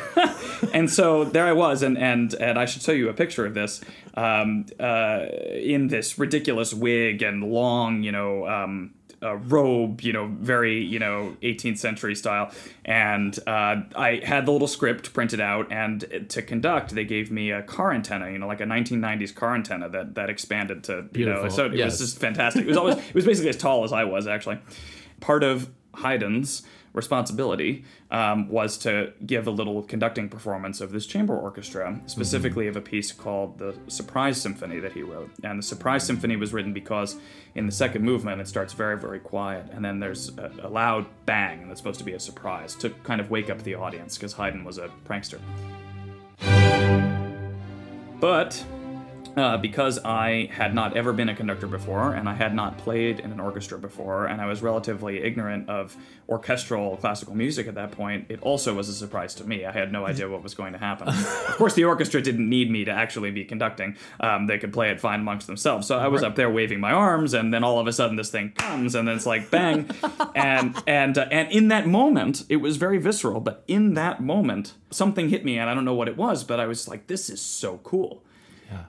and 0.73 0.89
so 0.89 1.23
there 1.23 1.45
I 1.45 1.53
was, 1.53 1.83
and 1.83 1.97
and 1.97 2.33
and 2.35 2.57
I 2.57 2.65
should 2.65 2.81
show 2.81 2.91
you 2.91 3.09
a 3.09 3.13
picture 3.13 3.45
of 3.45 3.53
this 3.53 3.81
um, 4.13 4.65
uh, 4.79 5.25
in 5.53 5.87
this 5.87 6.17
ridiculous 6.17 6.73
wig 6.73 7.21
and 7.21 7.43
long, 7.43 8.03
you 8.03 8.11
know. 8.11 8.47
Um, 8.47 8.93
uh, 9.23 9.35
robe, 9.37 10.01
you 10.01 10.13
know, 10.13 10.27
very, 10.39 10.83
you 10.83 10.99
know, 10.99 11.35
18th 11.41 11.77
century 11.79 12.15
style. 12.15 12.51
And 12.85 13.37
uh, 13.47 13.77
I 13.95 14.21
had 14.23 14.45
the 14.45 14.51
little 14.51 14.67
script 14.67 15.13
printed 15.13 15.39
out, 15.39 15.71
and 15.71 16.27
to 16.29 16.41
conduct, 16.41 16.93
they 16.93 17.03
gave 17.05 17.31
me 17.31 17.51
a 17.51 17.63
car 17.63 17.91
antenna, 17.91 18.29
you 18.31 18.37
know, 18.37 18.47
like 18.47 18.61
a 18.61 18.65
1990s 18.65 19.33
car 19.33 19.55
antenna 19.55 19.89
that 19.89 20.15
that 20.15 20.29
expanded 20.29 20.83
to, 20.85 21.05
you 21.13 21.25
know, 21.25 21.49
so 21.49 21.65
it 21.65 21.73
Yes. 21.75 21.99
was 21.99 21.99
just 22.11 22.19
fantastic. 22.19 22.63
It 22.63 22.67
was 22.67 22.77
always, 22.77 22.97
it 22.97 23.13
was 23.15 23.25
basically 23.25 23.49
as 23.49 23.57
tall 23.57 23.83
as 23.83 23.91
I 23.93 24.03
was 24.03 24.27
actually. 24.27 24.59
Part 25.19 25.43
of 25.43 25.67
Haydn's 25.97 26.63
responsibility 26.93 27.85
um, 28.09 28.49
was 28.49 28.77
to 28.79 29.13
give 29.25 29.45
a 29.47 29.51
little 29.51 29.83
conducting 29.83 30.27
performance 30.27 30.81
of 30.81 30.91
this 30.91 31.05
chamber 31.05 31.37
orchestra, 31.37 31.99
specifically 32.07 32.67
of 32.67 32.75
a 32.75 32.81
piece 32.81 33.11
called 33.11 33.59
the 33.59 33.75
Surprise 33.87 34.41
Symphony 34.41 34.79
that 34.79 34.93
he 34.93 35.03
wrote. 35.03 35.29
And 35.43 35.59
the 35.59 35.63
Surprise 35.63 36.03
Symphony 36.03 36.35
was 36.35 36.53
written 36.53 36.73
because 36.73 37.17
in 37.55 37.65
the 37.65 37.71
second 37.71 38.03
movement 38.03 38.41
it 38.41 38.47
starts 38.47 38.73
very, 38.73 38.97
very 38.97 39.19
quiet, 39.19 39.67
and 39.71 39.85
then 39.85 39.99
there's 39.99 40.35
a, 40.37 40.51
a 40.63 40.69
loud 40.69 41.05
bang, 41.25 41.61
and 41.61 41.69
that's 41.69 41.79
supposed 41.79 41.99
to 41.99 42.05
be 42.05 42.13
a 42.13 42.19
surprise 42.19 42.73
to 42.75 42.89
kind 43.03 43.21
of 43.21 43.29
wake 43.29 43.49
up 43.49 43.61
the 43.63 43.75
audience 43.75 44.17
because 44.17 44.33
Haydn 44.33 44.63
was 44.63 44.77
a 44.77 44.89
prankster. 45.07 45.39
But 48.19 48.63
uh, 49.37 49.57
because 49.57 49.99
I 50.03 50.49
had 50.51 50.73
not 50.73 50.97
ever 50.97 51.13
been 51.13 51.29
a 51.29 51.35
conductor 51.35 51.67
before, 51.67 52.13
and 52.13 52.27
I 52.27 52.33
had 52.33 52.53
not 52.55 52.77
played 52.77 53.19
in 53.19 53.31
an 53.31 53.39
orchestra 53.39 53.77
before, 53.77 54.25
and 54.25 54.41
I 54.41 54.47
was 54.47 54.61
relatively 54.61 55.21
ignorant 55.23 55.69
of 55.69 55.95
orchestral 56.27 56.97
classical 56.97 57.35
music 57.35 57.67
at 57.67 57.75
that 57.75 57.91
point, 57.91 58.25
it 58.29 58.41
also 58.41 58.73
was 58.73 58.89
a 58.89 58.93
surprise 58.93 59.33
to 59.35 59.43
me. 59.45 59.65
I 59.65 59.71
had 59.71 59.91
no 59.91 60.05
idea 60.05 60.27
what 60.27 60.43
was 60.43 60.53
going 60.55 60.73
to 60.73 60.79
happen. 60.79 61.07
of 61.09 61.55
course, 61.57 61.73
the 61.75 61.85
orchestra 61.85 62.21
didn't 62.21 62.49
need 62.49 62.69
me 62.69 62.83
to 62.85 62.91
actually 62.91 63.31
be 63.31 63.45
conducting, 63.45 63.95
um, 64.19 64.47
they 64.47 64.57
could 64.57 64.73
play 64.73 64.89
it 64.89 64.99
fine 64.99 65.21
amongst 65.21 65.47
themselves. 65.47 65.87
So 65.87 65.97
I 65.97 66.07
was 66.07 66.21
Right. 66.23 66.29
up 66.29 66.35
there 66.35 66.49
waving 66.49 66.79
my 66.79 66.91
arms, 66.91 67.33
and 67.33 67.53
then 67.53 67.63
all 67.63 67.79
of 67.79 67.87
a 67.87 67.93
sudden 67.93 68.15
this 68.17 68.29
thing 68.29 68.51
comes, 68.55 68.95
and 68.95 69.07
then 69.07 69.15
it's 69.15 69.25
like 69.25 69.51
bang. 69.51 69.89
and 70.35 70.75
and 70.87 71.17
uh, 71.17 71.27
and 71.31 71.51
in 71.51 71.67
that 71.67 71.87
moment, 71.87 72.43
it 72.49 72.57
was 72.57 72.77
very 72.77 72.97
visceral, 72.97 73.39
but 73.39 73.63
in 73.67 73.93
that 73.93 74.21
moment, 74.21 74.73
something 74.89 75.29
hit 75.29 75.45
me, 75.45 75.57
and 75.59 75.69
I 75.69 75.73
don't 75.75 75.85
know 75.85 75.93
what 75.93 76.07
it 76.07 76.17
was, 76.17 76.43
but 76.43 76.59
I 76.59 76.65
was 76.65 76.87
like, 76.87 77.07
this 77.07 77.29
is 77.29 77.39
so 77.41 77.79
cool. 77.83 78.23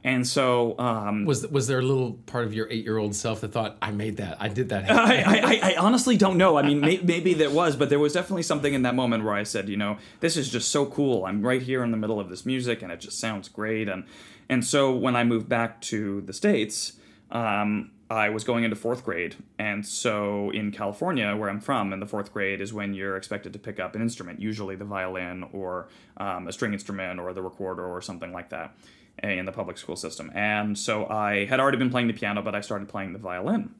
And 0.05 0.27
so, 0.27 0.79
um, 0.79 1.25
was 1.25 1.47
was 1.49 1.67
there 1.67 1.79
a 1.79 1.83
little 1.83 2.13
part 2.27 2.45
of 2.47 2.55
your 2.55 2.67
eight 2.71 2.85
year 2.85 2.99
old 2.99 3.15
self 3.15 3.41
that 3.43 3.53
thought, 3.53 3.77
I 3.83 3.91
made 3.91 4.17
that, 4.19 4.37
I 4.41 4.49
did 4.49 4.69
that? 4.71 4.91
I, 4.91 5.17
I, 5.23 5.41
I- 5.45 5.73
I 5.73 5.77
honestly 5.77 6.17
don't 6.17 6.37
know. 6.39 6.57
I 6.57 6.63
mean, 6.63 6.81
may, 6.81 6.99
maybe 7.03 7.35
there 7.35 7.51
was, 7.51 7.77
but 7.77 7.89
there 7.91 7.99
was 7.99 8.13
definitely 8.15 8.43
something 8.43 8.73
in 8.75 8.83
that 8.83 8.95
moment 8.95 9.25
where 9.25 9.35
I 9.35 9.43
said, 9.43 9.69
you 9.69 9.77
know, 9.77 9.99
this 10.21 10.37
is 10.37 10.49
just 10.49 10.71
so 10.71 10.87
cool. 10.87 11.27
I'm 11.27 11.43
right 11.43 11.61
here 11.63 11.83
in 11.85 11.91
the 11.91 11.97
middle 11.97 12.19
of 12.21 12.29
this 12.31 12.45
music, 12.47 12.83
and 12.83 12.91
it 12.91 13.01
just 13.01 13.19
sounds 13.21 13.49
great. 13.49 13.89
And 13.89 14.05
and 14.49 14.65
so 14.65 14.95
when 14.95 15.15
I 15.17 15.25
moved 15.25 15.49
back 15.49 15.81
to 15.83 16.23
the 16.23 16.33
states, 16.33 16.95
um, 17.31 17.91
I 18.11 18.31
was 18.31 18.43
going 18.45 18.65
into 18.65 18.75
fourth 18.77 19.05
grade, 19.05 19.37
and 19.59 19.85
so 19.87 20.49
in 20.51 20.73
California, 20.73 21.37
where 21.37 21.51
I'm 21.51 21.61
from, 21.61 21.93
in 21.93 22.01
the 22.01 22.07
fourth 22.07 22.33
grade 22.33 22.63
is 22.63 22.73
when 22.73 22.95
you're 22.95 23.17
expected 23.19 23.53
to 23.53 23.59
pick 23.59 23.79
up 23.79 23.95
an 23.95 24.01
instrument, 24.01 24.41
usually 24.41 24.77
the 24.77 24.87
violin 24.87 25.45
or 25.53 25.89
um, 26.17 26.49
a 26.49 26.53
string 26.53 26.73
instrument 26.73 27.21
or 27.21 27.35
the 27.35 27.43
recorder 27.43 27.85
or 27.87 28.01
something 28.01 28.33
like 28.33 28.49
that 28.49 28.75
in 29.23 29.45
the 29.45 29.53
public 29.53 29.79
school 29.79 29.97
system. 29.97 30.31
And 30.35 30.79
so 30.79 31.07
I 31.07 31.47
had 31.47 31.61
already 31.61 31.79
been 31.79 31.91
playing 31.91 32.09
the 32.09 32.13
piano, 32.13 32.43
but 32.43 32.55
I 32.55 32.61
started 32.61 32.89
playing 32.89 33.13
the 33.13 33.19
violin. 33.19 33.75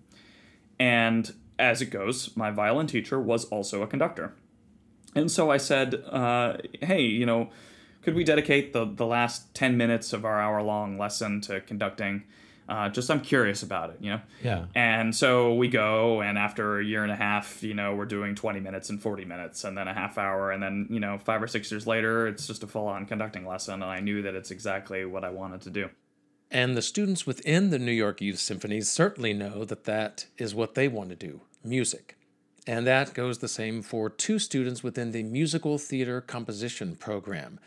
And 0.79 1.33
as 1.59 1.83
it 1.83 1.87
goes, 1.87 2.37
my 2.37 2.51
violin 2.51 2.87
teacher 2.87 3.21
was 3.21 3.45
also 3.47 3.83
a 3.83 3.87
conductor. 3.87 4.35
And 5.15 5.31
so 5.31 5.51
I 5.51 5.57
said, 5.57 5.95
uh, 6.07 6.59
hey, 6.81 7.03
you 7.03 7.27
know, 7.27 7.51
could 8.03 8.15
we 8.15 8.25
dedicate 8.25 8.73
the, 8.73 8.85
the 8.85 9.07
last 9.07 9.53
10 9.55 9.77
minutes 9.77 10.13
of 10.13 10.25
our 10.25 10.41
hour 10.41 10.63
long 10.63 10.99
lesson 10.99 11.41
to 11.43 11.61
conducting? 11.61 12.25
Uh, 12.69 12.89
just 12.91 13.11
I'm 13.11 13.23
curious 13.23 13.63
about 13.63 13.91
it, 13.91 13.97
you 14.01 14.11
know? 14.11 14.21
Yeah. 14.43 14.67
And 14.75 15.15
so 15.15 15.55
we 15.55 15.69
go, 15.69 16.21
and 16.21 16.37
after 16.37 16.81
a 16.81 16.85
year 16.85 17.03
and 17.03 17.11
a 17.11 17.17
half, 17.17 17.63
you 17.63 17.73
know, 17.73 17.95
we're 17.95 18.05
doing 18.05 18.35
20 18.35 18.61
minutes 18.61 18.91
and 18.91 19.01
40 19.01 19.25
minutes, 19.25 19.65
and 19.65 19.77
then 19.77 19.89
a 19.89 19.95
half 19.95 20.19
hour, 20.19 20.53
and 20.53 20.63
then, 20.63 20.87
you 20.91 21.01
know, 21.01 21.19
five 21.19 21.43
or 21.43 21.47
six 21.47 21.71
years 21.71 21.87
later, 21.87 22.27
it's 22.27 22.47
just 22.47 22.63
a 22.63 22.67
full 22.67 22.87
on 22.87 23.07
conducting 23.07 23.47
lesson, 23.47 23.75
and 23.75 23.85
I 23.85 24.01
knew 24.01 24.21
that 24.23 24.35
it's 24.35 24.51
exactly 24.51 25.07
what 25.07 25.25
I 25.25 25.31
wanted 25.31 25.63
to 25.63 25.71
do. 25.71 25.89
And 26.51 26.77
the 26.77 26.83
students 26.83 27.27
within 27.27 27.71
the 27.71 27.79
New 27.79 27.93
York 27.93 28.21
Youth 28.21 28.39
Symphonies 28.39 28.91
certainly 28.91 29.33
know 29.33 29.65
that 29.65 29.85
that 29.85 30.27
is 30.37 30.55
what 30.55 30.75
they 30.75 30.89
want 30.89 31.11
to 31.11 31.17
do 31.17 31.41
music. 31.65 32.17
And 32.67 32.87
that 32.87 33.15
goes 33.15 33.39
the 33.39 33.49
same 33.49 33.81
for 33.81 34.11
two 34.11 34.39
students 34.39 34.83
within 34.83 35.13
the 35.13 35.23
Musical 35.23 35.79
Theater 35.79 36.21
Composition 36.21 36.97
program. 36.97 37.59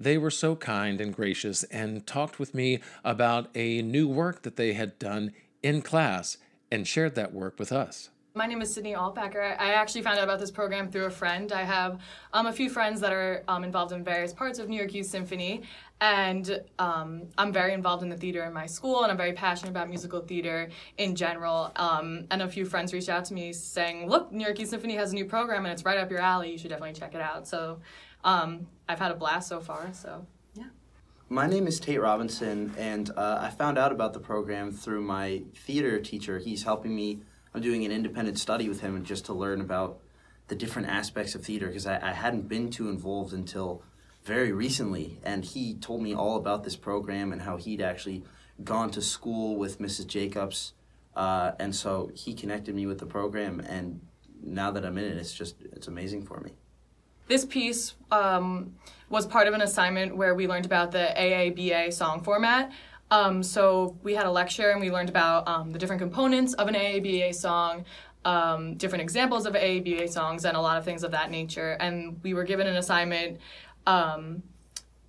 They 0.00 0.16
were 0.16 0.30
so 0.30 0.56
kind 0.56 0.98
and 0.98 1.14
gracious 1.14 1.62
and 1.64 2.06
talked 2.06 2.38
with 2.38 2.54
me 2.54 2.80
about 3.04 3.50
a 3.54 3.82
new 3.82 4.08
work 4.08 4.42
that 4.42 4.56
they 4.56 4.72
had 4.72 4.98
done 4.98 5.32
in 5.62 5.82
class 5.82 6.38
and 6.72 6.88
shared 6.88 7.16
that 7.16 7.34
work 7.34 7.58
with 7.58 7.70
us. 7.70 8.08
My 8.32 8.46
name 8.46 8.62
is 8.62 8.72
Sydney 8.72 8.94
Altbacker. 8.94 9.60
I 9.60 9.74
actually 9.74 10.02
found 10.02 10.16
out 10.16 10.24
about 10.24 10.38
this 10.38 10.52
program 10.52 10.90
through 10.90 11.04
a 11.04 11.10
friend. 11.10 11.52
I 11.52 11.64
have 11.64 12.00
um, 12.32 12.46
a 12.46 12.52
few 12.52 12.70
friends 12.70 13.00
that 13.00 13.12
are 13.12 13.44
um, 13.48 13.62
involved 13.62 13.92
in 13.92 14.02
various 14.02 14.32
parts 14.32 14.58
of 14.58 14.68
New 14.68 14.76
York 14.76 14.94
Youth 14.94 15.08
Symphony, 15.08 15.62
and 16.00 16.60
um, 16.78 17.24
I'm 17.36 17.52
very 17.52 17.74
involved 17.74 18.04
in 18.04 18.08
the 18.08 18.16
theater 18.16 18.44
in 18.44 18.52
my 18.54 18.66
school, 18.66 19.02
and 19.02 19.10
I'm 19.10 19.18
very 19.18 19.32
passionate 19.32 19.70
about 19.70 19.88
musical 19.88 20.20
theater 20.20 20.70
in 20.96 21.16
general. 21.16 21.72
Um, 21.74 22.26
and 22.30 22.40
a 22.40 22.48
few 22.48 22.64
friends 22.64 22.94
reached 22.94 23.08
out 23.08 23.24
to 23.26 23.34
me 23.34 23.52
saying, 23.52 24.08
"Look, 24.08 24.32
New 24.32 24.44
York 24.44 24.60
Youth 24.60 24.70
Symphony 24.70 24.94
has 24.94 25.10
a 25.10 25.14
new 25.14 25.24
program, 25.24 25.66
and 25.66 25.72
it's 25.72 25.84
right 25.84 25.98
up 25.98 26.08
your 26.08 26.20
alley. 26.20 26.52
You 26.52 26.56
should 26.56 26.70
definitely 26.70 26.98
check 26.98 27.14
it 27.16 27.20
out." 27.20 27.48
So 27.48 27.80
um, 28.24 28.66
I've 28.88 28.98
had 28.98 29.10
a 29.10 29.14
blast 29.14 29.48
so 29.48 29.60
far. 29.60 29.90
So 29.92 30.26
yeah. 30.54 30.64
My 31.28 31.46
name 31.46 31.66
is 31.66 31.80
Tate 31.80 32.00
Robinson, 32.00 32.74
and 32.76 33.10
uh, 33.16 33.38
I 33.40 33.50
found 33.50 33.78
out 33.78 33.92
about 33.92 34.12
the 34.12 34.20
program 34.20 34.72
through 34.72 35.02
my 35.02 35.42
theater 35.54 36.00
teacher. 36.00 36.38
He's 36.38 36.64
helping 36.64 36.94
me. 36.94 37.20
I'm 37.54 37.60
doing 37.60 37.84
an 37.84 37.92
independent 37.92 38.38
study 38.38 38.68
with 38.68 38.80
him, 38.80 39.02
just 39.04 39.26
to 39.26 39.32
learn 39.32 39.60
about 39.60 40.00
the 40.50 40.56
different 40.56 40.88
aspects 40.88 41.34
of 41.34 41.44
theater 41.44 41.68
because 41.68 41.86
I, 41.86 42.10
I 42.10 42.12
hadn't 42.12 42.48
been 42.48 42.70
too 42.70 42.88
involved 42.88 43.32
until 43.32 43.82
very 44.24 44.52
recently. 44.52 45.18
And 45.22 45.44
he 45.44 45.74
told 45.74 46.02
me 46.02 46.14
all 46.14 46.36
about 46.36 46.64
this 46.64 46.76
program 46.76 47.32
and 47.32 47.42
how 47.42 47.56
he'd 47.56 47.80
actually 47.80 48.24
gone 48.62 48.90
to 48.90 49.00
school 49.00 49.56
with 49.56 49.80
Mrs. 49.80 50.06
Jacobs, 50.06 50.74
uh, 51.16 51.52
and 51.58 51.74
so 51.74 52.10
he 52.14 52.34
connected 52.34 52.74
me 52.74 52.86
with 52.86 52.98
the 52.98 53.06
program. 53.06 53.60
And 53.60 54.00
now 54.42 54.70
that 54.72 54.84
I'm 54.84 54.98
in 54.98 55.04
it, 55.04 55.16
it's 55.16 55.32
just 55.32 55.56
it's 55.72 55.88
amazing 55.88 56.24
for 56.24 56.40
me. 56.40 56.52
This 57.30 57.44
piece 57.44 57.94
um, 58.10 58.74
was 59.08 59.24
part 59.24 59.46
of 59.46 59.54
an 59.54 59.60
assignment 59.60 60.16
where 60.16 60.34
we 60.34 60.48
learned 60.48 60.66
about 60.66 60.90
the 60.90 61.14
AABA 61.16 61.92
song 61.92 62.24
format. 62.24 62.72
Um, 63.12 63.44
so 63.44 63.96
we 64.02 64.16
had 64.16 64.26
a 64.26 64.30
lecture 64.32 64.70
and 64.70 64.80
we 64.80 64.90
learned 64.90 65.10
about 65.10 65.46
um, 65.46 65.70
the 65.70 65.78
different 65.78 66.02
components 66.02 66.54
of 66.54 66.66
an 66.66 66.74
AABA 66.74 67.32
song, 67.32 67.84
um, 68.24 68.74
different 68.74 69.02
examples 69.02 69.46
of 69.46 69.54
AABA 69.54 70.08
songs, 70.08 70.44
and 70.44 70.56
a 70.56 70.60
lot 70.60 70.76
of 70.76 70.84
things 70.84 71.04
of 71.04 71.12
that 71.12 71.30
nature. 71.30 71.76
And 71.78 72.18
we 72.24 72.34
were 72.34 72.42
given 72.42 72.66
an 72.66 72.74
assignment 72.74 73.38
um, 73.86 74.42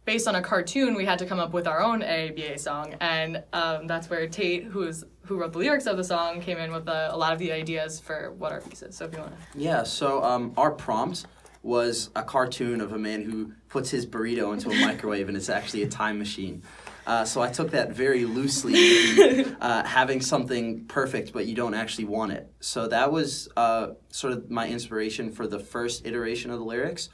based 0.06 0.28
on 0.28 0.36
a 0.36 0.44
cartoon. 0.44 0.94
We 0.94 1.06
had 1.06 1.18
to 1.18 1.26
come 1.26 1.40
up 1.40 1.54
with 1.54 1.66
our 1.66 1.82
own 1.82 2.02
AABA 2.02 2.60
song, 2.60 2.94
and 3.02 3.44
um, 3.52 3.88
that's 3.88 4.12
where 4.12 4.28
Tate, 4.28 4.66
who 4.66 4.84
is 4.84 5.04
who 5.26 5.38
wrote 5.38 5.54
the 5.54 5.60
lyrics 5.60 5.88
of 5.88 5.98
the 5.98 6.04
song, 6.04 6.40
came 6.40 6.60
in 6.60 6.72
with 6.72 6.88
a, 6.88 7.10
a 7.12 7.18
lot 7.18 7.34
of 7.34 7.40
the 7.40 7.52
ideas 7.52 8.00
for 8.00 8.32
what 8.34 8.52
our 8.52 8.62
piece 8.62 8.84
is. 8.84 8.96
So 8.96 9.06
if 9.06 9.14
you 9.14 9.20
want 9.22 9.32
to. 9.32 9.60
Yeah, 9.60 9.82
so 9.82 10.24
um, 10.24 10.54
our 10.56 10.70
prompt 10.70 11.26
was 11.64 12.09
a 12.16 12.24
cartoon 12.24 12.82
of 12.82 12.91
a 12.91 12.97
man 12.97 13.22
who 13.22 13.53
puts 13.70 13.89
his 13.89 14.05
burrito 14.05 14.51
into 14.53 14.70
a 14.70 14.76
microwave 14.82 15.28
and 15.28 15.38
it's 15.38 15.49
actually 15.49 15.84
a 15.84 15.88
time 15.88 16.18
machine. 16.18 16.64
Uh, 17.05 17.24
so 17.26 17.41
I 17.41 17.49
took 17.49 17.72
that 17.72 17.91
very 17.91 18.26
loosely, 18.26 19.45
uh, 19.62 19.84
having 19.84 20.22
something 20.22 20.86
perfect, 20.86 21.34
but 21.34 21.45
you 21.45 21.55
don't 21.55 21.74
actually 21.74 22.05
want 22.05 22.32
it. 22.32 22.51
So 22.59 22.88
that 22.88 23.12
was 23.12 23.49
uh, 23.57 23.89
sort 24.09 24.34
of 24.34 24.49
my 24.49 24.68
inspiration 24.68 25.32
for 25.32 25.47
the 25.47 25.59
first 25.59 26.05
iteration 26.05 26.51
of 26.51 26.59
the 26.59 26.66
lyrics. 26.66 27.09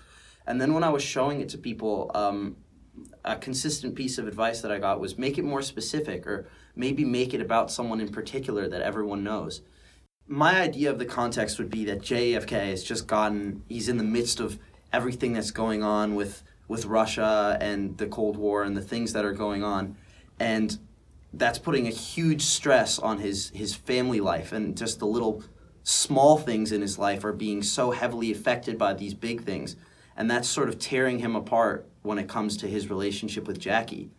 And 0.45 0.61
then 0.61 0.73
when 0.73 0.83
I 0.83 0.89
was 0.89 1.03
showing 1.03 1.41
it 1.41 1.49
to 1.49 1.57
people, 1.57 2.11
um, 2.15 2.57
a 3.23 3.35
consistent 3.35 3.95
piece 3.95 4.17
of 4.17 4.27
advice 4.27 4.61
that 4.61 4.71
I 4.71 4.79
got 4.79 4.99
was 4.99 5.17
make 5.17 5.37
it 5.37 5.43
more 5.43 5.61
specific 5.61 6.25
or 6.25 6.47
maybe 6.75 7.03
make 7.05 7.33
it 7.33 7.41
about 7.41 7.71
someone 7.71 7.99
in 7.99 8.09
particular 8.09 8.67
that 8.69 8.81
everyone 8.81 9.23
knows. 9.23 9.61
My 10.27 10.61
idea 10.61 10.89
of 10.89 10.99
the 10.99 11.05
context 11.05 11.57
would 11.57 11.69
be 11.69 11.85
that 11.85 12.01
JFK 12.01 12.69
has 12.69 12.83
just 12.83 13.07
gotten, 13.07 13.63
he's 13.69 13.87
in 13.87 13.97
the 13.97 14.03
midst 14.03 14.39
of 14.39 14.59
everything 14.91 15.33
that's 15.33 15.51
going 15.51 15.83
on 15.83 16.15
with, 16.15 16.43
with 16.67 16.85
Russia 16.85 17.57
and 17.61 17.97
the 17.97 18.07
Cold 18.07 18.35
War 18.35 18.63
and 18.63 18.75
the 18.75 18.81
things 18.81 19.13
that 19.13 19.23
are 19.23 19.31
going 19.31 19.63
on. 19.63 19.95
And 20.39 20.77
that's 21.33 21.59
putting 21.59 21.87
a 21.87 21.91
huge 21.91 22.41
stress 22.41 22.99
on 22.99 23.19
his, 23.19 23.51
his 23.51 23.73
family 23.73 24.19
life 24.19 24.51
and 24.51 24.77
just 24.77 24.99
the 24.99 25.07
little 25.07 25.43
small 25.83 26.37
things 26.37 26.73
in 26.73 26.81
his 26.81 26.99
life 26.99 27.23
are 27.23 27.31
being 27.31 27.63
so 27.63 27.91
heavily 27.91 28.29
affected 28.29 28.77
by 28.77 28.93
these 28.93 29.13
big 29.13 29.43
things. 29.43 29.77
And 30.17 30.29
that's 30.29 30.49
sort 30.49 30.67
of 30.67 30.79
tearing 30.79 31.19
him 31.19 31.35
apart 31.35 31.87
when 32.01 32.17
it 32.17 32.27
comes 32.27 32.57
to 32.57 32.67
his 32.67 32.89
relationship 32.89 33.47
with 33.47 33.59
Jackie. 33.59 34.09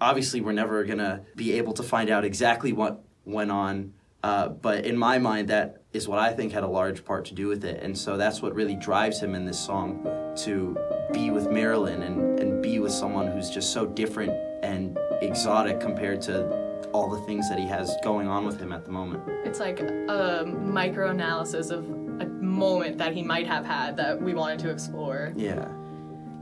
Obviously, 0.00 0.40
we're 0.40 0.52
never 0.52 0.84
going 0.84 0.98
to 0.98 1.22
be 1.36 1.52
able 1.52 1.72
to 1.74 1.82
find 1.82 2.10
out 2.10 2.24
exactly 2.24 2.72
what 2.72 3.02
went 3.24 3.50
on, 3.50 3.94
uh, 4.24 4.48
but 4.48 4.86
in 4.86 4.96
my 4.96 5.18
mind, 5.18 5.48
that 5.48 5.82
is 5.92 6.08
what 6.08 6.18
I 6.18 6.32
think 6.32 6.50
had 6.50 6.62
a 6.62 6.66
large 6.66 7.04
part 7.04 7.26
to 7.26 7.34
do 7.34 7.46
with 7.46 7.62
it. 7.62 7.82
And 7.82 7.96
so 7.96 8.16
that's 8.16 8.40
what 8.40 8.54
really 8.54 8.74
drives 8.74 9.20
him 9.20 9.34
in 9.34 9.44
this 9.44 9.60
song 9.60 10.02
to 10.44 10.78
be 11.12 11.30
with 11.30 11.50
Marilyn 11.50 12.00
and, 12.00 12.40
and 12.40 12.62
be 12.62 12.78
with 12.78 12.92
someone 12.92 13.26
who's 13.26 13.50
just 13.50 13.74
so 13.74 13.84
different 13.84 14.32
and 14.62 14.98
exotic 15.20 15.78
compared 15.78 16.22
to 16.22 16.88
all 16.92 17.10
the 17.10 17.20
things 17.26 17.50
that 17.50 17.58
he 17.58 17.66
has 17.66 17.94
going 18.02 18.26
on 18.26 18.46
with 18.46 18.58
him 18.58 18.72
at 18.72 18.86
the 18.86 18.90
moment. 18.90 19.22
It's 19.44 19.60
like 19.60 19.80
a 19.80 20.46
micro 20.46 21.10
analysis 21.10 21.68
of 21.68 21.84
a 21.90 22.24
moment 22.24 22.96
that 22.96 23.12
he 23.12 23.22
might 23.22 23.46
have 23.46 23.66
had 23.66 23.94
that 23.98 24.18
we 24.18 24.32
wanted 24.32 24.58
to 24.60 24.70
explore. 24.70 25.34
Yeah. 25.36 25.68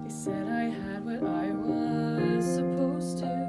They 0.05 0.09
said 0.09 0.47
I 0.47 0.71
had 0.71 1.05
what 1.05 1.29
I 1.29 1.51
was 1.51 2.45
supposed 2.45 3.19
to. 3.19 3.43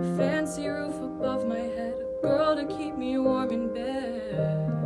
A 0.00 0.16
fancy 0.16 0.68
roof 0.68 1.11
above 1.22 1.46
my 1.46 1.60
head, 1.60 1.94
a 2.00 2.26
girl 2.26 2.56
to 2.56 2.66
keep 2.66 2.96
me 2.96 3.16
warm 3.16 3.52
in 3.52 3.72
bed. 3.72 4.81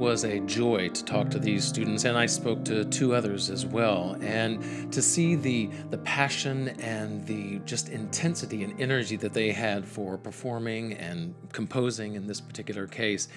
Was 0.00 0.24
a 0.24 0.40
joy 0.40 0.88
to 0.88 1.04
talk 1.04 1.28
to 1.30 1.38
these 1.38 1.62
students, 1.62 2.04
and 2.04 2.16
I 2.16 2.24
spoke 2.24 2.64
to 2.64 2.86
two 2.86 3.14
others 3.14 3.50
as 3.50 3.66
well. 3.66 4.16
And 4.22 4.90
to 4.92 5.02
see 5.02 5.34
the 5.36 5.66
the 5.90 5.98
passion 5.98 6.68
and 6.80 7.24
the 7.26 7.58
just 7.66 7.90
intensity 7.90 8.64
and 8.64 8.80
energy 8.80 9.16
that 9.16 9.34
they 9.34 9.52
had 9.52 9.84
for 9.84 10.16
performing 10.16 10.94
and 10.94 11.34
composing 11.52 12.14
in 12.14 12.26
this 12.26 12.40
particular 12.40 12.86
case 12.86 13.28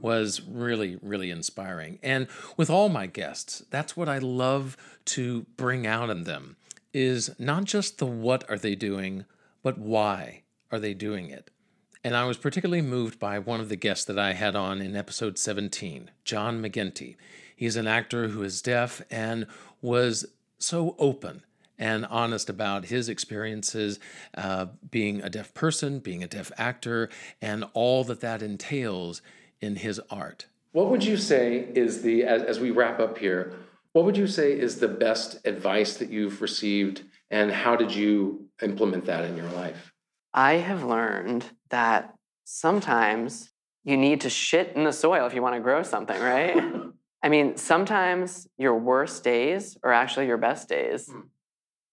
was 0.00 0.42
really, 0.42 0.98
really 1.02 1.30
inspiring. 1.30 1.98
And 2.02 2.28
with 2.56 2.70
all 2.70 2.88
my 2.88 3.06
guests, 3.06 3.64
that's 3.70 3.96
what 3.96 4.08
I 4.08 4.18
love 4.18 4.76
to 5.06 5.42
bring 5.56 5.86
out 5.86 6.08
in 6.08 6.24
them 6.24 6.56
is 6.92 7.34
not 7.38 7.64
just 7.64 7.98
the 7.98 8.06
what 8.06 8.48
are 8.48 8.58
they 8.58 8.74
doing, 8.74 9.24
but 9.62 9.78
why 9.78 10.42
are 10.70 10.78
they 10.78 10.94
doing 10.94 11.30
it. 11.30 11.50
And 12.04 12.16
I 12.16 12.24
was 12.24 12.36
particularly 12.36 12.82
moved 12.82 13.20
by 13.20 13.38
one 13.38 13.60
of 13.60 13.68
the 13.68 13.76
guests 13.76 14.04
that 14.06 14.18
I 14.18 14.32
had 14.32 14.56
on 14.56 14.80
in 14.82 14.96
episode 14.96 15.38
17, 15.38 16.10
John 16.24 16.60
McGinty. 16.60 17.14
He's 17.54 17.76
an 17.76 17.86
actor 17.86 18.28
who 18.28 18.42
is 18.42 18.60
deaf 18.60 19.02
and 19.08 19.46
was 19.80 20.26
so 20.58 20.96
open 20.98 21.44
and 21.78 22.04
honest 22.06 22.50
about 22.50 22.86
his 22.86 23.08
experiences 23.08 24.00
uh, 24.36 24.66
being 24.90 25.22
a 25.22 25.30
deaf 25.30 25.54
person, 25.54 26.00
being 26.00 26.24
a 26.24 26.28
deaf 26.28 26.50
actor, 26.58 27.08
and 27.40 27.64
all 27.72 28.02
that 28.04 28.20
that 28.20 28.42
entails 28.42 29.22
in 29.60 29.76
his 29.76 30.00
art. 30.10 30.46
What 30.72 30.90
would 30.90 31.04
you 31.04 31.16
say 31.16 31.68
is 31.74 32.02
the, 32.02 32.24
as, 32.24 32.42
as 32.42 32.58
we 32.58 32.72
wrap 32.72 32.98
up 32.98 33.18
here, 33.18 33.54
what 33.92 34.04
would 34.04 34.16
you 34.16 34.26
say 34.26 34.58
is 34.58 34.80
the 34.80 34.88
best 34.88 35.46
advice 35.46 35.96
that 35.98 36.10
you've 36.10 36.42
received, 36.42 37.02
and 37.30 37.52
how 37.52 37.76
did 37.76 37.94
you 37.94 38.48
implement 38.60 39.04
that 39.04 39.24
in 39.24 39.36
your 39.36 39.50
life? 39.50 39.91
I 40.34 40.54
have 40.54 40.84
learned 40.84 41.44
that 41.70 42.14
sometimes 42.44 43.50
you 43.84 43.96
need 43.96 44.22
to 44.22 44.30
shit 44.30 44.72
in 44.74 44.84
the 44.84 44.92
soil 44.92 45.26
if 45.26 45.34
you 45.34 45.42
want 45.42 45.56
to 45.56 45.60
grow 45.60 45.82
something, 45.82 46.20
right? 46.20 46.62
I 47.22 47.28
mean, 47.28 47.56
sometimes 47.56 48.48
your 48.58 48.76
worst 48.76 49.22
days 49.22 49.76
are 49.82 49.92
actually 49.92 50.26
your 50.26 50.38
best 50.38 50.68
days. 50.68 51.08
Hmm. 51.10 51.20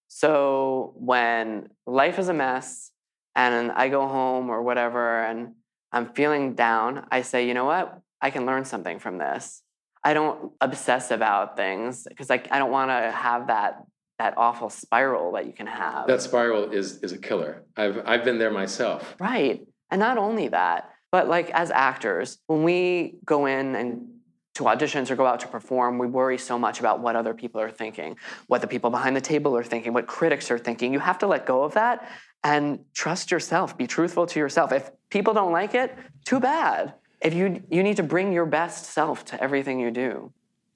So 0.08 0.92
when 0.96 1.68
life 1.86 2.18
is 2.18 2.28
a 2.28 2.34
mess 2.34 2.90
and 3.36 3.70
I 3.70 3.88
go 3.88 4.08
home 4.08 4.50
or 4.50 4.62
whatever 4.62 5.22
and 5.22 5.54
I'm 5.92 6.12
feeling 6.14 6.54
down, 6.54 7.06
I 7.10 7.22
say, 7.22 7.46
you 7.46 7.54
know 7.54 7.64
what? 7.64 8.00
I 8.20 8.30
can 8.30 8.44
learn 8.44 8.64
something 8.64 8.98
from 8.98 9.18
this. 9.18 9.62
I 10.02 10.14
don't 10.14 10.52
obsess 10.60 11.10
about 11.10 11.56
things 11.56 12.06
because 12.08 12.30
like 12.30 12.48
I 12.50 12.58
don't 12.58 12.70
want 12.70 12.90
to 12.90 13.10
have 13.10 13.48
that 13.48 13.82
that 14.20 14.34
awful 14.36 14.68
spiral 14.68 15.32
that 15.32 15.46
you 15.46 15.52
can 15.54 15.66
have. 15.66 16.06
That 16.06 16.20
spiral 16.20 16.70
is 16.70 16.98
is 16.98 17.12
a 17.12 17.18
killer. 17.18 17.62
I've 17.74 18.02
I've 18.04 18.22
been 18.22 18.38
there 18.38 18.50
myself. 18.50 19.16
Right. 19.18 19.66
And 19.90 19.98
not 19.98 20.18
only 20.18 20.48
that, 20.48 20.90
but 21.10 21.26
like 21.26 21.50
as 21.50 21.70
actors, 21.70 22.38
when 22.46 22.62
we 22.62 23.14
go 23.24 23.46
in 23.46 23.74
and 23.74 24.08
to 24.56 24.64
auditions 24.64 25.10
or 25.10 25.16
go 25.16 25.24
out 25.24 25.40
to 25.40 25.48
perform, 25.48 25.96
we 25.96 26.06
worry 26.06 26.36
so 26.36 26.58
much 26.58 26.80
about 26.80 27.00
what 27.00 27.16
other 27.16 27.32
people 27.32 27.62
are 27.62 27.70
thinking, 27.70 28.16
what 28.46 28.60
the 28.60 28.66
people 28.66 28.90
behind 28.90 29.16
the 29.16 29.22
table 29.22 29.56
are 29.56 29.64
thinking, 29.64 29.94
what 29.94 30.06
critics 30.06 30.50
are 30.50 30.58
thinking. 30.58 30.92
You 30.92 30.98
have 30.98 31.18
to 31.20 31.26
let 31.26 31.46
go 31.46 31.62
of 31.62 31.72
that 31.74 32.06
and 32.44 32.80
trust 32.92 33.30
yourself, 33.30 33.78
be 33.78 33.86
truthful 33.86 34.26
to 34.26 34.38
yourself. 34.38 34.70
If 34.70 34.90
people 35.08 35.32
don't 35.32 35.52
like 35.52 35.74
it, 35.74 35.96
too 36.26 36.40
bad. 36.40 36.92
If 37.22 37.32
you 37.32 37.62
you 37.70 37.82
need 37.82 37.96
to 37.96 38.06
bring 38.14 38.34
your 38.34 38.46
best 38.46 38.84
self 38.92 39.24
to 39.30 39.42
everything 39.42 39.80
you 39.80 39.90
do. 39.90 40.32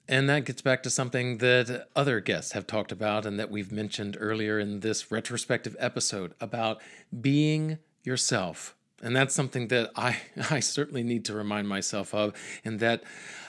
And 0.06 0.28
that 0.28 0.44
gets 0.44 0.60
back 0.60 0.82
to 0.82 0.90
something 0.90 1.38
that 1.38 1.88
other 1.96 2.20
guests 2.20 2.52
have 2.52 2.66
talked 2.66 2.92
about 2.92 3.24
and 3.24 3.38
that 3.38 3.50
we've 3.50 3.72
mentioned 3.72 4.16
earlier 4.20 4.58
in 4.58 4.80
this 4.80 5.10
retrospective 5.10 5.74
episode 5.78 6.34
about 6.40 6.82
being 7.20 7.78
yourself. 8.02 8.76
And 9.02 9.16
that's 9.16 9.34
something 9.34 9.68
that 9.68 9.90
I, 9.96 10.18
I 10.50 10.60
certainly 10.60 11.02
need 11.02 11.24
to 11.26 11.34
remind 11.34 11.68
myself 11.68 12.14
of, 12.14 12.34
and 12.64 12.80
that 12.80 13.02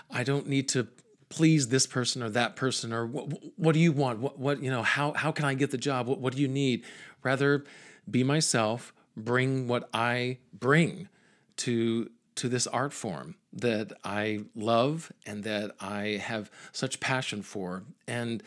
I 0.09 0.23
don't 0.23 0.47
need 0.47 0.69
to 0.69 0.87
please 1.27 1.67
this 1.67 1.87
person 1.87 2.23
or 2.23 2.29
that 2.29 2.55
person 2.55 2.93
or 2.93 3.05
what, 3.05 3.27
what 3.57 3.73
do 3.73 3.79
you 3.79 3.91
want? 3.91 4.19
What, 4.19 4.39
what, 4.39 4.63
you 4.63 4.71
know, 4.71 4.83
how, 4.83 5.11
how 5.13 5.31
can 5.31 5.43
I 5.43 5.55
get 5.55 5.71
the 5.71 5.77
job? 5.77 6.07
What, 6.07 6.19
what 6.19 6.35
do 6.35 6.41
you 6.41 6.47
need? 6.47 6.85
Rather, 7.23 7.65
be 8.09 8.23
myself, 8.23 8.93
bring 9.17 9.67
what 9.67 9.89
I 9.93 10.37
bring 10.53 11.09
to 11.57 12.09
to 12.35 12.49
this 12.49 12.67
art 12.67 12.91
form 12.91 13.35
that 13.55 13.93
I 14.03 14.41
love 14.53 15.11
and 15.25 15.43
that 15.45 15.75
I 15.79 16.21
have 16.23 16.51
such 16.71 16.99
passion 16.99 17.41
for. 17.41 17.83
And 18.07 18.43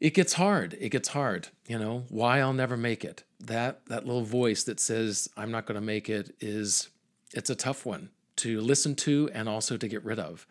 it 0.00 0.14
gets 0.14 0.34
hard. 0.34 0.76
It 0.80 0.88
gets 0.88 1.08
hard, 1.08 1.48
you 1.66 1.78
know, 1.78 2.04
why 2.08 2.40
I'll 2.40 2.54
never 2.54 2.76
make 2.76 3.04
it. 3.04 3.24
That 3.38 3.86
that 3.86 4.06
little 4.06 4.24
voice 4.24 4.64
that 4.64 4.80
says 4.80 5.28
I'm 5.36 5.50
not 5.50 5.66
going 5.66 5.78
to 5.78 5.86
make 5.86 6.08
it 6.08 6.34
is 6.40 6.88
it's 7.34 7.50
a 7.50 7.54
tough 7.54 7.84
one 7.84 8.10
to 8.36 8.60
listen 8.60 8.94
to 8.96 9.28
and 9.34 9.48
also 9.48 9.76
to 9.76 9.88
get 9.88 10.04
rid 10.04 10.18
of. 10.18 10.46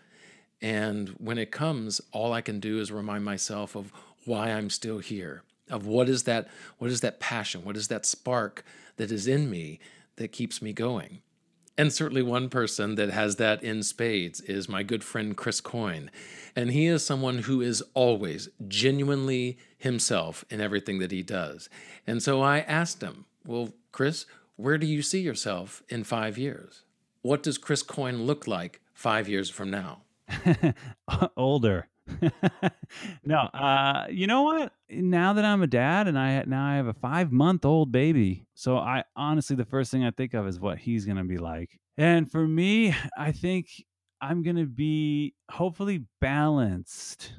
And 0.62 1.10
when 1.18 1.38
it 1.38 1.52
comes, 1.52 2.02
all 2.12 2.34
I 2.34 2.42
can 2.42 2.60
do 2.60 2.80
is 2.80 2.92
remind 2.92 3.24
myself 3.24 3.76
of 3.76 3.92
why 4.26 4.52
I'm 4.52 4.70
still 4.70 5.00
here, 5.00 5.44
of 5.70 5.88
what 5.88 6.10
is 6.10 6.24
that 6.24 6.48
what 6.78 6.92
is 6.92 7.02
that 7.02 7.20
passion, 7.20 7.64
what 7.64 7.78
is 7.78 7.88
that 7.88 8.06
spark 8.06 8.64
that 8.98 9.12
is 9.12 9.28
in 9.28 9.50
me 9.50 9.80
that 10.18 10.32
keeps 10.32 10.62
me 10.62 10.74
going. 10.74 11.22
And 11.80 11.94
certainly 11.94 12.22
one 12.22 12.50
person 12.50 12.96
that 12.96 13.10
has 13.10 13.38
that 13.38 13.64
in 13.64 13.84
spades 13.84 14.42
is 14.42 14.68
my 14.68 14.84
good 14.84 15.02
friend 15.02 15.38
Chris 15.38 15.62
Coyne. 15.62 16.12
And 16.54 16.72
he 16.72 16.88
is 16.88 17.06
someone 17.06 17.38
who 17.44 17.62
is 17.62 17.82
always 17.94 18.50
genuinely 18.68 19.58
himself 19.78 20.44
in 20.50 20.60
everything 20.60 21.00
that 21.00 21.12
he 21.12 21.24
does. 21.24 21.70
And 22.06 22.22
so 22.22 22.42
I 22.42 22.60
asked 22.60 23.02
him, 23.02 23.24
Well, 23.46 23.70
Chris, 23.94 24.26
where 24.58 24.78
do 24.78 24.86
you 24.86 25.02
see 25.02 25.22
yourself 25.22 25.82
in 25.88 26.04
five 26.04 26.38
years? 26.38 26.84
What 27.22 27.44
does 27.44 27.58
Chris 27.58 27.82
Coyne 27.82 28.26
look 28.26 28.46
like 28.46 28.82
five 28.94 29.30
years 29.30 29.50
from 29.50 29.72
now? 29.72 30.02
older. 31.38 31.88
no, 33.24 33.38
uh, 33.38 34.05
you 34.10 34.28
know 34.28 34.43
what? 34.43 34.74
Now 34.89 35.34
that 35.34 35.45
I'm 35.45 35.62
a 35.62 35.68
dad 35.68 36.07
and 36.07 36.18
I 36.18 36.43
now 36.45 36.66
I 36.66 36.76
have 36.76 36.88
a 36.88 36.93
five 36.93 37.32
month 37.32 37.66
old 37.66 37.91
baby, 37.91 38.45
so 38.53 38.78
I 38.78 39.03
honestly 39.16 39.55
the 39.55 39.66
first 39.66 39.91
thing 39.91 40.03
I 40.03 40.12
think 40.12 40.34
of 40.34 40.47
is 40.47 40.60
what 40.60 40.78
he's 40.78 41.05
gonna 41.05 41.24
be 41.26 41.38
like. 41.38 41.80
And 41.97 42.30
for 42.32 42.47
me, 42.47 42.95
I 43.18 43.32
think 43.32 43.68
I'm 44.22 44.43
gonna 44.43 44.66
be 44.66 45.34
hopefully 45.51 46.05
balanced, 46.22 47.34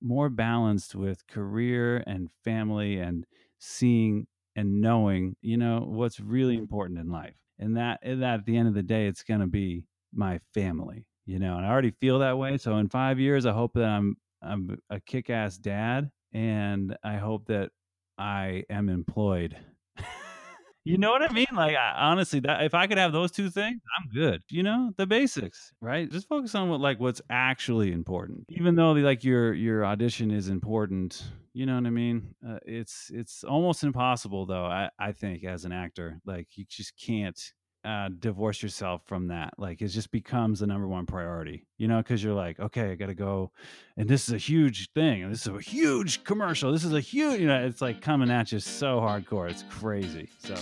more 0.00 0.28
balanced 0.28 0.94
with 0.94 1.26
career 1.26 1.98
and 2.06 2.30
family 2.44 2.98
and 2.98 3.26
seeing 3.58 4.26
and 4.56 4.80
knowing, 4.80 5.36
you 5.42 5.56
know, 5.56 5.84
what's 5.86 6.20
really 6.20 6.56
important 6.56 6.98
in 6.98 7.10
life. 7.10 7.36
And 7.58 7.76
that, 7.76 8.00
and 8.02 8.22
that 8.22 8.40
at 8.40 8.46
the 8.46 8.56
end 8.56 8.68
of 8.68 8.74
the 8.74 8.82
day, 8.82 9.06
it's 9.06 9.22
gonna 9.22 9.46
be 9.46 9.84
my 10.12 10.40
family 10.54 11.06
you 11.30 11.38
know, 11.38 11.58
and 11.58 11.64
I 11.64 11.70
already 11.70 11.92
feel 11.92 12.18
that 12.18 12.36
way. 12.36 12.58
So 12.58 12.76
in 12.78 12.88
five 12.88 13.20
years, 13.20 13.46
I 13.46 13.52
hope 13.52 13.74
that 13.74 13.84
I'm 13.84 14.16
I'm 14.42 14.80
a 14.90 14.98
kick-ass 14.98 15.58
dad, 15.58 16.10
and 16.32 16.96
I 17.04 17.18
hope 17.18 17.46
that 17.46 17.70
I 18.18 18.64
am 18.68 18.88
employed. 18.88 19.56
you 20.84 20.98
know 20.98 21.12
what 21.12 21.22
I 21.22 21.32
mean? 21.32 21.46
Like 21.52 21.76
I, 21.76 21.92
honestly, 21.96 22.40
that 22.40 22.64
if 22.64 22.74
I 22.74 22.88
could 22.88 22.98
have 22.98 23.12
those 23.12 23.30
two 23.30 23.48
things, 23.48 23.80
I'm 23.96 24.10
good. 24.12 24.42
You 24.50 24.64
know, 24.64 24.90
the 24.96 25.06
basics, 25.06 25.72
right? 25.80 26.10
Just 26.10 26.26
focus 26.26 26.56
on 26.56 26.68
what 26.68 26.80
like 26.80 26.98
what's 26.98 27.22
actually 27.30 27.92
important. 27.92 28.46
Even 28.48 28.74
though 28.74 28.90
like 28.90 29.22
your 29.22 29.54
your 29.54 29.86
audition 29.86 30.32
is 30.32 30.48
important, 30.48 31.22
you 31.52 31.64
know 31.64 31.76
what 31.76 31.86
I 31.86 31.90
mean? 31.90 32.34
Uh, 32.44 32.58
it's 32.66 33.08
it's 33.14 33.44
almost 33.44 33.84
impossible 33.84 34.46
though. 34.46 34.64
I 34.64 34.90
I 34.98 35.12
think 35.12 35.44
as 35.44 35.64
an 35.64 35.70
actor, 35.70 36.20
like 36.26 36.48
you 36.56 36.64
just 36.68 36.98
can't 36.98 37.40
uh, 37.84 38.08
divorce 38.18 38.62
yourself 38.62 39.02
from 39.06 39.28
that. 39.28 39.54
Like 39.58 39.80
it 39.82 39.88
just 39.88 40.10
becomes 40.10 40.60
the 40.60 40.66
number 40.66 40.86
one 40.86 41.06
priority, 41.06 41.64
you 41.78 41.88
know, 41.88 41.98
because 41.98 42.22
you're 42.22 42.34
like, 42.34 42.60
okay, 42.60 42.92
I 42.92 42.94
got 42.94 43.06
to 43.06 43.14
go, 43.14 43.50
and 43.96 44.08
this 44.08 44.28
is 44.28 44.34
a 44.34 44.38
huge 44.38 44.90
thing, 44.92 45.22
and 45.22 45.32
this 45.32 45.46
is 45.46 45.54
a 45.54 45.60
huge 45.60 46.24
commercial. 46.24 46.72
This 46.72 46.84
is 46.84 46.92
a 46.92 47.00
huge, 47.00 47.40
you 47.40 47.46
know, 47.46 47.64
it's 47.64 47.80
like 47.80 48.00
coming 48.00 48.30
at 48.30 48.52
you 48.52 48.58
so 48.60 49.00
hardcore. 49.00 49.50
It's 49.50 49.64
crazy. 49.70 50.28
So, 50.38 50.56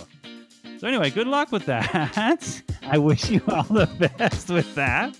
so 0.77 0.87
anyway, 0.87 1.09
good 1.09 1.27
luck 1.27 1.51
with 1.51 1.65
that. 1.65 2.63
I 2.83 2.97
wish 2.97 3.29
you 3.29 3.41
all 3.47 3.63
the 3.63 3.87
best 4.17 4.49
with 4.49 4.73
that. 4.75 5.17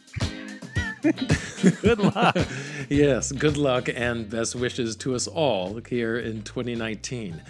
good 1.82 2.00
luck. 2.00 2.38
yes, 2.89 3.32
good 3.32 3.58
luck 3.58 3.89
and 3.93 4.30
best 4.30 4.56
wishes 4.56 4.95
to 4.97 5.16
us 5.16 5.28
all 5.28 5.80
here 5.88 6.18
in 6.18 6.43
2019. 6.43 7.41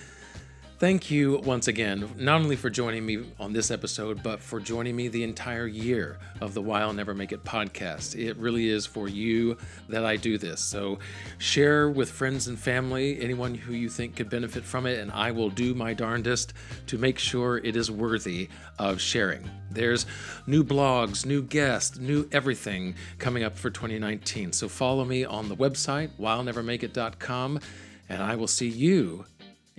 Thank 0.79 1.11
you 1.11 1.39
once 1.39 1.67
again, 1.67 2.09
not 2.17 2.39
only 2.39 2.55
for 2.55 2.69
joining 2.69 3.05
me 3.05 3.25
on 3.37 3.51
this 3.51 3.69
episode, 3.69 4.23
but 4.23 4.39
for 4.39 4.61
joining 4.61 4.95
me 4.95 5.09
the 5.09 5.23
entire 5.25 5.67
year 5.67 6.17
of 6.39 6.53
the 6.53 6.61
Why 6.61 6.79
I'll 6.79 6.93
Never 6.93 7.13
Make 7.13 7.33
It 7.33 7.43
podcast. 7.43 8.17
It 8.17 8.37
really 8.37 8.69
is 8.69 8.85
for 8.85 9.09
you 9.09 9.57
that 9.89 10.05
I 10.05 10.15
do 10.15 10.37
this. 10.37 10.61
So 10.61 10.99
share 11.37 11.89
with 11.89 12.09
friends 12.09 12.47
and 12.47 12.57
family, 12.57 13.19
anyone 13.19 13.55
who 13.55 13.73
you 13.73 13.89
think 13.89 14.15
could 14.15 14.29
benefit 14.29 14.63
from 14.63 14.85
it, 14.85 14.99
and 14.99 15.11
I 15.11 15.31
will 15.31 15.49
do 15.49 15.75
my 15.75 15.93
darndest 15.93 16.53
to 16.87 16.97
make 16.97 17.19
sure 17.19 17.57
it 17.57 17.75
is 17.75 17.91
worthy 17.91 18.47
of 18.77 19.01
sharing. 19.01 19.49
There's 19.69 20.05
new 20.47 20.63
blogs, 20.63 21.25
new 21.25 21.41
guests, 21.41 21.99
new 21.99 22.25
everything 22.31 22.95
coming 23.17 23.43
up 23.43 23.57
for 23.57 23.69
2019. 23.69 24.53
So 24.53 24.69
follow 24.69 25.03
me 25.03 25.25
on 25.25 25.49
the 25.49 25.57
website, 25.57 26.11
whyillnevermakeit.com, 26.17 27.59
and 28.07 28.23
I 28.23 28.37
will 28.37 28.47
see 28.47 28.69
you 28.69 29.25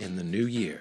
in 0.01 0.17
the 0.17 0.25
new 0.25 0.47
year. 0.47 0.81